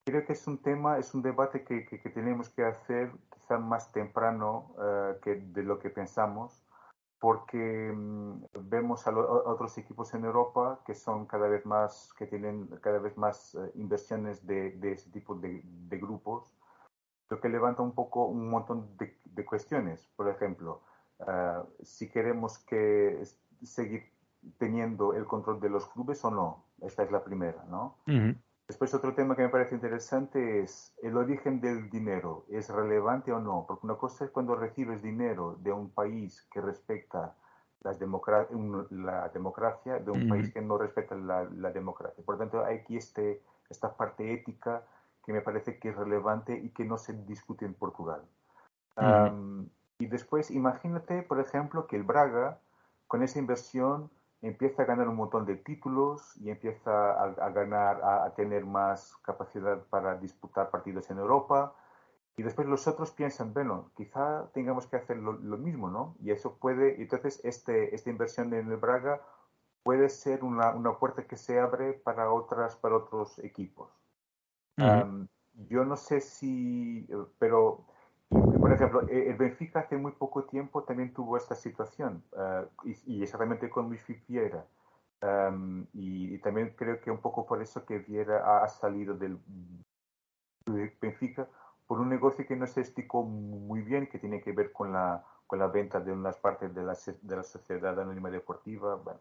Creo 0.06 0.24
que 0.24 0.32
es 0.32 0.46
un 0.46 0.62
tema, 0.62 0.96
es 0.96 1.14
un 1.14 1.20
debate 1.20 1.62
que, 1.62 1.84
que, 1.84 2.08
tenemos 2.08 2.48
que 2.48 2.64
hacer 2.64 3.12
quizá 3.34 3.58
más 3.58 3.92
temprano 3.92 4.72
uh, 4.78 5.20
que 5.20 5.36
de 5.36 5.62
lo 5.62 5.78
que 5.78 5.90
pensamos, 5.90 6.64
porque 7.20 7.90
um, 7.92 8.40
vemos 8.62 9.06
a, 9.06 9.10
otros 9.10 9.76
equipos 9.76 10.14
en 10.14 10.24
Europa 10.24 10.80
que 10.86 10.94
son 10.94 11.26
cada 11.26 11.48
vez 11.48 11.66
más, 11.66 12.14
que 12.16 12.26
tienen 12.26 12.66
cada 12.80 12.98
vez 12.98 13.18
más 13.18 13.54
uh, 13.56 13.70
inversiones 13.74 14.46
de, 14.46 14.70
de, 14.70 14.92
ese 14.92 15.10
tipo 15.10 15.34
de, 15.34 15.60
de 15.64 15.98
grupos 15.98 16.56
lo 17.32 17.40
que 17.40 17.48
levanta 17.48 17.82
un 17.82 17.92
poco 17.92 18.26
un 18.26 18.48
montón 18.48 18.96
de, 18.98 19.44
cuestiones. 19.44 20.08
Por 20.16 20.28
ejemplo, 20.28 20.82
Ah, 21.26 21.64
si 21.82 22.08
queremos 22.08 22.58
que 22.58 23.22
seguir 23.62 24.04
teniendo 24.58 25.14
el 25.14 25.24
control 25.24 25.60
de 25.60 25.70
los 25.70 25.86
clubes 25.88 26.24
o 26.24 26.30
no. 26.30 26.64
Esta 26.80 27.04
es 27.04 27.12
la 27.12 27.22
primera, 27.22 27.64
¿no? 27.68 27.98
Después 28.66 28.94
otro 28.94 29.14
tema 29.14 29.36
que 29.36 29.42
me 29.42 29.48
parece 29.48 29.74
interesante 29.74 30.62
es 30.62 30.94
el 31.02 31.16
origen 31.16 31.60
del 31.60 31.90
dinero. 31.90 32.44
¿Es 32.48 32.70
relevante 32.70 33.32
o 33.32 33.38
no? 33.38 33.64
Porque 33.68 33.86
una 33.86 33.96
cosa 33.96 34.24
es 34.24 34.30
cuando 34.30 34.56
recibes 34.56 35.02
dinero 35.02 35.56
de 35.60 35.72
un 35.72 35.90
país 35.90 36.46
que 36.50 36.60
respecta 36.60 37.36
la 37.80 37.94
democracia 37.94 39.98
de 39.98 40.10
un 40.10 40.28
país 40.28 40.52
que 40.52 40.60
no 40.60 40.78
respeta 40.78 41.16
la, 41.16 41.44
democracia. 41.72 42.22
Por 42.24 42.36
lo 42.36 42.38
tanto, 42.38 42.64
hay 42.64 42.78
aquí 42.78 42.96
este, 42.96 43.42
esta 43.68 43.96
parte 43.96 44.32
ética 44.32 44.84
que 45.24 45.32
me 45.32 45.40
parece 45.40 45.78
que 45.78 45.90
es 45.90 45.96
relevante 45.96 46.56
y 46.56 46.70
que 46.70 46.84
no 46.84 46.98
se 46.98 47.12
discute 47.12 47.64
en 47.64 47.74
Portugal. 47.74 48.22
y 49.98 50.06
después, 50.06 50.50
imagínate, 50.50 51.22
por 51.22 51.40
ejemplo, 51.40 51.86
que 51.86 51.96
el 51.96 52.02
Braga, 52.02 52.58
con 53.06 53.22
esa 53.22 53.38
inversión, 53.38 54.10
empieza 54.42 54.82
a 54.82 54.86
ganar 54.86 55.08
un 55.08 55.16
montón 55.16 55.46
de 55.46 55.56
títulos 55.56 56.36
y 56.38 56.50
empieza 56.50 57.12
a, 57.12 57.50
ganar, 57.50 58.02
a, 58.02 58.34
tener 58.34 58.66
más 58.66 59.16
capacidad 59.18 59.78
para 59.84 60.16
disputar 60.16 60.70
partidos 60.70 61.08
en 61.10 61.18
Europa. 61.18 61.74
Y 62.36 62.42
después 62.42 62.66
los 62.66 62.88
otros 62.88 63.12
piensan, 63.12 63.54
bueno, 63.54 63.90
quizá 63.94 64.50
tengamos 64.52 64.86
que 64.86 64.96
hacer 64.96 65.18
lo, 65.18 65.34
mismo, 65.58 65.90
¿no? 65.90 66.16
Y 66.20 66.30
eso 66.32 66.56
puede, 66.58 67.00
entonces 67.00 67.40
este, 67.44 67.94
esta 67.94 68.10
inversión 68.10 68.52
en 68.54 68.70
el 68.70 68.78
Braga 68.78 69.20
puede 69.84 70.08
ser 70.08 70.42
una, 70.42 70.70
una 70.70 70.98
puerta 70.98 71.24
que 71.24 71.36
se 71.36 71.60
abre 71.60 71.92
para, 71.92 72.32
otras, 72.32 72.74
para 72.76 72.96
otros 72.96 73.38
equipos. 73.40 74.01
Yo 74.76 75.84
no 75.84 75.96
sé 75.96 76.20
si, 76.20 77.06
pero 77.38 77.84
por 78.60 78.72
ejemplo, 78.72 79.02
eh, 79.08 79.28
el 79.28 79.36
Benfica 79.36 79.80
hace 79.80 79.96
muy 79.96 80.12
poco 80.12 80.44
tiempo 80.44 80.84
también 80.84 81.12
tuvo 81.12 81.36
esta 81.36 81.54
situación, 81.54 82.22
uh, 82.32 82.66
y, 82.84 83.18
y, 83.18 83.22
exactamente 83.22 83.68
con 83.68 83.88
Luis 83.88 84.04
Viera. 84.26 84.64
Um, 85.20 85.86
y, 85.92 86.34
y, 86.34 86.38
también 86.38 86.74
creo 86.76 87.00
que 87.00 87.10
un 87.10 87.18
poco 87.18 87.46
por 87.46 87.62
eso 87.62 87.84
que 87.84 87.98
Viera 87.98 88.64
ha, 88.64 88.68
salido 88.68 89.14
del 89.14 89.38
Benfica, 91.00 91.46
por 91.86 92.00
un 92.00 92.08
negocio 92.08 92.44
que 92.46 92.56
no 92.56 92.66
se 92.66 92.80
explicó 92.80 93.22
muy 93.22 93.82
bien, 93.82 94.08
que 94.08 94.18
tiene 94.18 94.40
que 94.40 94.52
ver 94.52 94.72
con 94.72 94.92
la, 94.92 95.24
con 95.46 95.58
la 95.58 95.68
venta 95.68 96.00
de 96.00 96.10
unas 96.10 96.36
partes 96.38 96.74
de 96.74 96.82
la, 96.82 96.96
de 97.20 97.36
la 97.36 97.42
sociedad 97.42 98.00
anónima 98.00 98.30
deportiva. 98.30 98.96
Bueno. 98.96 99.20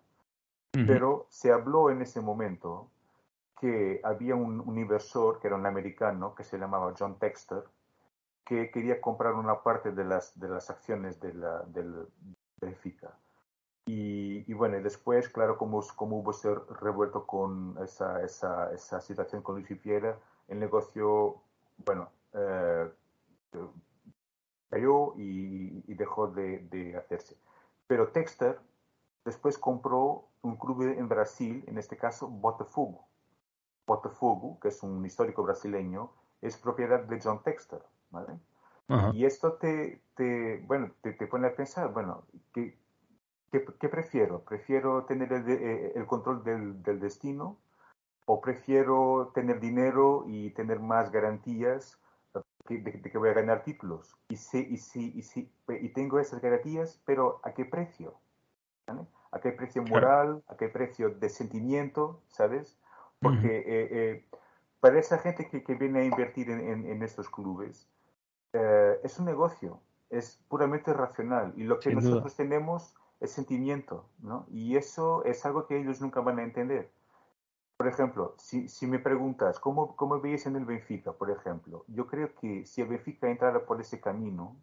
Pero 0.72 1.28
se 1.30 1.52
habló 1.52 1.90
en 1.90 2.02
ese 2.02 2.22
momento 2.22 2.90
que 3.62 4.02
había 4.04 4.36
un, 4.36 4.60
un 4.60 4.78
inversor, 4.80 5.40
que 5.40 5.48
era 5.48 5.56
un 5.56 5.68
americano, 5.68 6.34
que 6.34 6.44
se 6.44 6.58
llamaba 6.58 6.96
John 6.98 7.20
Texter, 7.20 7.64
que 8.44 8.72
quería 8.72 9.00
comprar 9.00 9.36
una 9.36 9.62
parte 9.62 9.92
de 9.92 10.04
las, 10.04 10.38
de 10.40 10.50
las 10.50 10.72
acciones 10.72 11.20
de 11.22 11.34
la, 11.36 11.62
del 11.68 12.08
Benfica. 12.60 13.16
Y, 13.86 14.52
y, 14.52 14.54
bueno, 14.56 14.82
después, 14.82 15.30
claro, 15.30 15.58
como, 15.60 15.82
como 15.96 16.18
hubo 16.18 16.32
ese 16.32 16.56
revuelto 16.82 17.28
con 17.28 17.78
esa, 17.84 18.24
esa, 18.24 18.74
esa 18.74 19.00
situación 19.00 19.44
con 19.44 19.56
Luis 19.56 19.80
Fiera, 19.80 20.18
el 20.48 20.60
negocio, 20.60 21.44
bueno, 21.86 22.10
eh, 22.34 22.92
cayó 24.72 25.14
y, 25.18 25.84
y, 25.88 25.94
dejó 25.94 26.28
de, 26.28 26.60
de, 26.72 26.98
hacerse. 26.98 27.38
Pero 27.86 28.08
Texter 28.08 28.60
después 29.24 29.58
compró 29.60 30.26
un 30.42 30.58
club 30.58 30.82
en 30.82 31.08
Brasil, 31.08 31.64
en 31.68 31.78
este 31.78 31.96
caso 31.96 32.28
Botafogo. 32.28 33.11
Botafogo, 33.92 34.58
que 34.62 34.70
es 34.70 34.82
un 34.84 35.06
histórico 35.06 35.44
brasileño, 35.44 36.12
es 36.42 36.58
propiedad 36.58 37.02
de 37.02 37.20
John 37.22 37.44
Texter. 37.44 37.82
¿vale? 38.10 38.40
Y 39.14 39.26
esto 39.26 39.54
te, 39.54 40.02
te 40.16 40.58
bueno, 40.68 40.92
te, 41.02 41.14
te, 41.14 41.26
pone 41.28 41.48
a 41.48 41.56
pensar, 41.56 41.94
bueno, 41.94 42.26
¿qué, 42.54 42.78
qué, 43.52 43.90
prefiero? 43.90 44.44
¿Prefiero 44.44 45.06
tener 45.06 45.32
el, 45.32 45.50
eh, 45.50 45.94
el 45.96 46.06
control 46.06 46.44
del, 46.44 46.84
del, 46.84 47.00
destino 47.00 47.58
o 48.26 48.42
prefiero 48.42 49.32
tener 49.34 49.62
dinero 49.62 50.26
y 50.28 50.50
tener 50.52 50.80
más 50.82 51.10
garantías 51.10 51.98
de, 52.68 53.02
que 53.02 53.18
voy 53.18 53.30
a 53.30 53.34
ganar 53.34 53.64
títulos? 53.64 54.14
Y, 54.28 54.36
si, 54.36 54.60
y, 54.60 54.78
si, 54.78 55.18
y, 55.18 55.22
si, 55.22 55.50
y 55.70 55.90
tengo 55.90 56.20
esas 56.20 56.42
garantías, 56.42 57.02
pero 57.06 57.40
¿a 57.44 57.54
qué 57.54 57.64
precio? 57.64 58.16
¿A 59.32 59.40
qué 59.40 59.54
precio 59.54 59.84
moral? 59.84 60.44
¿A 60.48 60.58
qué 60.58 60.68
precio 60.68 61.12
de 61.12 61.30
sentimiento? 61.30 62.22
¿Sabes? 62.28 62.78
Porque 63.22 63.58
eh, 63.58 63.64
eh, 63.92 64.26
para 64.80 65.00
esa 65.00 65.20
gente 65.20 65.48
que, 65.48 65.64
que, 65.64 65.76
viene 65.76 66.00
a 66.00 66.06
invertir 66.06 66.50
en, 66.50 66.60
en, 66.60 66.86
en 66.88 67.04
estos 67.04 67.30
clubes, 67.30 67.88
eh, 68.54 69.00
es 69.04 69.20
un 69.20 69.26
negocio, 69.26 69.80
es 70.10 70.42
puramente 70.50 70.92
racional 70.94 71.54
y 71.56 71.64
lo 71.64 71.80
que 71.80 71.94
nosotros 71.94 72.36
tenemos 72.36 72.96
es 73.22 73.32
sentimiento, 73.32 74.10
¿no? 74.20 74.46
Y 74.50 74.76
eso 74.76 75.24
es 75.24 75.46
algo 75.46 75.68
que 75.68 75.78
ellos 75.78 76.02
nunca 76.02 76.20
van 76.20 76.40
a 76.40 76.44
entender. 76.44 76.92
Por 77.78 77.88
ejemplo, 77.88 78.36
si, 78.38 78.68
si 78.68 78.88
me 78.88 79.00
preguntas, 79.00 79.60
¿cómo, 79.60 79.96
¿cómo 79.96 80.20
veis 80.20 80.46
en 80.46 80.56
el 80.56 80.66
Benfica, 80.66 81.14
por 81.14 81.32
ejemplo? 81.32 81.86
Yo 81.88 82.08
creo 82.08 82.34
que 82.36 82.66
si 82.66 82.82
el 82.82 82.88
Benfica 82.88 83.30
entrara 83.30 83.66
por 83.66 83.80
ese 83.80 84.02
camino, 84.02 84.56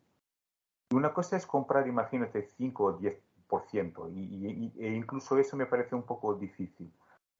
una 0.91 1.15
cosa 1.15 1.37
es 1.37 1.47
comprar, 1.47 1.87
imagínate, 1.87 2.43
5 2.43 2.85
o 2.85 2.99
10%, 2.99 4.11
y, 4.13 4.21
y, 4.21 4.85
e 4.85 4.95
incluso 4.95 5.39
eso 5.39 5.57
me 5.57 5.67
parece 5.67 5.95
un 5.95 6.03
poco 6.03 6.35
difícil. 6.35 6.93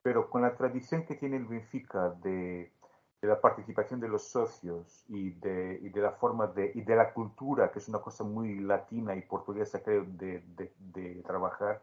Pero 0.03 0.31
con 0.31 0.43
la 0.43 0.57
tradición 0.57 1.05
que 1.05 1.17
tiene 1.17 1.37
el 1.37 1.47
Benfica 1.47 2.11
de 2.23 2.73
de 3.21 3.29
la 3.29 3.41
participación 3.41 3.99
de 4.01 4.09
los 4.09 4.29
socios 4.29 5.05
y 5.09 5.31
de, 5.31 5.79
y 5.83 5.89
de 5.89 6.01
la 6.01 6.13
forma 6.13 6.47
de, 6.47 6.71
y 6.75 6.83
de 6.83 6.95
la 6.95 7.13
cultura, 7.13 7.71
que 7.73 7.81
es 7.81 7.89
una 7.89 8.01
cosa 8.01 8.23
muy 8.23 8.61
latina 8.61 9.17
y 9.17 9.23
portuguesa, 9.23 9.83
creo, 9.83 10.05
de, 10.05 10.43
de, 10.79 11.23
trabajar, 11.27 11.83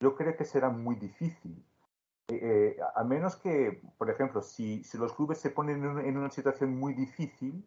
yo 0.00 0.16
creo 0.16 0.36
que 0.36 0.44
será 0.44 0.68
muy 0.68 0.96
difícil. 0.96 1.64
Eh, 2.28 2.40
eh, 2.42 2.80
a 2.94 3.04
menos 3.04 3.36
que, 3.36 3.80
por 3.96 4.10
ejemplo, 4.10 4.42
si, 4.42 4.82
si 4.82 4.98
los 4.98 5.12
clubes 5.12 5.38
se 5.38 5.50
ponen 5.50 5.84
en 6.00 6.16
una, 6.16 6.30
situación 6.30 6.76
muy 6.76 6.92
difícil 6.92 7.64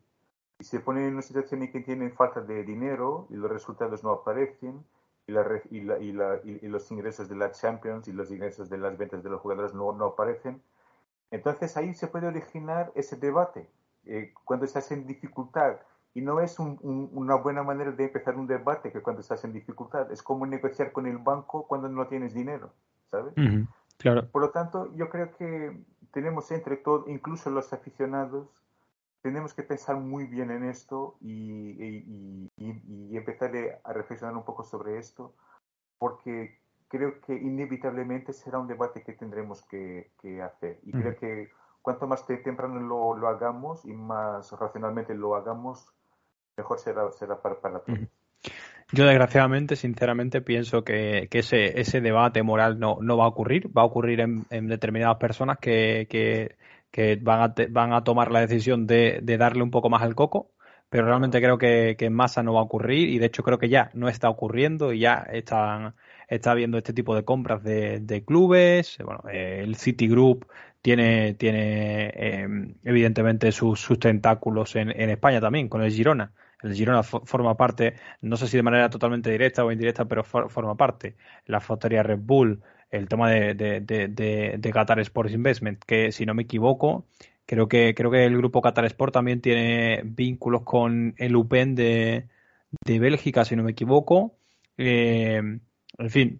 y 0.59 0.63
se 0.63 0.82
ponen 0.82 1.05
en 1.05 1.13
una 1.13 1.22
situación 1.22 1.63
en 1.63 1.72
que 1.72 1.80
tienen 1.80 2.11
falta 2.13 2.41
de 2.41 2.63
dinero 2.63 3.26
y 3.30 3.36
los 3.36 3.49
resultados 3.49 4.03
no 4.03 4.11
aparecen 4.11 4.84
y, 5.28 5.32
la, 5.32 5.45
y, 5.69 5.82
la, 5.82 5.99
y, 5.99 6.11
la, 6.11 6.39
y, 6.43 6.67
los 6.67 6.89
ingresos 6.91 7.30
de 7.30 7.36
la 7.36 7.51
Champions 7.51 8.07
y 8.07 8.13
los 8.13 8.32
ingresos 8.32 8.69
de 8.69 8.78
las 8.78 8.97
ventas 8.97 9.24
de 9.24 9.30
los 9.30 9.41
jugadores 9.41 9.74
no, 9.74 9.91
no 9.93 10.05
aparecen, 10.05 10.61
entonces 11.32 11.78
ahí 11.78 11.93
se 11.93 12.07
puede 12.07 12.28
originar 12.28 12.91
ese 12.95 13.15
debate 13.15 13.69
eh, 14.05 14.34
cuando 14.43 14.65
estás 14.65 14.91
en 14.91 15.07
dificultad. 15.07 15.78
Y 16.13 16.19
no 16.22 16.41
es 16.41 16.59
una 16.59 17.36
buena 17.36 17.63
manera 17.63 17.91
de 17.91 18.03
empezar 18.03 18.36
un 18.36 18.45
debate 18.45 18.91
que 18.91 19.01
cuando 19.01 19.22
estás 19.22 19.45
en 19.45 19.53
dificultad. 19.53 20.11
Es 20.11 20.22
como 20.22 20.45
negociar 20.45 20.91
con 20.91 21.07
el 21.07 21.17
banco 21.17 21.65
cuando 21.65 21.88
no 21.88 22.05
tienes 22.07 22.34
dinero, 22.34 22.74
¿sabes? 23.09 23.34
claro. 23.97 24.28
Por 24.30 24.41
lo 24.41 24.49
tanto, 24.49 24.93
yo 24.95 25.09
creo 25.09 25.32
que 25.38 25.82
tenemos 26.11 26.51
entre 26.51 26.76
todos, 26.76 27.07
incluso 27.07 27.49
los 27.49 27.72
aficionados, 27.72 28.45
tenemos 29.22 29.53
que 29.53 29.63
pensar 29.63 29.97
muy 29.97 30.26
bien 30.26 30.51
en 30.51 30.63
esto 30.63 31.17
y, 31.22 31.72
y, 31.84 32.49
y 32.57 33.17
empezar 33.17 33.51
a 33.84 33.93
reflexionar 33.93 34.36
un 34.36 34.43
poco 34.43 34.63
sobre 34.63 34.97
esto, 34.97 35.36
porque 35.97 36.61
creo 36.91 37.22
que 37.22 37.34
inevitablemente 37.34 38.34
será 38.34 38.59
un 38.59 38.67
debate 38.67 39.01
que 39.01 39.13
tendremos 39.13 39.63
que, 39.63 40.11
hacer. 40.43 40.80
Y 40.84 40.91
creo 40.91 41.15
que 41.15 41.49
cuanto 41.82 42.05
más 42.05 42.26
temprano 42.26 42.80
lo, 42.80 43.15
lo, 43.15 43.28
hagamos 43.30 43.86
y 43.86 43.93
más 43.93 44.51
racionalmente 44.51 45.15
lo 45.15 45.36
hagamos, 45.36 45.88
mejor 46.57 46.80
será, 46.80 47.09
será 47.11 47.41
para, 47.41 47.61
para 47.61 47.80
todos. 47.80 47.99
Yo 48.91 49.05
desgraciadamente, 49.05 49.78
sinceramente, 49.78 50.41
pienso 50.41 50.84
que, 50.84 51.30
que, 51.32 51.39
ese, 51.39 51.80
ese 51.80 52.01
debate 52.01 52.43
moral 52.43 52.78
no, 52.78 52.97
no 52.99 53.15
va 53.15 53.24
a 53.24 53.30
ocurrir. 53.30 53.69
Va 53.76 53.84
a 53.84 53.86
ocurrir 53.86 54.19
en, 54.19 54.43
en 54.49 54.67
determinadas 54.67 55.17
personas 55.17 55.59
que, 55.59 56.07
que, 56.09 56.57
que 56.92 57.18
van, 57.22 57.42
a 57.42 57.56
van 57.70 57.94
a 57.94 58.04
tomar 58.04 58.32
la 58.32 58.42
decisión 58.42 58.88
de, 58.88 59.20
de 59.24 59.38
darle 59.38 59.64
un 59.64 59.72
poco 59.72 59.89
más 59.89 60.02
al 60.02 60.16
coco 60.16 60.52
pero 60.89 61.06
realmente 61.06 61.39
creo 61.39 61.58
que, 61.58 61.96
que, 61.98 62.08
en 62.08 62.14
masa 62.14 62.44
no 62.44 62.54
va 62.54 62.60
a 62.60 62.64
ocurrir 62.64 63.08
y 63.10 63.18
de 63.18 63.28
hecho 63.28 63.44
creo 63.44 63.58
que 63.58 63.70
ya 63.70 63.92
no 63.94 64.10
está 64.10 64.30
ocurriendo 64.30 64.92
y 64.92 65.00
ya 65.00 65.26
están 65.32 65.96
está 66.36 66.52
habiendo 66.52 66.78
este 66.78 66.94
tipo 66.94 67.14
de 67.16 67.26
compras 67.26 67.62
de, 67.64 68.24
clubes. 68.26 68.98
Bueno, 69.04 69.22
el 69.30 69.76
Citigroup 69.76 70.48
tiene, 70.82 71.34
tiene 71.36 72.12
em, 72.16 72.76
evidentemente 72.84 73.52
sus, 73.52 73.88
tentáculos 74.00 74.76
en, 74.76 74.92
España 74.92 75.42
también, 75.42 75.68
con 75.70 75.84
el 75.84 75.92
Girona. 75.92 76.34
El 76.64 76.74
Girona 76.74 77.04
forma 77.04 77.58
parte, 77.58 77.96
no 78.22 78.38
sé 78.38 78.48
si 78.48 78.58
de 78.58 78.64
manera 78.64 78.89
totalmente 78.89 79.30
directa 79.30 79.66
o 79.66 79.72
indirecta, 79.72 80.06
pero 80.06 80.24
forma 80.24 80.76
parte. 80.76 81.16
La 81.46 81.60
factoría 81.60 82.02
Red 82.04 82.20
Bull, 82.22 82.62
el 82.92 83.08
tema 83.08 83.30
de, 83.32 83.54
de, 83.56 84.72
Qatar 84.74 85.00
Sports 85.00 85.34
Investment, 85.34 85.84
que 85.86 86.12
si 86.12 86.26
no 86.26 86.34
me 86.34 86.44
equivoco, 86.44 87.06
creo 87.46 87.68
que, 87.68 87.96
creo 87.96 88.12
que 88.12 88.26
el 88.26 88.38
grupo 88.38 88.62
Qatar 88.62 88.86
Sport 88.86 89.14
también 89.14 89.42
tiene 89.42 90.02
vínculos 90.04 90.64
con 90.64 91.16
el 91.18 91.36
UPEN 91.36 91.76
de, 91.76 92.28
Bélgica, 92.86 93.46
si 93.46 93.56
no 93.56 93.64
me 93.64 93.72
equivoco. 93.72 94.36
Eh, 94.78 95.42
en 95.98 96.10
fin, 96.10 96.39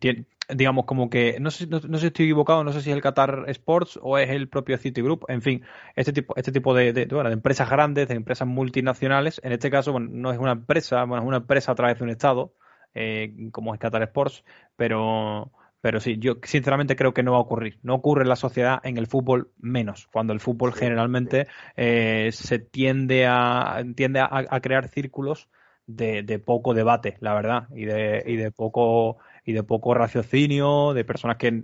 digamos 0.56 0.86
como 0.86 1.10
que 1.10 1.40
no 1.40 1.52
sé, 1.52 1.68
no, 1.68 1.80
sé 1.80 2.00
si 2.00 2.08
estoy 2.08 2.26
equivocado, 2.26 2.64
no 2.64 2.74
sé 2.74 2.82
si 2.82 2.90
es 2.90 2.96
el 2.96 3.02
Qatar 3.02 3.46
Sports 3.48 4.00
o 4.02 4.18
es 4.18 4.30
el 4.30 4.50
propio 4.50 4.78
Citigroup, 4.78 5.26
en 5.28 5.42
fin, 5.42 5.64
este 5.96 6.14
tipo, 6.14 6.36
este 6.36 6.52
tipo 6.52 6.74
de, 6.74 6.94
de, 6.94 7.06
de 7.06 7.32
empresas 7.32 7.70
grandes, 7.70 8.08
de 8.08 8.16
empresas 8.16 8.48
multinacionales, 8.48 9.40
en 9.44 9.54
este 9.54 9.70
caso 9.70 9.92
bueno, 9.92 10.10
no 10.12 10.32
es 10.32 10.40
una 10.40 10.52
empresa, 10.52 11.04
bueno, 11.06 11.24
es 11.24 11.28
una 11.28 11.38
empresa 11.38 11.72
a 11.72 11.76
través 11.76 11.98
de 11.98 12.04
un 12.04 12.10
Estado, 12.10 12.54
eh, 12.94 13.50
como 13.52 13.74
es 13.74 13.80
Qatar 13.80 14.04
Sports, 14.04 14.44
pero, 14.76 15.52
pero 15.82 16.00
sí, 16.00 16.18
yo 16.20 16.36
sinceramente 16.44 16.96
creo 16.96 17.14
que 17.14 17.24
no 17.24 17.32
va 17.32 17.40
a 17.40 17.42
ocurrir. 17.42 17.80
No 17.82 17.96
ocurre 17.96 18.22
en 18.22 18.30
la 18.30 18.36
sociedad, 18.36 18.80
en 18.84 18.98
el 18.98 19.08
fútbol 19.08 19.52
menos, 19.60 20.08
cuando 20.12 20.32
el 20.32 20.40
fútbol 20.40 20.74
generalmente 20.74 21.48
eh, 21.76 22.30
se 22.32 22.60
tiende 22.60 23.26
a, 23.28 23.84
tiende 23.96 24.20
a, 24.22 24.60
crear 24.62 24.88
círculos 24.90 25.50
de, 25.88 26.22
de, 26.22 26.40
poco 26.40 26.74
debate, 26.74 27.18
la 27.20 27.34
verdad, 27.34 27.68
y 27.76 27.86
de, 27.86 28.24
y 28.26 28.36
de 28.36 28.52
poco 28.52 29.18
y 29.44 29.54
de 29.54 29.64
poco 29.64 29.94
raciocinio, 29.94 30.94
de 30.94 31.04
personas 31.04 31.38
que 31.38 31.64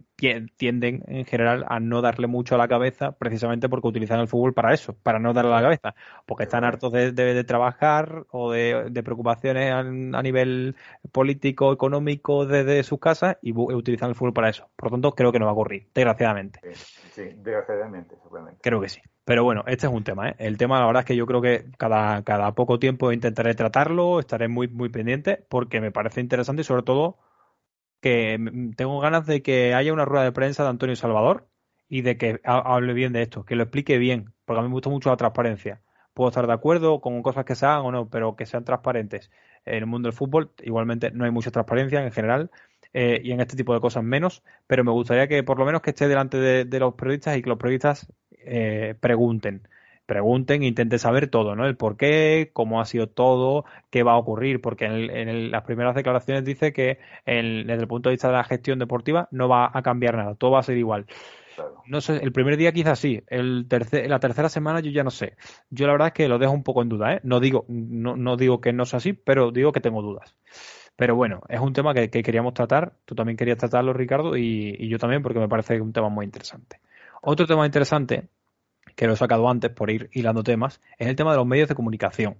tienden 0.55 1.03
en 1.07 1.25
general 1.25 1.65
a 1.67 1.79
no 1.79 2.01
darle 2.01 2.27
mucho 2.27 2.55
a 2.55 2.57
la 2.57 2.67
cabeza 2.67 3.11
precisamente 3.11 3.69
porque 3.69 3.87
utilizan 3.87 4.19
el 4.19 4.27
fútbol 4.27 4.53
para 4.53 4.73
eso, 4.73 4.95
para 5.03 5.19
no 5.19 5.33
darle 5.33 5.51
a 5.51 5.55
la 5.55 5.61
cabeza, 5.61 5.95
porque 6.25 6.43
están 6.43 6.63
hartos 6.63 6.91
de, 6.91 7.11
de, 7.11 7.43
trabajar 7.43 8.25
o 8.31 8.51
de, 8.51 9.01
preocupaciones 9.03 9.71
a, 9.71 9.83
nivel 9.83 10.75
político, 11.11 11.71
económico 11.71 12.45
desde 12.45 12.81
sus 12.83 12.99
casas 12.99 13.37
y 13.41 13.53
utilizan 13.55 14.09
el 14.09 14.15
fútbol 14.15 14.33
para 14.33 14.49
eso. 14.49 14.69
Por 14.75 14.89
lo 14.89 14.95
tanto, 14.95 15.11
creo 15.13 15.31
que 15.31 15.39
no 15.39 15.45
va 15.45 15.51
a 15.51 15.53
ocurrir, 15.53 15.87
desgraciadamente. 15.93 16.59
Sí, 16.73 17.23
desgraciadamente, 17.37 18.15
seguramente. 18.23 18.59
Creo 18.61 18.81
que 18.81 18.89
sí. 18.89 19.01
Pero 19.23 19.43
bueno, 19.43 19.63
este 19.67 19.87
es 19.87 19.93
un 19.93 20.03
tema, 20.03 20.29
¿eh? 20.29 20.35
El 20.39 20.57
tema, 20.57 20.79
la 20.79 20.85
verdad 20.85 21.01
es 21.01 21.05
que 21.05 21.15
yo 21.15 21.25
creo 21.25 21.41
que 21.41 21.65
cada, 21.77 22.23
cada 22.23 22.53
poco 22.53 22.79
tiempo 22.79 23.11
intentaré 23.11 23.55
tratarlo, 23.55 24.19
estaré 24.21 24.47
muy, 24.47 24.69
muy 24.69 24.87
pendiente, 24.87 25.45
porque 25.49 25.81
me 25.81 25.91
parece 25.91 26.21
interesante 26.21 26.61
y 26.61 26.63
sobre 26.63 26.83
todo 26.83 27.17
que 28.01 28.39
tengo 28.75 28.99
ganas 28.99 29.25
de 29.25 29.41
que 29.41 29.73
haya 29.73 29.93
una 29.93 30.05
rueda 30.05 30.23
de 30.23 30.31
prensa 30.31 30.63
de 30.63 30.69
Antonio 30.69 30.95
Salvador 30.95 31.47
y 31.89 32.01
de 32.01 32.17
que 32.17 32.39
hable 32.43 32.93
bien 32.93 33.13
de 33.13 33.23
esto, 33.23 33.45
que 33.45 33.55
lo 33.55 33.63
explique 33.63 33.97
bien, 33.97 34.33
porque 34.45 34.59
a 34.59 34.63
mí 34.63 34.69
me 34.69 34.73
gusta 34.73 34.89
mucho 34.89 35.09
la 35.09 35.17
transparencia. 35.17 35.81
Puedo 36.13 36.29
estar 36.29 36.47
de 36.47 36.53
acuerdo 36.53 36.99
con 36.99 37.21
cosas 37.21 37.45
que 37.45 37.55
se 37.55 37.65
hagan 37.65 37.85
o 37.85 37.91
no, 37.91 38.09
pero 38.09 38.35
que 38.35 38.45
sean 38.45 38.65
transparentes. 38.65 39.29
En 39.65 39.75
el 39.75 39.85
mundo 39.85 40.07
del 40.07 40.13
fútbol, 40.13 40.51
igualmente, 40.63 41.11
no 41.11 41.25
hay 41.25 41.31
mucha 41.31 41.51
transparencia 41.51 42.03
en 42.03 42.11
general. 42.11 42.51
Eh, 42.93 43.21
y 43.23 43.31
en 43.31 43.41
este 43.41 43.55
tipo 43.55 43.73
de 43.73 43.81
cosas 43.81 44.03
menos, 44.03 44.43
pero 44.65 44.83
me 44.83 44.91
gustaría 44.91 45.27
que 45.27 45.43
por 45.43 45.59
lo 45.59 45.65
menos 45.65 45.81
que 45.81 45.91
esté 45.91 46.07
delante 46.07 46.37
de, 46.37 46.79
los 46.79 46.95
periodistas 46.95 47.37
y 47.37 47.41
que 47.41 47.49
los 47.49 47.59
periodistas 47.59 48.11
eh, 48.31 48.95
pregunten 48.99 49.67
pregunten, 50.07 50.63
intenten 50.63 50.97
saber 50.97 51.27
todo, 51.29 51.55
¿no? 51.55 51.67
El 51.67 51.75
por 51.75 51.97
qué, 51.97 52.49
cómo 52.53 52.81
ha 52.81 52.85
sido 52.85 53.07
todo, 53.07 53.65
qué 53.91 54.01
va 54.01 54.13
a 54.13 54.17
ocurrir, 54.17 54.61
porque 54.61 54.85
en, 54.85 55.51
las 55.51 55.63
primeras 55.63 55.93
declaraciones 55.93 56.43
dice 56.45 56.73
que 56.73 56.97
desde 57.25 57.73
el 57.73 57.87
punto 57.87 58.09
de 58.09 58.13
vista 58.13 58.29
de 58.29 58.33
la 58.33 58.43
gestión 58.43 58.79
deportiva 58.79 59.27
no 59.31 59.47
va 59.47 59.69
a 59.71 59.81
cambiar 59.83 60.15
nada, 60.15 60.33
todo 60.33 60.51
va 60.51 60.59
a 60.59 60.63
ser 60.63 60.77
igual. 60.77 61.05
No 61.87 62.01
sé, 62.01 62.17
el 62.17 62.31
primer 62.31 62.55
día 62.55 62.71
quizás 62.71 62.99
sí, 62.99 63.21
el 63.27 63.65
tercer, 63.67 64.09
la 64.09 64.19
tercera 64.19 64.47
semana 64.47 64.79
yo 64.79 64.91
ya 64.91 65.03
no 65.03 65.11
sé. 65.11 65.35
Yo 65.69 65.87
la 65.87 65.93
verdad 65.93 66.09
es 66.09 66.13
que 66.13 66.27
lo 66.27 66.39
dejo 66.39 66.53
un 66.53 66.63
poco 66.63 66.81
en 66.83 66.89
duda, 66.89 67.15
¿eh? 67.15 67.19
No 67.23 67.39
digo, 67.39 67.65
no, 67.67 68.15
no 68.15 68.37
digo 68.37 68.61
que 68.61 68.73
no 68.73 68.85
sea 68.85 68.97
así, 68.97 69.13
pero 69.13 69.51
digo 69.51 69.71
que 69.71 69.81
tengo 69.81 70.01
dudas. 70.01 70.35
Pero 70.95 71.15
bueno, 71.15 71.41
es 71.49 71.59
un 71.59 71.73
tema 71.73 71.93
que, 71.93 72.09
queríamos 72.09 72.53
tratar, 72.53 72.93
tú 73.05 73.13
también 73.13 73.37
querías 73.37 73.57
tratarlo, 73.57 73.93
Ricardo, 73.93 74.37
y, 74.37 74.75
y 74.79 74.87
yo 74.87 74.97
también, 74.99 75.21
porque 75.21 75.39
me 75.39 75.49
parece 75.49 75.81
un 75.81 75.93
tema 75.93 76.09
muy 76.09 76.25
interesante. 76.25 76.79
Otro 77.21 77.45
tema 77.45 77.65
interesante 77.65 78.29
que 78.95 79.07
lo 79.07 79.13
he 79.13 79.17
sacado 79.17 79.49
antes 79.49 79.71
por 79.71 79.89
ir 79.89 80.09
hilando 80.13 80.43
temas, 80.43 80.81
es 80.97 81.07
el 81.07 81.15
tema 81.15 81.31
de 81.31 81.37
los 81.37 81.47
medios 81.47 81.69
de 81.69 81.75
comunicación. 81.75 82.37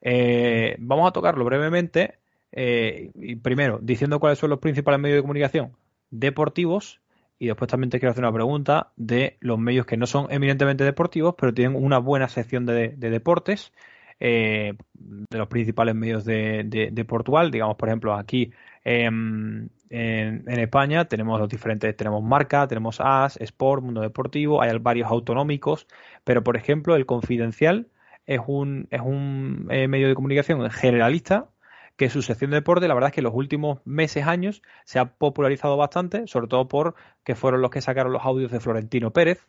Eh, 0.00 0.76
vamos 0.78 1.08
a 1.08 1.12
tocarlo 1.12 1.44
brevemente, 1.44 2.18
eh, 2.52 3.10
primero, 3.42 3.78
diciendo 3.82 4.18
cuáles 4.18 4.38
son 4.38 4.50
los 4.50 4.58
principales 4.58 5.00
medios 5.00 5.18
de 5.18 5.22
comunicación 5.22 5.72
deportivos, 6.10 7.00
y 7.38 7.46
después 7.46 7.70
también 7.70 7.90
te 7.90 7.98
quiero 7.98 8.10
hacer 8.12 8.22
una 8.22 8.32
pregunta 8.32 8.92
de 8.96 9.38
los 9.40 9.58
medios 9.58 9.86
que 9.86 9.96
no 9.96 10.06
son 10.06 10.26
eminentemente 10.30 10.84
deportivos, 10.84 11.34
pero 11.38 11.54
tienen 11.54 11.82
una 11.82 11.98
buena 11.98 12.28
sección 12.28 12.66
de, 12.66 12.88
deportes, 12.96 13.72
eh, 14.20 14.74
de 14.94 15.38
los 15.38 15.48
principales 15.48 15.94
medios 15.94 16.24
de, 16.24 17.04
Portugal, 17.08 17.50
digamos, 17.50 17.76
por 17.76 17.88
ejemplo, 17.88 18.14
aquí 18.14 18.52
en, 18.84 19.70
España 19.88 21.06
tenemos 21.06 21.40
los 21.40 21.48
diferentes, 21.48 21.96
tenemos 21.96 22.22
Marca, 22.22 22.68
tenemos 22.68 23.00
AS, 23.00 23.38
Sport, 23.38 23.82
Mundo 23.82 24.02
Deportivo, 24.02 24.62
hay 24.62 24.78
varios 24.78 25.10
autonómicos, 25.10 25.86
pero 26.22 26.44
por 26.44 26.56
ejemplo 26.56 26.94
el 26.94 27.06
Confidencial 27.06 27.88
es 28.26 28.40
un, 28.46 28.86
es 28.90 29.00
un 29.00 29.66
eh, 29.70 29.88
medio 29.88 30.06
de 30.06 30.14
comunicación 30.14 30.70
generalista 30.70 31.48
que 31.96 32.08
su 32.08 32.22
sección 32.22 32.50
de 32.50 32.56
deporte, 32.56 32.88
la 32.88 32.94
verdad 32.94 33.08
es 33.08 33.14
que 33.14 33.20
en 33.20 33.24
los 33.24 33.34
últimos 33.34 33.80
meses, 33.84 34.26
años, 34.26 34.62
se 34.84 34.98
ha 34.98 35.16
popularizado 35.16 35.76
bastante, 35.76 36.26
sobre 36.28 36.46
todo 36.46 36.66
porque 36.66 37.34
fueron 37.34 37.60
los 37.60 37.70
que 37.70 37.82
sacaron 37.82 38.12
los 38.12 38.24
audios 38.24 38.50
de 38.50 38.60
Florentino 38.60 39.12
Pérez, 39.12 39.46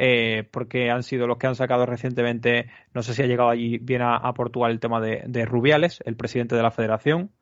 eh, 0.00 0.48
porque 0.52 0.92
han 0.92 1.02
sido 1.02 1.26
los 1.26 1.38
que 1.38 1.48
han 1.48 1.56
sacado 1.56 1.84
recientemente, 1.84 2.70
no 2.94 3.02
sé 3.02 3.14
si 3.14 3.22
ha 3.22 3.26
llegado 3.26 3.50
allí 3.50 3.78
bien 3.78 4.00
a, 4.00 4.32
Portugal 4.32 4.70
el 4.70 4.78
tema 4.78 5.00
de, 5.00 5.44
Rubiales, 5.44 6.00
el 6.06 6.14
presidente 6.14 6.54
de 6.54 6.62
la 6.62 6.70
federación, 6.70 7.32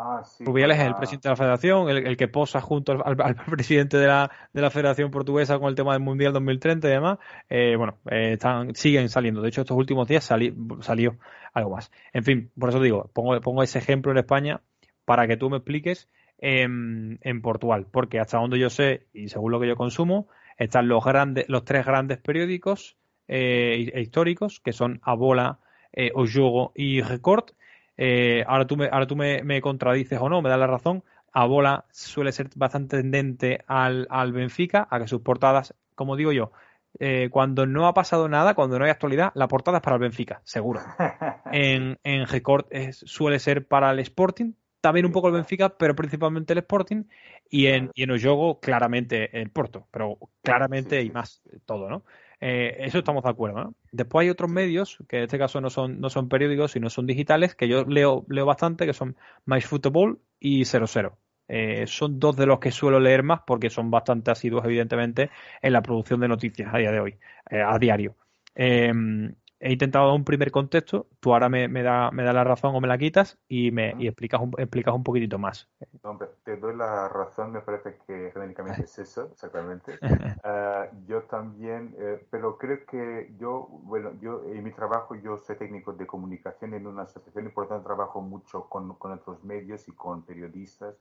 Ah, 0.00 0.22
Rubiales 0.38 0.78
es 0.78 0.86
el 0.86 0.94
presidente 0.94 1.28
de 1.28 1.32
la 1.32 1.36
federación, 1.36 1.88
el, 1.90 2.16
que 2.16 2.28
posa 2.28 2.60
junto 2.60 2.92
al, 2.92 3.16
presidente 3.50 3.96
de 3.98 4.06
la, 4.06 4.30
de 4.52 4.62
la, 4.62 4.70
federación 4.70 5.10
portuguesa 5.10 5.58
con 5.58 5.68
el 5.68 5.74
tema 5.74 5.92
del 5.92 6.02
Mundial 6.02 6.32
2030 6.32 6.86
y 6.86 6.90
demás. 6.92 7.18
Eh, 7.50 7.74
bueno, 7.76 7.98
eh, 8.08 8.34
están, 8.34 8.76
siguen 8.76 9.08
saliendo. 9.08 9.42
De 9.42 9.48
hecho, 9.48 9.62
estos 9.62 9.76
últimos 9.76 10.06
días 10.06 10.22
salió 10.22 11.16
algo 11.52 11.70
más. 11.70 11.90
En 12.12 12.22
fin, 12.22 12.52
por 12.56 12.68
eso 12.68 12.80
digo, 12.80 13.10
pongo, 13.12 13.40
pongo 13.40 13.64
ese 13.64 13.80
ejemplo 13.80 14.12
en 14.12 14.18
España 14.18 14.60
para 15.04 15.26
que 15.26 15.36
tú 15.36 15.50
me 15.50 15.56
expliques 15.56 16.08
en, 16.38 17.18
en 17.22 17.42
Portugal. 17.42 17.88
Porque 17.90 18.20
hasta 18.20 18.38
donde 18.38 18.60
yo 18.60 18.70
sé, 18.70 19.08
y 19.12 19.30
según 19.30 19.50
lo 19.50 19.58
que 19.58 19.66
yo 19.66 19.74
consumo, 19.74 20.28
están 20.58 20.88
los, 20.88 21.04
grandes, 21.04 21.48
los 21.48 21.64
tres 21.64 21.86
grandes 21.86 22.18
periódicos 22.18 22.96
eh, 23.26 23.92
históricos, 23.94 24.60
que 24.60 24.72
son 24.72 25.00
Abola, 25.02 25.60
eh, 25.92 26.10
Oyogo 26.14 26.72
y 26.74 27.00
Record 27.00 27.52
eh, 27.98 28.44
ahora 28.46 28.66
tú, 28.66 28.76
me, 28.76 28.86
ahora 28.86 29.08
tú 29.08 29.16
me, 29.16 29.60
contradices 29.60 30.18
o 30.20 30.28
no, 30.28 30.40
me 30.40 30.48
das 30.48 30.58
la 30.58 30.68
razón. 30.68 31.02
A 31.32 31.44
bola 31.44 31.84
suele 31.90 32.32
ser 32.32 32.48
bastante 32.54 32.96
tendente 32.96 33.64
al, 33.66 34.06
al 34.08 34.32
Benfica, 34.32 34.86
a 34.88 34.98
que 34.98 35.08
sus 35.08 35.20
portadas, 35.20 35.74
como 35.94 36.16
digo 36.16 36.32
yo, 36.32 36.52
eh, 37.00 37.28
cuando 37.30 37.66
no 37.66 37.86
ha 37.86 37.92
pasado 37.92 38.28
nada, 38.28 38.54
cuando 38.54 38.78
no 38.78 38.84
hay 38.84 38.90
actualidad, 38.90 39.32
la 39.34 39.48
portada 39.48 39.78
es 39.78 39.82
para 39.82 39.96
el 39.96 40.02
Benfica, 40.02 40.40
seguro. 40.44 40.80
En, 41.50 41.98
en 42.04 42.26
Record 42.26 42.66
suele 42.92 43.38
ser 43.38 43.66
para 43.66 43.90
el 43.90 43.98
Sporting, 44.00 44.52
también 44.80 45.06
un 45.06 45.12
poco 45.12 45.28
el 45.28 45.34
Benfica, 45.34 45.70
pero 45.76 45.94
principalmente 45.94 46.52
el 46.52 46.60
Sporting. 46.60 47.04
Y 47.50 47.66
en, 47.66 47.90
y 47.94 48.02
en 48.04 48.10
Oyogo, 48.10 48.60
claramente 48.60 49.40
el 49.40 49.50
Porto, 49.50 49.86
pero 49.90 50.18
claramente 50.42 51.02
y 51.02 51.10
más 51.10 51.42
todo, 51.66 51.88
¿no? 51.88 52.04
Eh, 52.40 52.76
eso 52.80 52.98
estamos 52.98 53.24
de 53.24 53.30
acuerdo. 53.30 53.64
¿no? 53.64 53.74
Después 53.90 54.24
hay 54.24 54.30
otros 54.30 54.50
medios, 54.50 54.98
que 55.08 55.18
en 55.18 55.22
este 55.24 55.38
caso 55.38 55.60
no 55.60 55.70
son, 55.70 56.00
no 56.00 56.10
son 56.10 56.28
periódicos, 56.28 56.72
sino 56.72 56.90
son 56.90 57.06
digitales, 57.06 57.54
que 57.54 57.68
yo 57.68 57.84
leo, 57.84 58.24
leo 58.28 58.46
bastante, 58.46 58.86
que 58.86 58.92
son 58.92 59.16
MyFootball 59.46 60.20
y 60.38 60.64
00. 60.64 61.18
Eh, 61.48 61.86
son 61.86 62.18
dos 62.20 62.36
de 62.36 62.46
los 62.46 62.58
que 62.58 62.70
suelo 62.70 63.00
leer 63.00 63.22
más 63.22 63.40
porque 63.46 63.70
son 63.70 63.90
bastante 63.90 64.30
asiduos, 64.30 64.64
evidentemente, 64.64 65.30
en 65.62 65.72
la 65.72 65.82
producción 65.82 66.20
de 66.20 66.28
noticias 66.28 66.72
a 66.72 66.78
día 66.78 66.92
de 66.92 67.00
hoy, 67.00 67.18
eh, 67.50 67.62
a 67.62 67.78
diario. 67.78 68.16
He 69.60 69.72
intentado 69.72 70.06
dar 70.06 70.14
un 70.14 70.24
primer 70.24 70.50
contexto, 70.50 71.08
tú 71.20 71.32
ahora 71.32 71.48
me, 71.48 71.66
me, 71.68 71.82
da, 71.82 72.10
me 72.12 72.22
da 72.22 72.32
la 72.32 72.44
razón 72.44 72.74
o 72.76 72.80
me 72.80 72.86
la 72.86 72.96
quitas 72.96 73.38
y 73.48 73.70
me 73.72 73.94
y 73.98 74.06
explicas, 74.06 74.40
un, 74.40 74.52
explicas 74.58 74.94
un 74.94 75.02
poquitito 75.02 75.38
más. 75.38 75.68
te 76.44 76.56
doy 76.56 76.76
la 76.76 77.08
razón, 77.08 77.52
me 77.52 77.60
parece 77.60 77.98
que 78.06 78.30
genéricamente 78.32 78.82
es 78.82 78.98
eso, 78.98 79.30
exactamente. 79.32 79.98
Ah, 80.44 80.86
yo 81.06 81.22
también, 81.22 81.94
eh, 81.98 82.24
pero 82.30 82.56
creo 82.56 82.86
que 82.86 83.34
yo, 83.38 83.68
bueno, 83.82 84.12
yo 84.20 84.44
en 84.46 84.62
mi 84.62 84.70
trabajo 84.70 85.14
yo 85.16 85.36
soy 85.36 85.56
técnico 85.56 85.92
de 85.92 86.06
comunicación 86.06 86.74
en 86.74 86.86
una 86.86 87.02
asociación 87.02 87.46
y 87.46 87.48
por 87.50 87.68
tanto 87.68 87.84
trabajo 87.84 88.20
mucho 88.20 88.64
con, 88.68 88.94
con 88.94 89.12
otros 89.12 89.42
medios 89.44 89.88
y 89.88 89.92
con 89.92 90.22
periodistas 90.22 90.94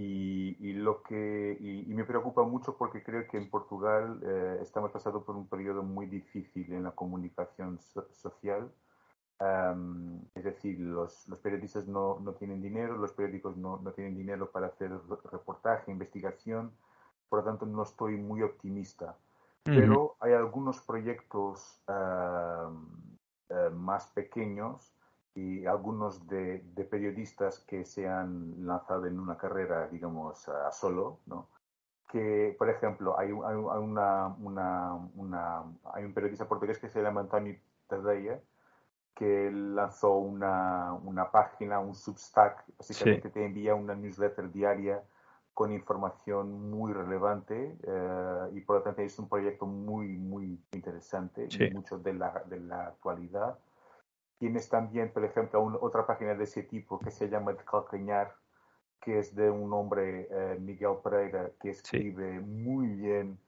y, 0.00 0.72
lo 0.74 1.02
que, 1.02 1.56
y, 1.60 1.92
me 1.92 2.04
preocupa 2.04 2.42
mucho 2.44 2.76
porque 2.76 3.02
creo 3.02 3.26
que 3.26 3.36
en 3.36 3.50
Portugal 3.50 4.20
eh, 4.22 4.58
estamos 4.62 4.92
pasando 4.92 5.24
por 5.24 5.34
un 5.36 5.48
periodo 5.48 5.82
muy 5.82 6.06
difícil 6.06 6.72
en 6.72 6.84
la 6.84 6.92
comunicación 6.92 7.78
social. 8.12 8.70
es 10.34 10.44
decir, 10.44 10.78
los, 10.80 11.28
los 11.28 11.38
periodistas 11.40 11.86
no, 11.86 12.18
no, 12.20 12.32
tienen 12.32 12.60
dinero, 12.62 12.96
los 12.96 13.12
periódicos 13.12 13.56
no, 13.56 13.78
no, 13.78 13.92
tienen 13.92 14.16
dinero 14.16 14.50
para 14.50 14.68
hacer 14.68 14.90
reportaje, 15.32 15.90
investigación, 15.90 16.72
por 17.28 17.40
lo 17.40 17.44
tanto 17.44 17.66
no 17.66 17.82
estoy 17.82 18.16
muy 18.16 18.42
optimista. 18.42 19.16
Pero 19.64 20.16
hay 20.20 20.32
algunos 20.32 20.80
proyectos 20.80 21.82
eh, 21.88 23.70
más 23.72 24.06
pequeños 24.08 24.94
y 25.38 25.66
algunos 25.66 26.26
de, 26.26 26.64
periodistas 26.90 27.60
que 27.60 27.84
se 27.84 28.08
han 28.08 28.66
lanzado 28.66 29.06
en 29.06 29.20
una 29.20 29.36
carrera, 29.36 29.86
digamos, 29.86 30.48
a 30.48 30.72
solo, 30.72 31.20
¿no? 31.26 31.48
Que, 32.10 32.56
por 32.58 32.68
ejemplo, 32.70 33.16
hay, 33.18 33.28
hay, 33.28 33.32
una, 33.56 34.34
una, 34.40 34.94
una, 35.14 35.62
hay 35.94 36.04
un 36.04 36.12
periodista 36.12 36.48
portugués 36.48 36.78
que 36.78 36.88
se 36.88 37.00
llama 37.00 37.20
Antonio 37.20 37.54
Tadeia, 37.86 38.40
que 39.14 39.50
lanzó 39.52 40.16
una, 40.16 40.94
una 41.04 41.30
página, 41.30 41.78
un 41.78 41.94
Substack, 41.94 42.64
básicamente 42.76 43.30
te 43.30 43.44
envía 43.44 43.74
una 43.74 43.94
newsletter 43.94 44.50
diaria 44.50 45.02
con 45.54 45.72
información 45.72 46.70
muy 46.70 46.92
relevante 46.92 47.76
eh, 47.82 48.48
y 48.54 48.60
por 48.62 48.76
lo 48.76 48.82
tanto 48.82 49.02
es 49.02 49.18
un 49.18 49.28
proyecto 49.28 49.66
muy, 49.66 50.16
muy 50.16 50.60
interesante 50.72 51.48
y 51.50 51.70
mucho 51.74 51.98
de 51.98 52.14
la, 52.14 52.42
de 52.46 52.60
la 52.60 52.86
actualidad 52.86 53.58
Tienes 54.38 54.68
también, 54.68 55.10
por 55.12 55.24
ejemplo, 55.24 55.78
otra 55.80 56.06
página 56.06 56.34
de 56.34 56.44
ese 56.44 56.62
tipo 56.62 56.98
que 56.98 57.10
se 57.10 57.28
llama 57.28 57.50
El 57.50 57.58
Calcañar, 57.58 58.34
que 59.00 59.18
es 59.18 59.34
de 59.34 59.50
un 59.50 59.72
hombre, 59.72 60.28
eh, 60.30 60.58
Miguel 60.60 60.96
Pereira, 61.02 61.50
que 61.60 61.70
escribe 61.70 62.40
muy 62.40 62.86
bien, 62.86 63.38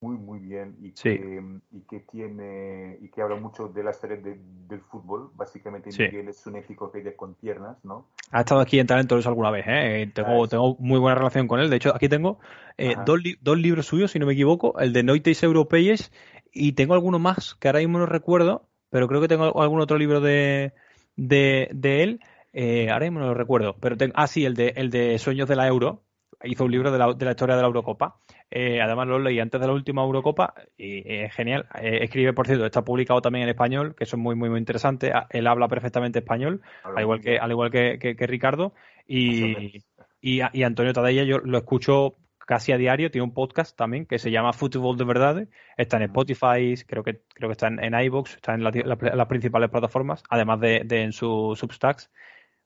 muy, 0.00 0.16
muy 0.16 0.38
bien, 0.38 0.76
y, 0.80 0.92
que, 0.92 1.42
y 1.72 1.80
que 1.80 2.00
tiene, 2.00 2.98
y 3.00 3.08
que 3.08 3.20
habla 3.20 3.34
mucho 3.34 3.66
de 3.68 3.82
la 3.82 3.90
historia 3.90 4.16
del 4.16 4.80
fútbol. 4.82 5.30
Básicamente, 5.34 5.90
Miguel 5.90 6.28
es 6.28 6.46
un 6.46 6.56
enciclopedia 6.56 7.16
con 7.16 7.34
piernas, 7.34 7.84
¿no? 7.84 8.06
Ha 8.30 8.40
estado 8.40 8.60
aquí 8.60 8.78
en 8.78 8.86
Talentos 8.86 9.26
alguna 9.26 9.50
vez, 9.50 9.64
¿eh? 9.66 10.10
Tengo, 10.14 10.46
tengo 10.46 10.76
muy 10.78 11.00
buena 11.00 11.16
relación 11.16 11.48
con 11.48 11.58
él. 11.58 11.68
De 11.68 11.76
hecho, 11.76 11.92
aquí 11.94 12.08
tengo 12.08 12.38
eh, 12.76 12.94
dos, 13.04 13.20
dos, 13.40 13.58
libros 13.58 13.86
suyos, 13.86 14.12
si 14.12 14.20
no 14.20 14.26
me 14.26 14.34
equivoco, 14.34 14.78
el 14.78 14.92
de 14.92 15.02
Noites 15.02 15.42
Europeyes 15.42 16.12
y 16.52 16.72
tengo 16.72 16.94
alguno 16.94 17.18
más 17.18 17.54
que 17.56 17.68
ahora 17.68 17.80
mismo 17.80 17.98
no 17.98 18.06
recuerdo, 18.06 18.68
pero 18.90 19.08
creo 19.08 19.20
que 19.20 19.28
tengo 19.28 19.60
algún 19.60 19.80
otro 19.80 19.98
libro 19.98 20.20
de, 20.20 20.72
de, 21.16 21.68
de 21.72 22.02
él. 22.02 22.20
Eh, 22.52 22.90
ahora 22.90 23.06
mismo 23.06 23.20
no 23.20 23.26
lo 23.26 23.34
recuerdo, 23.34 23.76
pero 23.78 23.96
tengo, 23.96 24.14
ah, 24.16 24.26
sí, 24.26 24.44
el 24.44 24.54
de, 24.54 24.72
el 24.76 24.90
de 24.90 25.18
Sueños 25.18 25.48
de 25.48 25.56
la 25.56 25.66
Euro. 25.66 26.02
Hizo 26.44 26.64
un 26.64 26.70
libro 26.70 26.92
de 26.92 26.98
la, 26.98 27.12
de 27.14 27.24
la 27.24 27.32
historia 27.32 27.56
de 27.56 27.62
la 27.62 27.66
Eurocopa. 27.66 28.20
Eh, 28.48 28.80
además 28.80 29.08
lo 29.08 29.18
leí 29.18 29.40
antes 29.40 29.60
de 29.60 29.66
la 29.66 29.72
última 29.72 30.02
Eurocopa 30.02 30.54
y 30.76 31.02
es 31.04 31.34
genial. 31.34 31.66
Eh, 31.82 31.98
escribe, 32.02 32.32
por 32.32 32.46
cierto, 32.46 32.64
está 32.64 32.84
publicado 32.84 33.20
también 33.20 33.42
en 33.42 33.48
español, 33.48 33.96
que 33.96 34.04
eso 34.04 34.14
es 34.14 34.22
muy, 34.22 34.36
muy, 34.36 34.48
muy 34.48 34.60
interesante. 34.60 35.10
Ah, 35.12 35.26
él 35.30 35.48
habla 35.48 35.66
perfectamente 35.66 36.20
español, 36.20 36.62
al 36.84 37.02
igual 37.02 37.20
que, 37.20 37.38
al 37.38 37.50
igual 37.50 37.72
que, 37.72 37.98
que, 37.98 38.26
Ricardo. 38.28 38.72
Y, 39.08 39.82
y, 40.20 40.40
y, 40.52 40.62
Antonio 40.62 40.92
Tadella 40.92 41.24
yo 41.24 41.38
lo 41.38 41.58
escucho 41.58 42.14
casi 42.48 42.72
a 42.72 42.78
diario, 42.78 43.10
tiene 43.10 43.24
un 43.24 43.34
podcast 43.34 43.76
también 43.76 44.06
que 44.06 44.18
se 44.18 44.30
llama 44.30 44.54
Fútbol 44.54 44.96
de 44.96 45.04
Verdad, 45.04 45.46
está 45.76 45.98
en 45.98 46.04
Spotify, 46.04 46.74
creo 46.86 47.04
que 47.04 47.20
creo 47.34 47.50
que 47.50 47.52
está 47.52 47.66
en, 47.66 47.78
en 47.84 47.92
iVoox, 47.92 48.36
está 48.36 48.54
en 48.54 48.64
las 48.64 49.26
principales 49.26 49.68
plataformas, 49.68 50.22
además 50.30 50.58
de, 50.60 50.86
en 50.88 51.12
su 51.12 51.54
Substacks. 51.54 52.10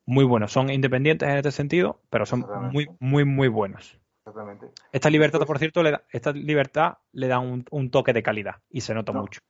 Muy 0.07 0.25
buenos, 0.25 0.53
son 0.53 0.71
independientes 0.71 1.29
en 1.29 1.37
este 1.37 1.51
sentido, 1.51 2.01
pero 2.11 2.27
son 2.27 2.47
muy, 2.71 2.89
muy, 3.01 3.25
muy 3.25 3.49
buenos. 3.49 3.99
Exactamente. 4.21 4.71
Esta 4.93 5.11
libertad, 5.11 5.41
por 5.41 5.59
cierto, 5.59 5.83
le 5.83 5.91
da, 5.91 6.05
esta 6.11 6.31
libertad 6.31 6.99
le 7.11 7.27
da 7.27 7.41
un, 7.41 7.91
toque 7.91 8.13
de 8.13 8.23
calidad 8.23 8.63
y 8.71 8.83
se 8.83 8.95
nota 8.95 9.13
mucho. 9.13 9.41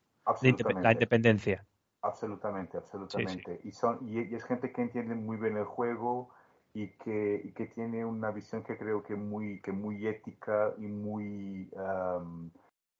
La 0.80 0.92
independencia. 0.92 1.66
Absolutamente, 2.00 2.78
absolutamente. 2.78 3.60
Y, 3.64 3.72
son, 3.72 3.98
y 4.08 4.34
es 4.34 4.44
gente 4.44 4.72
que 4.72 4.80
entiende 4.80 5.14
muy 5.14 5.36
bien 5.36 5.58
el 5.58 5.64
juego, 5.64 6.30
y 6.74 6.88
que, 6.88 7.42
y 7.44 7.52
que 7.52 7.66
tiene 7.66 8.04
una 8.04 8.30
visión 8.30 8.62
que 8.62 8.78
creo 8.78 9.02
que 9.02 9.14
muy, 9.14 9.60
que 9.60 9.72
muy 9.72 10.06
ética 10.06 10.72
y 10.78 10.86
muy, 10.86 11.70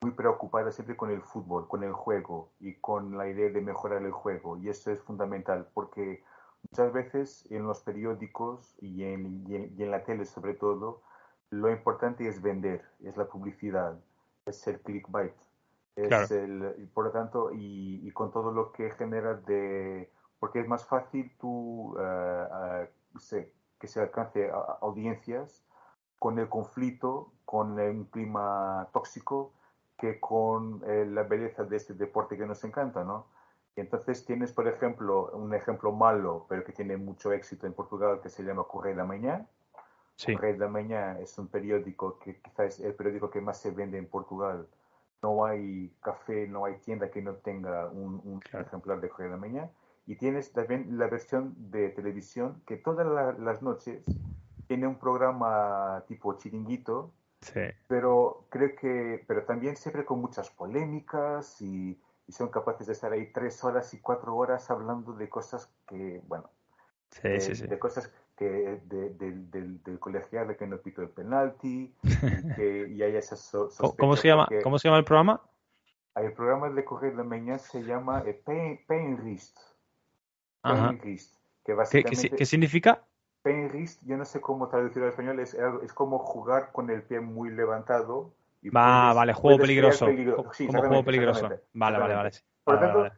muy 0.01 0.11
preocupada 0.11 0.71
siempre 0.71 0.95
con 0.95 1.09
el 1.09 1.21
fútbol, 1.21 1.67
con 1.67 1.83
el 1.83 1.93
juego 1.93 2.51
y 2.59 2.75
con 2.75 3.17
la 3.17 3.27
idea 3.27 3.49
de 3.49 3.61
mejorar 3.61 4.03
el 4.03 4.11
juego. 4.11 4.57
Y 4.57 4.69
eso 4.69 4.91
es 4.91 5.01
fundamental 5.01 5.67
porque 5.73 6.23
muchas 6.69 6.93
veces 6.93 7.47
en 7.51 7.63
los 7.63 7.81
periódicos 7.81 8.75
y 8.79 9.03
en, 9.03 9.43
y 9.47 9.81
en, 9.83 9.91
la 9.91 10.03
tele 10.03 10.25
sobre 10.25 10.53
todo, 10.53 11.01
lo 11.49 11.71
importante 11.71 12.27
es 12.27 12.41
vender, 12.41 12.83
es 13.03 13.17
la 13.17 13.25
publicidad, 13.25 13.99
es 14.45 14.67
el 14.67 14.79
clickbait. 14.81 15.33
Es 15.95 16.31
el, 16.31 16.89
por 16.91 17.05
lo 17.05 17.11
tanto, 17.11 17.51
y, 17.53 18.01
y, 18.03 18.11
con 18.11 18.31
todo 18.31 18.51
lo 18.51 18.71
que 18.71 18.89
genera 18.91 19.35
de... 19.35 20.09
Porque 20.39 20.59
es 20.59 20.67
más 20.67 20.83
fácil 20.87 21.31
tú 21.39 21.95
uh, 21.95 22.87
que 23.83 23.89
se 23.89 23.99
alcance 23.99 24.49
audiencias 24.79 25.61
con 26.17 26.39
el 26.39 26.47
conflicto, 26.47 27.33
con 27.43 27.77
un 27.77 28.05
clima 28.05 28.87
tóxico, 28.93 29.51
que 29.97 30.21
con 30.21 30.81
eh, 30.87 31.05
la 31.05 31.23
belleza 31.23 31.65
de 31.65 31.75
este 31.75 31.93
deporte 31.93 32.37
que 32.37 32.45
nos 32.45 32.63
encanta, 32.63 33.03
¿no? 33.03 33.25
Y 33.75 33.81
entonces 33.81 34.25
tienes, 34.25 34.53
por 34.53 34.69
ejemplo, 34.69 35.31
un 35.33 35.53
ejemplo 35.53 35.91
malo, 35.91 36.45
pero 36.47 36.63
que 36.63 36.71
tiene 36.71 36.95
mucho 36.95 37.33
éxito 37.33 37.67
en 37.67 37.73
Portugal, 37.73 38.21
que 38.23 38.29
se 38.29 38.43
llama 38.43 38.63
Correio 38.63 38.95
da 38.95 39.03
Manhã. 39.03 39.45
Sí. 40.15 40.33
Correio 40.33 40.59
da 40.59 40.69
Manhã 40.69 41.19
es 41.19 41.37
un 41.37 41.49
periódico 41.49 42.19
que 42.19 42.39
quizás 42.39 42.79
es 42.79 42.85
el 42.85 42.93
periódico 42.93 43.29
que 43.29 43.41
más 43.41 43.59
se 43.59 43.71
vende 43.71 43.97
en 43.97 44.07
Portugal. 44.07 44.65
No 45.21 45.43
hay 45.43 45.93
café, 46.01 46.47
no 46.47 46.63
hay 46.63 46.77
tienda 46.77 47.11
que 47.11 47.21
no 47.21 47.33
tenga 47.33 47.89
un, 47.89 48.39
ejemplar 48.53 49.01
de 49.01 49.09
Correio 49.09 49.31
da 49.31 49.37
Manhã. 49.37 49.69
Y 50.05 50.15
tienes 50.15 50.51
también 50.51 50.97
la 50.97 51.07
versión 51.07 51.55
de 51.71 51.89
televisión 51.89 52.61
que 52.65 52.75
todas 52.75 53.07
las 53.39 53.61
noches 53.61 54.03
tiene 54.67 54.87
un 54.87 54.97
programa 54.97 56.03
tipo 56.07 56.37
chiringuito, 56.37 57.13
sí. 57.41 57.61
pero 57.87 58.45
creo 58.49 58.75
que, 58.75 59.23
pero 59.27 59.43
también 59.43 59.77
siempre 59.77 60.03
con 60.03 60.19
muchas 60.19 60.49
polémicas 60.49 61.61
y, 61.61 61.99
son 62.29 62.49
capaces 62.49 62.87
de 62.87 62.93
estar 62.93 63.11
ahí 63.11 63.31
tres 63.31 63.63
horas 63.63 63.93
y 63.93 63.99
cuatro 63.99 64.35
horas 64.35 64.71
hablando 64.71 65.13
de 65.13 65.29
cosas 65.29 65.69
que, 65.85 66.21
bueno, 66.27 66.49
sí, 67.11 67.27
de, 67.27 67.39
sí, 67.41 67.67
de, 67.67 67.77
cosas 67.77 68.11
que 68.35 68.81
de, 68.85 69.09
del 69.11 69.99
colegial 69.99 70.47
de 70.47 70.55
que 70.55 70.65
no 70.65 70.77
pito 70.77 71.01
el 71.01 71.09
penalti 71.09 71.93
y, 72.01 72.03
que, 72.55 72.87
y 72.89 73.03
hay 73.03 73.17
esas 73.17 73.51
¿Cómo 73.99 74.15
se 74.15 74.29
llama? 74.29 74.47
¿Cómo 74.63 74.79
se 74.79 74.87
llama 74.87 74.97
el 74.97 75.05
programa? 75.05 75.41
El 76.15 76.33
programa 76.33 76.69
de 76.69 76.85
Correr 76.85 77.15
de 77.15 77.23
Mañana 77.23 77.59
se 77.59 77.83
llama 77.83 78.23
eh, 78.25 78.41
Penrist. 80.63 81.35
Que 81.63 82.03
¿Qué, 82.03 82.45
significa? 82.45 83.03
Penrist, 83.41 84.01
yo 84.05 84.17
no 84.17 84.25
sé 84.25 84.41
cómo 84.41 84.67
traducirlo 84.67 85.05
al 85.05 85.11
español, 85.11 85.39
es, 85.39 85.53
es 85.53 85.93
como 85.93 86.19
jugar 86.19 86.71
con 86.71 86.89
el 86.89 87.03
pie 87.03 87.19
muy 87.19 87.51
levantado. 87.51 88.33
Y 88.61 88.69
Va, 88.69 89.13
vale, 89.13 89.33
juego 89.33 89.59
peligroso. 89.59 90.07
como 90.67 90.79
juego 90.79 91.03
peligroso. 91.03 91.49
Vale, 91.73 91.99
vale, 91.99 92.15
vale. 92.15 92.31
Por 92.63 92.75
lo 92.75 92.79
tanto, 92.79 93.15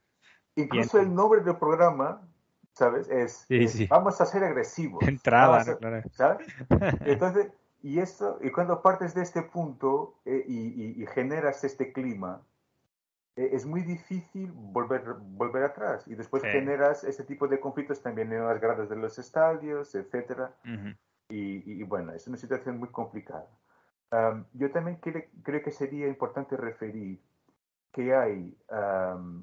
incluso 0.55 0.99
el 0.99 1.13
nombre 1.13 1.41
del 1.41 1.57
programa, 1.57 2.21
¿sabes? 2.73 3.07
Es, 3.09 3.45
vamos 3.89 4.19
a 4.21 4.25
ser 4.25 4.43
agresivos. 4.43 5.07
Entrada, 5.07 5.63
¿sabes? 6.11 6.47
Entonces, 7.05 7.51
y 7.83 7.99
esto, 7.99 8.39
y 8.41 8.49
cuando 8.49 8.81
partes 8.81 9.13
de 9.13 9.21
este 9.21 9.43
punto 9.43 10.15
eh, 10.25 10.43
y, 10.47 11.03
y, 11.03 11.05
generas 11.05 11.63
este 11.63 11.93
clima, 11.93 12.41
es 13.35 13.65
muy 13.65 13.81
difícil 13.81 14.51
volver, 14.53 15.03
volver 15.19 15.63
atrás 15.63 16.07
y 16.07 16.15
después 16.15 16.41
generas 16.43 17.03
ese 17.03 17.23
tipo 17.23 17.47
de 17.47 17.59
conflictos 17.59 18.01
también 18.01 18.31
en 18.31 18.45
las 18.45 18.61
gradas 18.61 18.89
de 18.89 18.95
los 18.95 19.19
estadios, 19.19 19.93
etc. 19.93 20.49
y, 21.29 21.83
bueno, 21.83 22.13
es 22.13 22.27
una 22.27 22.37
situación 22.37 22.77
muy 22.77 22.89
complicada. 22.89 23.49
yo 24.53 24.71
también 24.71 24.99
creo 24.99 25.63
que 25.63 25.71
sería 25.71 26.07
importante 26.07 26.55
referir 26.55 27.19
que 27.91 28.13
hay, 28.13 28.57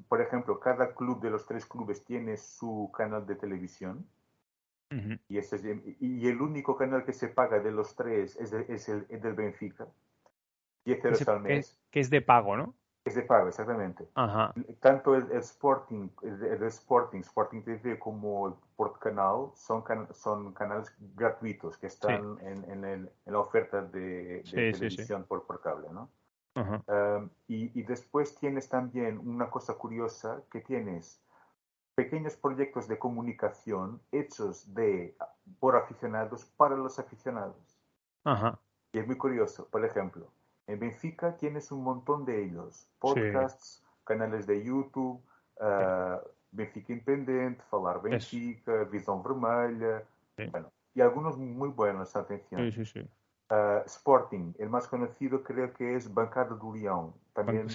por 0.07 0.21
ejemplo, 0.21 0.59
cada 0.59 0.95
club 0.95 1.21
de 1.21 1.29
los 1.29 1.45
tres 1.45 1.65
clubes 1.65 2.03
tiene 2.03 2.37
su 2.37 2.91
canal 2.95 3.27
de 3.27 3.35
televisión. 3.35 4.07
y, 5.27 5.37
ese 5.37 5.57
y, 5.99 6.27
el 6.27 6.41
único 6.41 6.75
canal 6.75 7.03
que 7.03 7.13
se 7.13 7.27
paga 7.27 7.59
de 7.59 7.71
los 7.71 7.95
tres 7.95 8.35
es, 8.37 8.53
es 8.53 8.89
el, 8.89 9.07
del 9.07 9.33
Benfica. 9.33 9.87
10 10.85 11.05
euros 11.05 11.27
al 11.27 11.39
mes. 11.41 11.79
que 11.89 11.99
es 11.99 12.09
de 12.09 12.21
pago, 12.21 12.57
¿no? 12.57 12.75
Es 13.05 13.15
de 13.15 13.23
pago, 13.23 13.49
exactamente. 13.49 14.07
Tanto 14.79 15.15
el, 15.15 15.29
Sporting, 15.33 16.07
el, 16.21 16.63
Sporting, 16.63 17.19
Sporting 17.19 17.61
TV 17.61 17.99
como 17.99 18.47
el 18.47 18.53
Port 18.77 18.97
Canal 18.99 19.51
son, 19.55 19.83
son 20.13 20.53
canales 20.53 20.93
gratuitos 21.15 21.77
que 21.77 21.87
están 21.87 22.37
en, 22.41 22.85
en, 22.85 23.11
la 23.25 23.39
oferta 23.39 23.81
de, 23.81 24.43
televisión 24.49 25.25
Por, 25.25 25.45
por 25.45 25.61
cable, 25.61 25.87
¿no? 25.91 26.09
Um, 26.55 27.29
y, 27.47 27.77
y, 27.79 27.83
después 27.83 28.35
tienes 28.35 28.69
también 28.69 29.17
una 29.17 29.49
cosa 29.49 29.73
curiosa 29.73 30.43
que 30.51 30.61
tienes 30.61 31.19
pequeños 31.95 32.35
proyectos 32.35 32.87
de 32.87 32.99
comunicación 32.99 33.99
hechos 34.11 34.73
de 34.73 35.17
por 35.59 35.75
aficionados 35.75 36.45
para 36.45 36.75
los 36.75 36.99
aficionados. 36.99 37.79
Y 38.93 38.99
es 38.99 39.07
muy 39.07 39.17
curioso. 39.17 39.67
Por 39.69 39.83
ejemplo, 39.83 40.27
en 40.67 40.79
Benfica 40.79 41.35
tienes 41.37 41.71
un 41.71 41.83
montón 41.83 42.25
de 42.25 42.45
ellos, 42.45 42.87
podcasts, 42.99 43.83
canales 44.03 44.47
de 44.47 44.63
YouTube, 44.63 45.21
uh, 45.59 46.17
Benfica 46.51 46.93
Independente, 46.93 47.63
Falar 47.69 48.01
Benfica, 48.01 48.83
Visão 48.85 49.21
Vermelha, 49.21 50.03
bueno, 50.51 50.71
y 50.93 51.01
algunos 51.01 51.37
muy 51.37 51.69
buenos, 51.69 52.15
atención. 52.15 52.69
Uh, 53.49 53.85
Sporting, 53.85 54.53
el 54.57 54.69
más 54.69 54.87
conocido 54.87 55.43
creo 55.43 55.73
que 55.73 55.95
es 55.95 56.11
Bancada 56.11 56.55
do 56.55 56.73
Leão, 56.73 57.13
también 57.33 57.67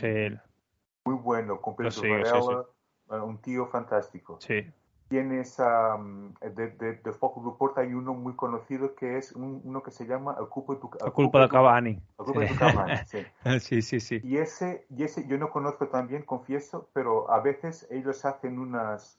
muy 1.04 1.14
bueno, 1.14 1.60
con 1.60 1.76
Pedro 1.76 2.02
Varela, 2.02 3.24
un 3.24 3.38
tío 3.38 3.66
fantástico. 3.66 4.38
Sí 4.40 4.72
tienes 5.08 5.58
um, 5.58 6.32
de, 6.40 6.68
de, 6.68 6.92
de, 6.94 7.00
do 7.02 7.56
Porto 7.58 7.80
hay 7.80 7.94
uno 7.94 8.14
muy 8.14 8.34
conocido 8.34 8.94
que 8.94 9.16
es 9.16 9.32
un, 9.32 9.60
uno 9.64 9.82
que 9.82 9.90
se 9.90 10.06
llama 10.06 10.36
El 10.38 10.48
culpa, 10.48 10.78
tu, 10.78 10.90
el 11.04 11.12
culpa 11.12 11.40
de 11.40 11.48
Cavani. 11.48 12.02
El 12.18 12.24
culpa 12.24 12.40
sí. 12.40 12.52
de 12.52 12.58
Cavani, 12.58 12.96
sí. 13.06 13.26
sí. 13.60 13.82
sí, 13.82 14.00
sí, 14.00 14.20
Y 14.22 14.36
ese, 14.36 14.86
y 14.90 15.04
ese 15.04 15.26
yo 15.26 15.38
no 15.38 15.50
conozco 15.50 15.88
también, 15.88 16.22
confieso, 16.22 16.88
pero 16.92 17.30
a 17.30 17.40
veces 17.40 17.86
ellos 17.90 18.24
hacen 18.24 18.58
unas, 18.58 19.18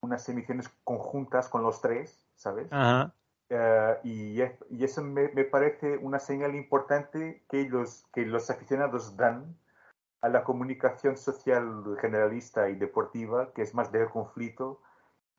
unas 0.00 0.28
emisiones 0.28 0.68
conjuntas 0.84 1.48
con 1.48 1.62
los 1.62 1.80
tres, 1.80 2.26
¿sabes? 2.34 2.68
Ajá. 2.70 3.14
Uh, 3.50 3.98
y, 4.02 4.40
y, 4.70 4.84
eso 4.84 5.02
me, 5.02 5.28
me, 5.28 5.44
parece 5.44 5.98
una 5.98 6.18
señal 6.18 6.54
importante 6.54 7.44
que, 7.50 7.60
ellos, 7.60 8.06
que 8.14 8.24
los 8.24 8.48
aficionados 8.48 9.14
dan 9.18 9.54
a 10.22 10.30
la 10.30 10.42
comunicación 10.42 11.18
social 11.18 11.84
generalista 12.00 12.70
y 12.70 12.76
deportiva, 12.76 13.52
que 13.52 13.60
es 13.60 13.74
más 13.74 13.92
del 13.92 14.08
conflicto, 14.08 14.80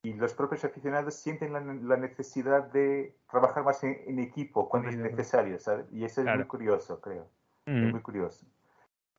y 0.03 0.13
los 0.13 0.33
propios 0.33 0.65
aficionados 0.65 1.15
sienten 1.15 1.53
la, 1.53 1.97
necesidad 1.97 2.71
de 2.73 3.15
trabajar 3.31 3.63
más 3.63 3.83
en, 3.85 4.19
equipo 4.19 4.67
cuando 4.67 4.89
es 4.89 4.97
necesario, 4.97 5.57
¿sabes? 5.59 5.85
Y 5.93 6.03
eso 6.03 6.21
es 6.21 6.35
muy 6.35 6.45
curioso, 6.45 6.99
creo. 6.99 7.25
Es 7.65 7.91
muy 7.91 8.01
curioso. 8.01 8.45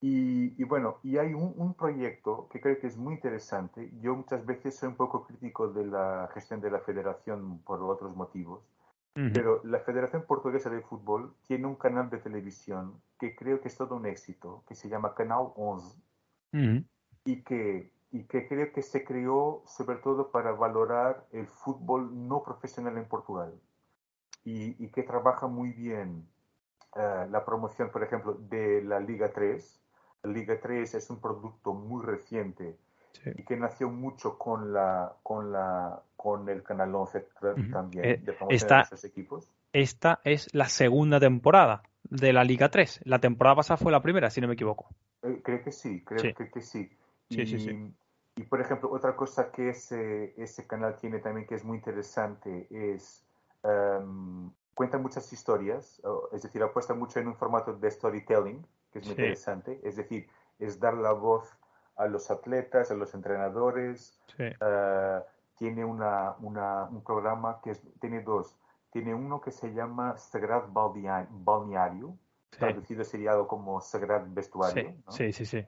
Y, 0.07 0.63
bueno, 0.65 0.99
y 1.03 1.17
hay 1.17 1.33
un, 1.33 1.73
proyecto 1.73 2.47
que 2.51 2.61
creo 2.61 2.79
que 2.79 2.87
es 2.87 2.99
muy 2.99 3.15
interesante. 3.15 3.91
Yo 4.03 4.15
muchas 4.15 4.45
veces 4.45 4.77
soy 4.77 4.91
un 4.91 4.97
poco 4.97 5.27
crítico 5.27 5.69
de 5.69 5.87
la 5.87 6.29
gestión 6.35 6.61
de 6.61 6.71
la 6.71 6.81
federación 6.81 7.61
por 7.61 7.83
otros 7.83 8.15
motivos, 8.15 8.61
pero 9.33 9.63
la 9.65 9.79
Federación 9.79 10.25
Portuguesa 10.27 10.69
de 10.69 10.83
Fútbol 10.83 11.33
tiene 11.47 11.67
un 11.67 11.77
canal 11.77 12.11
de 12.11 12.19
televisión 12.19 13.01
que 13.19 13.35
creo 13.35 13.63
que 13.63 13.69
es 13.69 13.77
todo 13.77 13.97
un 13.97 14.05
éxito, 14.05 14.63
que 14.69 14.75
se 14.75 14.91
llama 14.91 15.15
Canal 15.15 15.53
11, 15.57 15.99
y 17.25 17.43
que 17.43 17.94
y 18.15 18.23
que 18.27 18.47
creo 18.47 18.73
que 18.73 18.81
se 18.81 19.05
creó 19.05 19.65
sobre 19.67 19.97
todo 19.97 20.31
para 20.31 20.53
valorar 20.53 21.27
el 21.33 21.49
fútbol 21.49 22.29
no 22.29 22.45
profesional 22.45 22.97
en 22.97 23.07
Portugal 23.07 23.53
y, 24.45 24.87
que 24.91 25.03
trabaja 25.03 25.49
muy 25.49 25.73
bien 25.73 26.25
eh, 26.95 27.27
la 27.29 27.45
promoción, 27.45 27.91
por 27.91 28.05
ejemplo, 28.05 28.35
de 28.35 28.83
la 28.85 29.01
Liga 29.01 29.33
3. 29.33 29.81
La 30.23 30.31
Liga 30.31 30.61
3 30.61 30.95
es 30.95 31.11
un 31.11 31.21
producto 31.21 31.75
muy 31.75 32.05
reciente 32.05 32.77
y 33.37 33.43
que 33.43 33.57
nació 33.57 33.91
mucho 33.91 34.39
con 34.39 34.73
la 34.73 35.17
con 35.23 35.51
la 35.51 36.01
con 36.17 36.49
el 36.49 36.63
Canal 36.63 36.95
11 36.95 37.27
también 37.73 38.05
eh, 38.05 38.21
de 38.23 38.33
promoción 38.33 38.69
de 38.69 38.81
esos 38.83 39.05
equipos. 39.05 39.51
Esta 39.73 40.21
es 40.23 40.55
la 40.55 40.69
segunda 40.69 41.19
temporada 41.19 41.83
de 42.05 42.33
la 42.33 42.45
Liga 42.45 42.71
3. 42.71 43.01
La 43.05 43.19
temporada 43.19 43.57
pasada 43.57 43.79
fue 43.79 43.91
la 43.91 44.03
primera, 44.03 44.31
si 44.31 44.41
no 44.41 44.47
me 44.47 44.55
equivoco. 44.55 44.87
Eh, 45.23 45.41
creo 45.43 45.65
que 45.65 45.73
sí, 45.73 46.05
creo 46.05 46.35
Que, 46.35 46.51
que, 46.51 46.61
sí. 46.61 46.89
Sí, 47.31 47.47
sí, 47.47 47.59
sí. 47.59 47.95
Y 48.37 48.43
por 48.43 48.61
ejemplo, 48.61 48.91
otra 48.91 49.15
cosa 49.15 49.51
que 49.51 49.71
ese, 49.71 50.35
ese 50.37 50.67
canal 50.67 50.97
tiene 50.97 51.21
también 51.21 51.47
que 51.47 51.55
es 51.55 51.65
muy 51.65 51.77
interesante 51.77 52.67
es 52.71 53.25
um, 53.63 54.51
cuenta 54.75 54.99
muchas 54.99 55.33
historias, 55.33 56.03
es 56.33 56.43
decir, 56.43 56.63
apuesta 56.63 56.95
mucho 56.95 57.21
en 57.21 57.29
un 57.29 57.37
formato 57.37 57.73
de 57.75 57.91
storytelling, 57.91 58.67
que 58.93 58.99
es 58.99 59.05
muy 59.05 59.13
interesante, 59.13 59.81
es 59.85 59.97
decir, 59.97 60.29
es 60.59 60.81
dar 60.81 60.95
la 60.95 61.13
voz 61.13 61.49
a 61.97 62.07
los 62.07 62.29
atletas, 62.31 62.91
a 62.91 62.95
los 62.95 63.15
entrenadores. 63.15 64.19
Uh, 64.39 65.23
tiene 65.57 65.85
una, 65.85 66.35
una, 66.41 66.85
un 66.91 67.05
programa 67.05 67.61
que 67.63 67.71
es, 67.71 67.83
tiene 68.01 68.21
dos. 68.21 68.57
Tiene 68.91 69.15
uno 69.15 69.41
que 69.41 69.53
se 69.53 69.73
llama 69.73 70.17
Sagrado 70.17 70.69
Balneario, 70.73 72.17
traducido 72.51 73.05
sería 73.05 73.33
algo 73.33 73.47
como 73.47 73.81
Sagrado 73.81 74.27
Vestuario. 74.29 74.95
sí, 75.09 75.33
sí, 75.33 75.47
sí 75.47 75.65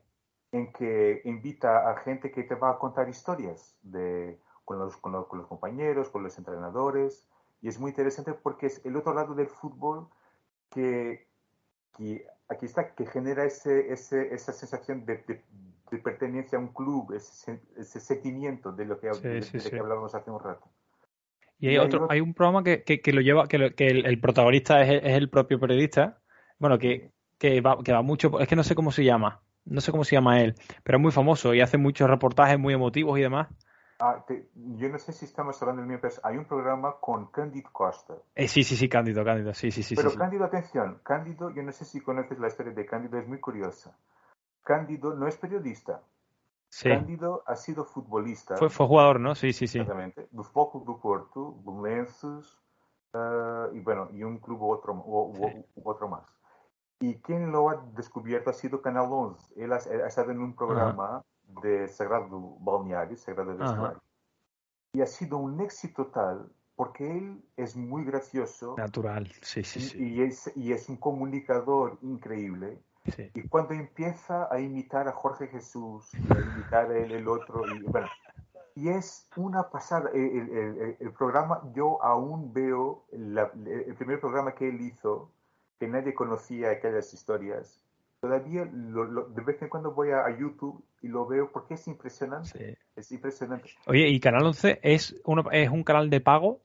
en 0.53 0.72
que 0.72 1.20
invita 1.24 1.90
a 1.90 1.99
gente 1.99 2.30
que 2.30 2.44
te 2.44 2.55
va 2.55 2.70
a 2.70 2.78
contar 2.78 3.09
historias 3.09 3.76
de, 3.82 4.38
con, 4.64 4.78
los, 4.78 4.97
con, 4.97 5.12
los, 5.12 5.26
compañeros, 5.47 6.09
con 6.11 6.22
los 6.22 6.36
entrenadores. 6.38 7.26
Y 7.62 7.68
es 7.68 7.78
muy 7.78 7.90
interesante 7.90 8.32
porque 8.32 8.66
es 8.66 8.84
el 8.84 8.97
otro 8.97 9.14
lado 9.14 9.34
del 9.34 9.49
fútbol 9.49 10.09
que, 10.70 11.26
que 11.97 12.26
aquí 12.49 12.66
está, 12.66 12.94
que 12.94 13.07
genera 13.07 13.44
ese, 13.44 13.92
ese, 13.92 14.34
esa 14.34 14.53
sensación 14.53 15.05
de, 15.05 15.24
de, 15.90 15.99
pertenencia 15.99 16.59
a 16.59 16.61
un 16.61 16.68
club, 16.68 17.12
ese, 17.12 17.61
ese 17.76 18.01
sentimiento 18.01 18.70
de 18.72 18.84
lo 18.84 19.01
que, 19.01 19.09
que 19.09 19.78
hablábamos 19.78 20.14
hace 20.14 20.30
un 20.30 20.40
rato. 20.40 20.68
Y 21.59 21.68
hay, 21.68 21.78
otro, 21.78 22.07
hay 22.11 22.20
un 22.20 22.34
programa 22.34 22.62
que, 22.62 22.82
que, 22.82 23.12
lo 23.12 23.22
lleva, 23.22 23.49
que, 23.49 23.74
que 23.74 23.86
el, 23.86 24.20
protagonista 24.20 24.82
es, 24.82 25.03
es, 25.03 25.14
el 25.16 25.30
propio 25.30 25.59
periodista, 25.59 26.20
bueno, 26.59 26.78
que, 26.78 27.12
que, 27.38 27.62
va, 27.62 27.82
que 27.82 27.92
va 27.92 28.03
mucho, 28.03 28.38
es 28.40 28.49
que 28.49 28.57
no 28.57 28.62
sé 28.62 28.74
cómo 28.74 28.92
se 28.92 29.05
llama, 29.05 29.42
no 29.67 29.81
sé 29.81 29.91
cómo 29.91 30.05
se 30.05 30.17
llama 30.17 30.41
él, 30.41 30.55
pero 30.83 30.99
es 30.99 31.03
muy 31.03 31.12
famoso 31.12 31.55
y 31.55 31.61
hace 31.61 31.77
muchos 31.79 32.09
reportajes 32.09 32.59
muy 32.59 32.75
emotivos 32.75 33.19
y 33.19 33.23
demás. 33.23 33.49
Ah, 33.99 34.25
yo 34.55 34.89
no 34.91 34.99
sé 34.99 35.12
si 35.12 35.25
estamos 35.25 35.61
hablando 35.62 35.81
del 35.81 35.89
mismo 35.89 36.03
pero 36.03 36.14
hay 36.23 36.37
un 36.37 36.45
programa 36.45 36.97
con 37.01 37.27
Cándido 37.27 37.71
Costa. 37.73 38.14
Eh, 38.35 38.47
sí, 38.47 38.62
sí, 38.62 38.77
sí, 38.77 38.89
Cándido, 38.89 39.25
Cándido, 39.25 39.55
sí, 39.55 39.71
sí, 39.71 39.83
sí. 39.83 39.97
Pero 39.97 40.11
sí, 40.11 40.19
Cándido, 40.19 40.45
atención, 40.45 41.01
Cándido, 41.03 41.51
yo 41.55 41.62
no 41.62 41.73
sé 41.73 41.87
si 41.87 42.01
conoces 42.01 42.39
la 42.39 42.49
historia 42.49 42.73
de 42.73 42.85
Cándido, 42.85 43.19
es 43.19 43.27
muy 43.27 43.41
curiosa. 43.41 43.97
Cándido 44.62 45.14
no 45.14 45.27
es 45.27 45.37
periodista. 45.39 46.03
Sí. 46.69 46.91
Cándido 46.91 47.43
ha 47.47 47.57
sido 47.57 47.85
futbolista. 47.85 48.57
Fue, 48.57 48.69
fue 48.69 48.87
jugador, 48.87 49.19
¿no? 49.19 49.35
Sí, 49.35 49.53
sí, 49.55 49.67
sí. 49.67 49.79
Exactamente. 49.79 50.29
Do 50.31 50.43
Foco 50.43 50.81
do 50.81 50.99
Porto, 51.01 51.57
Belenenses, 51.64 52.59
uh, 53.14 53.75
y 53.75 53.81
bueno, 53.81 54.09
y 54.12 54.23
un 54.25 54.39
club 54.39 54.62
otro, 54.62 54.93
o, 54.93 55.33
otro 55.85 56.09
más. 56.09 56.36
Y 57.01 57.16
quien 57.16 57.53
lo 57.53 57.68
ha 57.68 57.76
descubierto 57.94 58.51
ha 58.51 58.55
sido 58.55 58.80
Canal 58.80 59.09
11. 59.11 59.62
Él 59.62 59.72
ha, 59.72 59.76
estado 59.76 60.30
en 60.30 60.40
un 60.40 60.55
programa 60.55 61.22
de 61.62 61.88
Sagrado 61.88 62.57
Balneario, 62.61 63.16
Sagrado 63.16 63.57
Vestuario. 63.57 64.03
Y 64.94 65.03
ha 65.03 65.07
sido 65.07 65.36
un 65.36 65.61
éxito 65.61 66.07
tal 66.07 66.51
porque 66.76 67.11
él 67.11 67.42
es 67.57 67.74
muy 67.76 68.05
gracioso. 68.05 68.74
Natural, 68.76 69.30
sí, 69.40 69.64
sí, 69.64 69.80
sí. 69.80 69.99
Y, 69.99 70.22
es, 70.22 70.53
y 70.55 70.72
es 70.72 70.88
un 70.88 70.97
comunicador 70.97 71.99
increíble. 72.03 72.78
Sí. 73.14 73.30
Y 73.34 73.49
cuando 73.49 73.72
empieza 73.72 74.53
a 74.53 74.61
imitar 74.61 75.09
a 75.09 75.12
Jorge 75.12 75.49
Jesús, 75.49 76.12
a 76.14 76.38
imitar 76.38 76.90
a 76.90 76.99
él, 76.99 77.12
el 77.12 77.28
otro, 77.28 77.62
y 77.74 77.82
bueno, 77.84 78.09
y 78.74 78.90
es 78.90 79.26
una 79.36 79.70
pasada. 79.70 80.11
El, 80.12 80.51
el, 80.51 80.97
el, 81.01 81.12
programa, 81.12 81.62
yo 81.72 82.03
aún 82.03 82.53
veo 82.53 83.07
el 83.11 83.94
primer 83.97 84.20
programa 84.20 84.55
que 84.55 84.68
él 84.68 84.82
hizo, 84.82 85.30
que 85.79 85.89
nadie 85.89 86.14
conocía 86.14 86.70
aquellas 86.70 87.12
historias. 87.12 87.81
Todavía 88.20 88.64
de 88.64 89.43
vez 89.43 89.61
en 89.62 89.68
cuando 89.68 89.93
voy 89.93 90.11
a, 90.11 90.29
YouTube 90.37 90.83
y 91.03 91.09
lo 91.09 91.27
veo 91.27 91.51
porque 91.53 91.74
es 91.74 91.87
impresionante. 91.87 92.79
Es 92.97 93.12
impresionante. 93.12 93.70
Oye, 93.87 94.09
¿y 94.09 94.18
Canal 94.20 94.47
11 94.47 94.81
es, 94.83 95.20
uno, 95.24 95.45
es 95.53 95.70
un 95.70 95.85
canal 95.85 96.09
de 96.09 96.20
pago? 96.20 96.61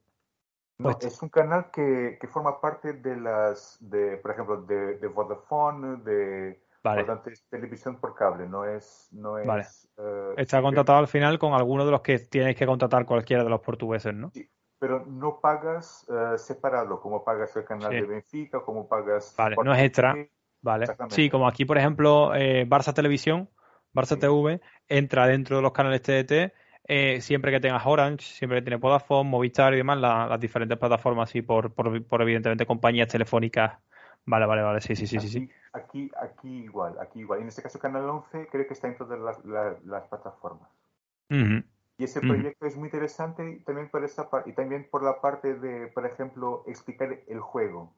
No, 0.78 0.92
pues 0.94 1.14
es 1.14 1.22
un 1.22 1.30
canal 1.30 1.70
que, 1.72 2.18
que, 2.20 2.28
forma 2.28 2.60
parte 2.60 2.94
de 2.94 3.16
las, 3.16 3.78
de, 3.82 4.18
por 4.18 4.32
ejemplo, 4.32 4.62
de, 4.64 4.98
de 4.98 5.08
Vodafone, 5.08 5.98
de 5.98 6.64
vale. 6.82 7.06
televisión 7.50 7.98
por 8.00 8.16
cable, 8.16 8.48
no 8.48 8.66
es... 8.66 9.10
No 9.12 9.38
es 9.38 9.88
eh, 9.98 10.34
Está 10.38 10.62
contratado 10.62 10.98
al 10.98 11.08
final 11.08 11.38
con 11.38 11.54
alguno 11.54 11.86
de 11.86 11.92
los 11.92 12.02
que 12.02 12.18
tienes 12.18 12.56
que 12.56 12.66
contratar 12.66 13.06
cualquiera 13.06 13.44
de 13.44 13.52
los 13.52 13.62
portugueses, 13.62 14.16
¿no? 14.16 14.32
Sí, 14.32 14.50
pero 14.82 15.06
no 15.06 15.40
pagas 15.40 16.08
uh, 16.10 16.40
separado, 16.40 17.00
como 17.00 17.24
pagas 17.24 17.56
el 17.56 17.64
canal 17.64 17.92
de 17.92 18.02
Benfica, 18.02 18.62
como 18.62 18.88
pagas... 18.88 19.36
Vale, 19.38 19.56
no 19.64 19.76
es 19.76 19.84
extra. 19.84 20.16
Vale. 20.60 20.88
Sí, 21.10 21.30
como 21.30 21.48
aquí, 21.48 21.66
por 21.66 21.78
ejemplo, 21.78 22.34
eh, 22.34 22.66
Barça 22.68 22.92
Televisión, 22.92 23.48
Barça 23.94 24.20
TV, 24.20 24.60
entra 24.88 25.28
dentro 25.28 25.58
de 25.58 25.62
los 25.62 25.72
canales 25.72 26.02
TDT, 26.02 26.52
eh, 26.88 27.22
siempre 27.22 27.52
que 27.52 27.60
tengas 27.60 27.86
Orange, 27.86 28.26
siempre 28.26 28.58
que 28.58 28.64
tienes 28.64 28.82
Vodafone, 28.82 29.30
Movistar 29.30 29.72
y 29.76 29.78
demás, 29.78 30.00
las 30.00 30.40
diferentes 30.40 30.80
plataformas 30.80 31.36
y 31.36 31.44
por, 31.44 31.72
por, 31.76 32.04
por, 32.04 32.24
evidentemente 32.24 32.66
compañías 32.66 33.08
telefónicas. 33.08 33.78
Vale, 34.26 34.48
vale, 34.48 34.64
vale, 34.64 34.82
sí, 34.82 34.96
sí, 34.96 35.06
sí, 35.06 35.18
aquí, 35.18 35.28
sí, 35.28 35.50
Aquí, 35.74 36.12
aquí 36.20 36.64
igual, 36.64 36.98
aquí 37.00 37.20
igual. 37.20 37.42
En 37.42 37.50
este 37.50 37.62
caso, 37.62 37.78
Canal 37.78 38.10
11 38.10 38.48
creo 38.52 38.66
que 38.66 38.74
está 38.74 38.88
en 38.88 38.98
todas 38.98 39.20
las, 39.20 39.46
las, 39.86 40.08
plataformas. 40.08 40.70
Y 42.02 42.06
ese 42.06 42.20
proyecto 42.20 42.66
es 42.66 42.76
muy 42.76 42.88
interesante 42.88 43.62
también 43.64 43.88
por 43.88 44.04
esa 44.04 44.28
y 44.48 44.54
también 44.54 44.88
por 44.90 45.04
la 45.04 45.22
parte 45.22 45.54
de, 45.54 45.86
por 45.86 46.04
ejemplo, 46.04 46.64
explicar 46.66 47.20
el 47.28 47.40
juego. 47.40 47.94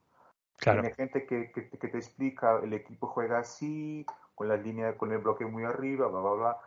Claro. 0.58 0.82
Tiene 0.82 0.94
gente 0.94 1.26
que, 1.26 1.54
que, 1.54 1.88
te 1.88 1.98
explica, 1.98 2.60
el 2.62 2.74
equipo 2.74 3.08
juega 3.08 3.40
así, 3.40 4.06
con 4.36 4.50
la 4.50 4.58
línea, 4.58 4.98
con 4.98 5.14
el 5.14 5.20
bloque 5.20 5.46
muy 5.46 5.64
arriba, 5.64 6.10
bla, 6.10 6.20
bla, 6.20 6.32
bla. 6.34 6.58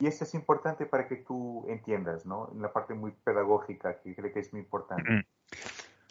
Y 0.00 0.08
eso 0.08 0.24
es 0.24 0.34
importante 0.34 0.84
para 0.84 1.06
que 1.06 1.14
tú 1.14 1.64
entiendas, 1.68 2.26
¿no? 2.26 2.50
En 2.52 2.60
la 2.60 2.72
parte 2.72 2.94
muy 2.94 3.12
pedagógica, 3.12 4.00
que 4.00 4.16
creo 4.16 4.32
que 4.32 4.40
es 4.40 4.52
muy 4.52 4.62
importante. 4.62 5.24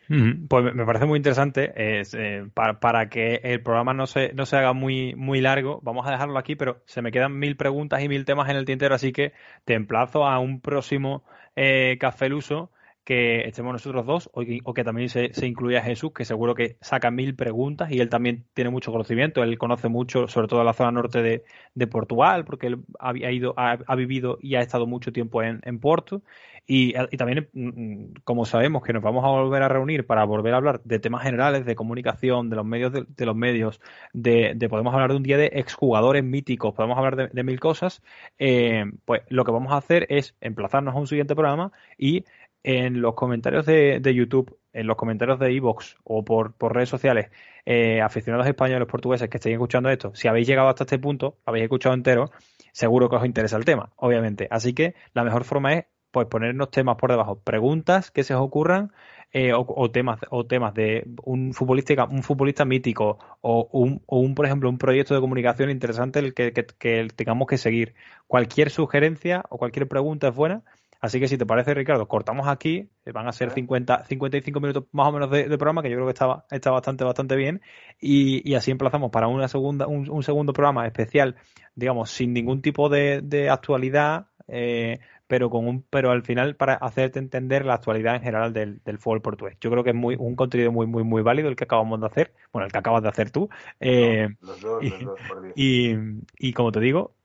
Pues 0.08 0.76
me 0.76 0.86
parece 0.86 1.06
muy 1.06 1.18
interesante. 1.18 1.72
Eh, 1.76 2.48
para, 2.54 3.10
que 3.10 3.40
el 3.44 3.62
programa 3.62 3.94
no 3.94 4.08
se, 4.08 4.34
no 4.34 4.46
se 4.46 4.58
haga 4.58 4.74
muy, 4.74 5.16
muy 5.16 5.40
largo, 5.40 5.80
vamos 5.84 6.06
a 6.06 6.12
dejarlo 6.12 6.38
aquí, 6.38 6.56
pero 6.56 6.82
se 6.86 7.02
me 7.02 7.12
quedan 7.12 7.40
mil 7.40 7.56
preguntas 7.56 8.04
y 8.04 8.10
mil 8.10 8.26
temas 8.26 8.50
en 8.50 8.58
el 8.58 8.66
tintero, 8.66 8.96
así 8.96 9.14
que 9.14 9.34
te 9.64 9.74
emplazo 9.74 10.26
a 10.28 10.40
un 10.40 10.60
próximo 10.60 11.24
eh, 11.56 11.98
Café 12.00 12.28
Luso 12.28 12.72
que 13.04 13.48
estemos 13.48 13.74
nosotros 13.74 14.06
dos 14.06 14.30
o 14.34 14.74
que, 14.74 14.84
también 14.84 15.10
se, 15.10 15.34
se, 15.34 15.48
incluya 15.48 15.82
Jesús, 15.82 16.12
que 16.14 16.26
seguro 16.26 16.54
que 16.54 16.78
saca 16.82 17.10
mil 17.10 17.36
preguntas 17.36 17.92
y 17.92 18.00
él 18.00 18.10
también 18.10 18.46
tiene 18.54 18.70
mucho 18.70 18.92
conocimiento, 18.92 19.44
él 19.44 19.58
conoce 19.58 19.90
mucho, 19.90 20.28
sobre 20.28 20.48
todo 20.48 20.64
la 20.64 20.74
zona 20.74 20.92
norte 20.92 21.22
de, 21.22 21.44
de 21.74 21.88
Portugal, 21.88 22.46
porque 22.46 22.68
él 22.68 22.84
ha, 23.00 23.14
ido, 23.32 23.54
ha, 23.58 23.96
vivido 23.96 24.38
y 24.42 24.56
ha 24.56 24.62
estado 24.62 24.86
mucho 24.86 25.12
tiempo 25.12 25.42
en, 25.42 25.62
en 25.64 25.80
Porto. 25.80 26.22
Y, 26.68 26.94
también, 27.18 27.50
mm, 27.54 28.22
como 28.24 28.46
sabemos 28.46 28.84
que 28.84 28.94
nos 28.94 29.02
vamos 29.02 29.26
a 29.26 29.30
volver 29.30 29.64
a 29.64 29.68
reunir 29.68 30.06
para 30.06 30.24
volver 30.24 30.54
a 30.54 30.58
hablar 30.58 30.82
de 30.84 31.00
temas 31.00 31.24
generales, 31.24 31.66
de 31.66 31.76
comunicación, 31.76 32.50
de 32.50 32.56
los 32.56 32.66
medios, 32.66 32.94
de, 32.94 33.26
los 33.26 33.36
medios, 33.36 33.82
de, 34.14 34.54
de, 34.56 34.70
podemos 34.70 34.94
hablar 34.94 35.10
de 35.10 35.18
un 35.18 35.24
día 35.24 35.38
de 35.38 35.48
exjugadores 35.54 36.24
míticos, 36.24 36.74
podemos 36.74 36.98
hablar 36.98 37.32
de, 37.32 37.44
mil 37.44 37.60
cosas, 37.60 38.02
eh, 38.38 38.86
pues 39.06 39.24
lo 39.30 39.44
que 39.44 39.52
vamos 39.52 39.74
a 39.74 39.78
hacer 39.78 40.06
es 40.10 40.36
emplazarnos 40.40 40.96
a 40.96 41.00
un 41.00 41.08
siguiente 41.08 41.36
programa 41.36 41.72
y 41.98 42.26
en 42.64 43.02
los 43.02 43.16
comentarios 43.16 43.66
de, 43.66 44.00
de 44.00 44.14
YouTube, 44.14 44.58
en 44.74 44.88
los 44.88 44.96
comentarios 44.96 45.40
de 45.40 45.56
Evox 45.56 45.98
o 46.04 46.24
por, 46.24 46.54
por 46.54 46.74
redes 46.74 46.90
sociales, 46.90 47.30
eh, 47.66 48.02
aficionados 48.02 48.48
españoles, 48.48 48.88
portugueses 48.88 49.30
que 49.30 49.38
estéis 49.38 49.54
escuchando 49.54 49.90
esto, 49.90 50.14
si 50.16 50.28
habéis 50.28 50.48
llegado 50.48 50.70
hasta 50.70 50.84
este 50.84 51.00
punto, 51.00 51.38
habéis 51.46 51.64
escuchado 51.64 51.96
entero, 51.96 52.32
seguro 52.72 53.10
que 53.10 53.18
os 53.18 53.26
interesa 53.26 53.58
el 53.58 53.66
tema, 53.66 53.92
obviamente. 53.98 54.48
Así 54.52 54.74
que 54.74 54.96
la 55.14 55.24
mejor 55.24 55.44
forma 55.44 55.74
es 55.74 55.86
pues 56.12 56.28
ponernos 56.28 56.72
temas 56.72 56.98
por 56.98 57.10
debajo, 57.10 57.40
preguntas 57.40 58.12
que 58.12 58.24
se 58.24 58.36
os 58.36 58.42
ocurran 58.42 58.92
eh, 59.34 59.54
o, 59.56 59.92
temas 59.92 60.20
o 60.30 60.46
temas 60.46 60.74
de 60.74 61.08
un 61.24 61.54
futbolista 61.54 62.04
un 62.04 62.22
futbolista 62.22 62.66
mítico 62.66 63.18
o 63.40 63.70
un, 63.72 64.02
o 64.06 64.20
un 64.20 64.36
por 64.36 64.46
ejemplo 64.46 64.70
un 64.70 64.78
proyecto 64.78 65.14
de 65.16 65.22
comunicación 65.22 65.70
interesante 65.70 66.20
el 66.20 66.34
que, 66.34 66.52
que, 66.52 67.08
tengamos 67.16 67.48
que 67.48 67.58
seguir 67.58 67.96
cualquier 68.28 68.70
sugerencia 68.70 69.46
o 69.50 69.58
cualquier 69.58 69.88
pregunta 69.88 70.28
es 70.28 70.36
buena 70.36 70.64
Así 71.02 71.20
que 71.20 71.28
si 71.28 71.38
te 71.38 71.48
parece, 71.48 71.74
Ricardo, 71.74 72.08
cortamos 72.08 72.48
aquí. 72.48 72.90
Eh, 73.06 73.12
van 73.12 73.28
a 73.28 73.32
ser 73.32 73.50
50, 73.50 74.06
55 74.06 74.60
minutos 74.60 74.86
más 74.92 75.08
o 75.08 75.12
menos 75.12 75.32
de, 75.32 75.46
programa, 75.58 75.82
que 75.82 75.90
yo 75.90 75.96
creo 75.96 76.06
que 76.06 76.14
está, 76.14 76.46
está 76.52 76.70
bastante, 76.70 77.04
bastante 77.04 77.36
bien. 77.36 77.62
Y, 78.00 78.48
y 78.50 78.54
así 78.54 78.70
emplazamos 78.70 79.10
para 79.10 79.28
una 79.28 79.48
segunda, 79.48 79.88
un, 79.88 80.08
un, 80.10 80.22
segundo 80.22 80.54
programa 80.54 80.86
especial, 80.86 81.36
digamos, 81.76 82.12
sin 82.12 82.34
ningún 82.34 82.62
tipo 82.62 82.88
de, 82.88 83.22
de 83.24 83.50
actualidad, 83.50 84.28
eh, 84.48 85.00
pero 85.26 85.50
con 85.50 85.68
un, 85.68 85.82
pero 85.90 86.12
al 86.12 86.22
final 86.22 86.56
para 86.56 86.76
hacerte 86.76 87.18
entender 87.18 87.66
la 87.66 87.76
actualidad 87.76 88.16
en 88.16 88.22
general 88.22 88.54
del, 88.54 88.82
del 88.84 89.00
fútbol 89.00 89.22
portugués. 89.22 89.58
Yo 89.60 89.72
creo 89.72 89.84
que 89.84 89.92
es 89.92 89.96
muy 89.96 90.16
un 90.20 90.36
contenido 90.36 90.72
muy 90.72 90.86
muy 90.88 91.04
muy 91.04 91.24
válido 91.24 91.48
el 91.48 91.56
que 91.56 91.64
acabamos 91.64 92.02
de 92.02 92.08
hacer, 92.08 92.34
bueno 92.52 92.66
el 92.66 92.72
que 92.72 92.78
acabas 92.78 93.02
de 93.02 93.10
hacer 93.10 93.32
tú. 93.32 93.50
Eh, 93.80 94.28
los 94.42 94.62
dos, 94.62 94.84
los 94.84 95.00
dos, 95.00 95.20
por 95.28 95.54
y, 95.56 95.98
y, 96.38 96.54
como 96.54 96.74
te 96.74 96.82
digo, 96.82 97.16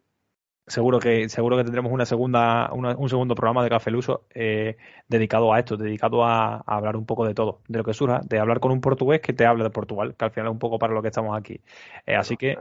seguro 0.66 0.98
que 0.98 1.28
seguro 1.28 1.56
que 1.56 1.64
tendremos 1.64 1.92
una 1.92 2.06
segunda 2.06 2.70
un 2.72 3.08
segundo 3.08 3.34
programa 3.34 3.62
de 3.62 3.70
Café 3.70 3.90
Luso 3.90 4.26
eh, 4.34 4.76
dedicado 5.08 5.52
a 5.52 5.58
esto, 5.60 5.76
dedicado 5.76 6.24
a, 6.24 6.58
hablar 6.66 6.96
un 6.96 7.06
poco 7.06 7.26
de 7.26 7.34
todo, 7.34 7.60
de 7.68 7.78
lo 7.78 7.84
que 7.84 7.94
surja, 7.94 8.20
de 8.24 8.38
hablar 8.38 8.60
con 8.60 8.72
un 8.72 8.80
portugués 8.80 9.20
que 9.20 9.32
te 9.32 9.46
hable 9.46 9.64
de 9.64 9.70
Portugal, 9.70 10.14
que 10.18 10.24
al 10.24 10.30
final 10.32 10.48
es 10.48 10.52
un 10.52 10.58
poco 10.58 10.78
para 10.78 10.94
lo 10.94 11.02
que 11.02 11.08
estamos 11.08 11.36
aquí. 11.36 11.60
Eh, 12.06 12.16
así 12.16 12.36
que 12.36 12.56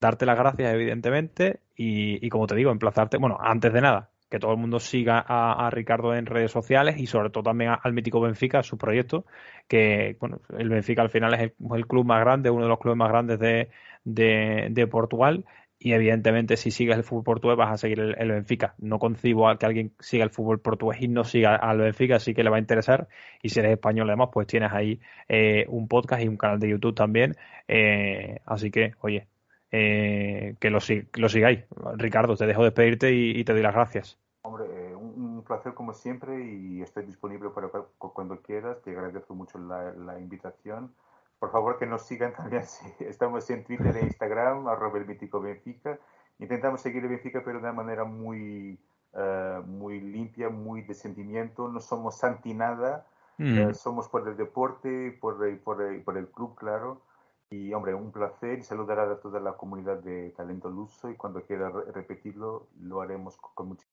darte 0.00 0.26
las 0.26 0.38
gracias 0.38 0.74
evidentemente 0.74 1.60
y, 1.76 2.24
y 2.24 2.28
como 2.28 2.46
te 2.46 2.54
digo, 2.56 2.70
emplazarte, 2.70 3.16
bueno, 3.18 3.38
antes 3.40 3.72
de 3.72 3.80
nada, 3.80 4.10
que 4.34 4.40
todo 4.40 4.50
el 4.50 4.58
mundo 4.58 4.80
siga 4.80 5.24
a, 5.24 5.70
Ricardo 5.70 6.12
en 6.12 6.26
redes 6.26 6.50
sociales 6.50 6.96
y 6.98 7.06
sobre 7.06 7.30
todo 7.30 7.44
también 7.44 7.72
al 7.80 7.92
mítico 7.92 8.20
Benfica, 8.20 8.64
su 8.64 8.76
proyecto, 8.76 9.26
que 9.68 10.16
bueno, 10.18 10.40
el 10.58 10.68
Benfica 10.70 11.02
al 11.02 11.10
final 11.10 11.34
es 11.34 11.40
el, 11.40 11.86
club 11.86 12.04
más 12.04 12.18
grande, 12.18 12.50
uno 12.50 12.64
de 12.64 12.68
los 12.68 12.80
clubes 12.80 12.98
más 12.98 13.10
grandes 13.10 13.38
de, 13.38 13.70
de, 14.04 14.86
Portugal 14.88 15.44
y 15.84 15.92
evidentemente 15.92 16.56
si 16.56 16.70
sigues 16.70 16.96
el 16.96 17.04
fútbol 17.04 17.24
portugués 17.24 17.58
vas 17.58 17.70
a 17.70 17.76
seguir 17.76 18.00
el, 18.00 18.30
Benfica. 18.30 18.74
No 18.78 18.98
concibo 18.98 19.48
a 19.48 19.58
que 19.58 19.66
alguien 19.66 19.92
siga 20.00 20.24
el 20.24 20.30
fútbol 20.30 20.58
portugués 20.58 21.02
y 21.02 21.08
no 21.08 21.24
siga 21.24 21.56
al 21.56 21.78
Benfica, 21.78 22.16
así 22.16 22.32
que 22.34 22.42
le 22.42 22.48
va 22.48 22.56
a 22.56 22.60
interesar. 22.60 23.06
Y 23.42 23.50
si 23.50 23.60
eres 23.60 23.72
español 23.72 24.08
además, 24.08 24.30
pues 24.32 24.46
tienes 24.46 24.72
ahí 24.72 24.98
eh, 25.28 25.66
un 25.68 25.86
podcast 25.86 26.22
y 26.22 26.28
un 26.28 26.38
canal 26.38 26.58
de 26.58 26.70
YouTube 26.70 26.94
también. 26.94 27.36
Eh, 27.68 28.40
así 28.46 28.70
que, 28.70 28.94
oye, 29.02 29.28
eh, 29.70 30.56
que 30.58 30.70
lo, 30.70 30.78
lo, 31.14 31.28
sigáis. 31.28 31.64
Ricardo, 31.96 32.34
te 32.34 32.46
dejo 32.46 32.64
despedirte 32.64 33.12
y 33.12 33.44
te 33.44 33.52
doy 33.52 33.62
las 33.62 33.74
gracias. 33.74 34.18
Hombre, 34.46 34.66
eh, 34.66 34.94
un, 34.94 35.42
placer 35.42 35.72
como 35.72 35.94
siempre 35.94 36.44
y 36.44 36.82
estoy 36.82 37.06
disponible 37.06 37.48
para 37.48 37.68
cuando 37.98 38.42
quieras. 38.42 38.82
Te 38.82 38.90
agradezco 38.90 39.34
mucho 39.34 39.58
la, 39.58 40.18
invitación. 40.20 40.94
Por 41.38 41.50
favor, 41.50 41.78
que 41.78 41.86
nos 41.86 42.02
sigan 42.02 42.32
también. 42.32 42.64
Estamos 43.00 43.48
en 43.50 43.64
Twitter 43.64 43.96
e 43.96 44.04
Instagram, 44.04 44.66
arroba 44.68 44.98
el 44.98 45.06
mítico 45.06 45.40
Benfica. 45.40 45.98
Intentamos 46.38 46.80
seguir 46.80 47.02
el 47.02 47.10
Benfica, 47.10 47.42
pero 47.44 47.58
de 47.58 47.64
una 47.64 47.72
manera 47.72 48.04
muy, 48.04 48.78
eh, 49.14 49.60
muy 49.66 50.00
limpia, 50.00 50.48
muy 50.48 50.82
de 50.82 50.94
sentimiento. 50.94 51.68
No 51.68 51.80
somos 51.80 52.22
anti-nada. 52.24 53.06
Eh, 53.38 53.74
somos 53.74 54.08
por 54.08 54.28
el 54.28 54.36
deporte, 54.36 55.10
por, 55.20 55.58
por, 55.60 56.04
por 56.04 56.16
el 56.16 56.28
club, 56.28 56.54
claro. 56.54 57.02
Y 57.50 57.72
hombre, 57.72 57.94
un 57.94 58.12
placer 58.12 58.60
y 58.60 58.62
saludar 58.62 59.00
a 59.00 59.20
toda 59.20 59.40
la 59.40 59.52
comunidad 59.54 59.98
de 59.98 60.30
Talento 60.36 60.70
Luso 60.70 61.10
y 61.10 61.16
cuando 61.16 61.42
quiera 61.42 61.70
repetirlo 61.92 62.68
lo 62.80 63.00
haremos 63.00 63.36
con 63.36 63.68
mucho 63.68 63.86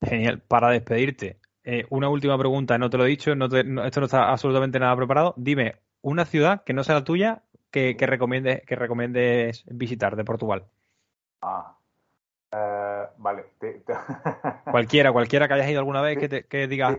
Genial. 0.00 0.42
Para 0.42 0.70
despedirte, 0.70 1.40
eh, 1.64 1.86
una 1.90 2.08
última 2.08 2.38
pregunta, 2.38 2.78
no 2.78 2.88
te 2.88 2.96
lo 2.96 3.04
he 3.04 3.08
dicho, 3.08 3.34
no 3.34 3.46
esto 3.46 4.00
no 4.00 4.04
está 4.06 4.30
absolutamente 4.30 4.78
nada 4.78 4.96
preparado. 4.96 5.34
Dime, 5.36 5.76
una 6.02 6.24
ciudad 6.24 6.64
que 6.64 6.72
no 6.72 6.84
sea 6.84 6.96
la 6.96 7.04
tuya 7.04 7.42
que, 7.70 7.96
que, 7.96 8.06
recomiendes, 8.06 8.64
que 8.66 8.76
recomiendes 8.76 9.64
visitar 9.66 10.16
de 10.16 10.24
Portugal. 10.24 10.66
Ah, 11.42 11.76
eh, 12.50 13.06
vale. 13.18 13.46
cualquiera, 14.70 15.12
cualquiera 15.12 15.48
que 15.48 15.54
hayas 15.54 15.68
ido 15.68 15.80
alguna 15.80 16.00
vez 16.00 16.18
que, 16.18 16.28
te, 16.28 16.46
que 16.46 16.66
diga, 16.66 16.98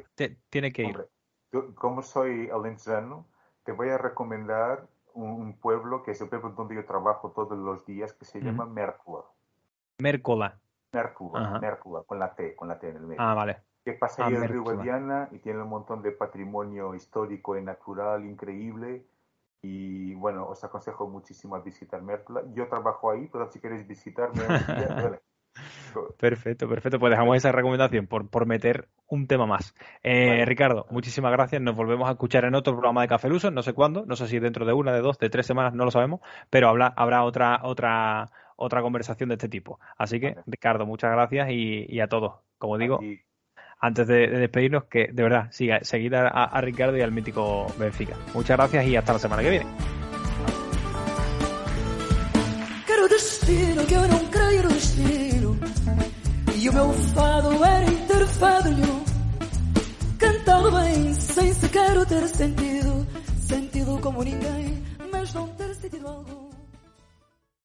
tiene 0.49 0.71
que 0.71 0.83
ir. 0.83 1.09
como 1.75 2.01
soy 2.01 2.49
alentejano, 2.49 3.27
te 3.63 3.71
voy 3.71 3.89
a 3.89 3.97
recomendar 3.97 4.87
un, 5.13 5.57
pueblo 5.59 6.03
que 6.03 6.11
es 6.11 6.21
el 6.21 6.29
pueblo 6.29 6.51
donde 6.51 6.75
yo 6.75 6.85
trabajo 6.85 7.31
todos 7.31 7.57
los 7.57 7.85
días 7.85 8.13
que 8.13 8.25
se 8.25 8.41
llama 8.41 8.65
Mércola. 8.65 9.25
Mércola. 9.99 10.59
Mércula, 10.91 12.03
con 12.05 12.19
la 12.19 12.33
T, 12.33 12.55
con 12.55 12.67
la 12.67 12.79
T 12.79 12.89
en 12.89 12.95
el 12.97 13.03
medio. 13.03 13.21
Ah, 13.21 13.33
vale. 13.33 13.61
Que 13.97 14.23
ah, 14.23 14.27
el 14.27 14.47
río 14.47 14.63
Guadiana 14.63 15.29
y 15.31 15.39
tiene 15.39 15.61
un 15.61 15.69
montón 15.69 16.01
de 16.01 16.11
patrimonio 16.11 16.93
histórico 16.95 17.57
y 17.57 17.61
natural 17.61 18.25
increíble. 18.25 19.05
Y 19.61 20.13
bueno, 20.15 20.47
os 20.47 20.63
aconsejo 20.63 21.07
muchísimo 21.07 21.55
a 21.55 21.59
visitar 21.59 22.01
Mércula. 22.01 22.43
Yo 22.53 22.67
trabajo 22.67 23.11
ahí, 23.11 23.29
pero 23.31 23.51
si 23.51 23.59
queréis 23.59 23.87
visitarme, 23.87 24.41
Perfecto, 26.19 26.69
perfecto. 26.69 26.99
Pues 26.99 27.09
dejamos 27.09 27.35
esa 27.35 27.51
recomendación 27.51 28.05
por, 28.07 28.29
por 28.29 28.45
meter 28.45 28.87
un 29.07 29.27
tema 29.27 29.47
más. 29.47 29.73
Eh, 30.03 30.45
Ricardo, 30.45 30.85
muchísimas 30.91 31.31
gracias. 31.31 31.61
Nos 31.61 31.75
volvemos 31.75 32.07
a 32.07 32.11
escuchar 32.11 32.45
en 32.45 32.55
otro 32.55 32.73
programa 32.73 33.01
de 33.01 33.07
Café 33.07 33.27
Luso, 33.27 33.49
no 33.49 33.63
sé 33.63 33.73
cuándo, 33.73 34.05
no 34.05 34.15
sé 34.15 34.27
si 34.27 34.39
dentro 34.39 34.65
de 34.65 34.73
una, 34.73 34.93
de 34.93 35.01
dos, 35.01 35.17
de 35.17 35.29
tres 35.29 35.47
semanas, 35.47 35.73
no 35.73 35.85
lo 35.85 35.91
sabemos, 35.91 36.21
pero 36.49 36.69
habrá, 36.69 36.93
habrá 36.95 37.23
otra, 37.23 37.61
otra 37.63 38.29
otra 38.61 38.81
conversación 38.81 39.29
de 39.29 39.35
este 39.35 39.47
tipo. 39.47 39.79
Así 39.97 40.19
que, 40.19 40.35
Ricardo, 40.45 40.85
muchas 40.85 41.11
gracias 41.11 41.49
y, 41.49 41.99
a 42.01 42.07
todos. 42.07 42.41
Como 42.57 42.77
digo, 42.77 42.99
antes 43.79 44.07
de, 44.07 44.27
despedirnos, 44.27 44.85
que 44.85 45.09
de 45.11 45.23
verdad, 45.23 45.47
siga, 45.51 45.79
seguid 45.83 46.13
a, 46.13 46.61
Ricardo 46.61 46.97
y 46.97 47.01
al 47.01 47.11
mítico 47.11 47.67
Benfica. 47.77 48.15
Muchas 48.33 48.57
gracias 48.57 48.85
y 48.85 48.95
hasta 48.95 49.13
la 49.13 49.19
semana 49.19 49.41
que 49.41 49.49
viene. 49.49 49.65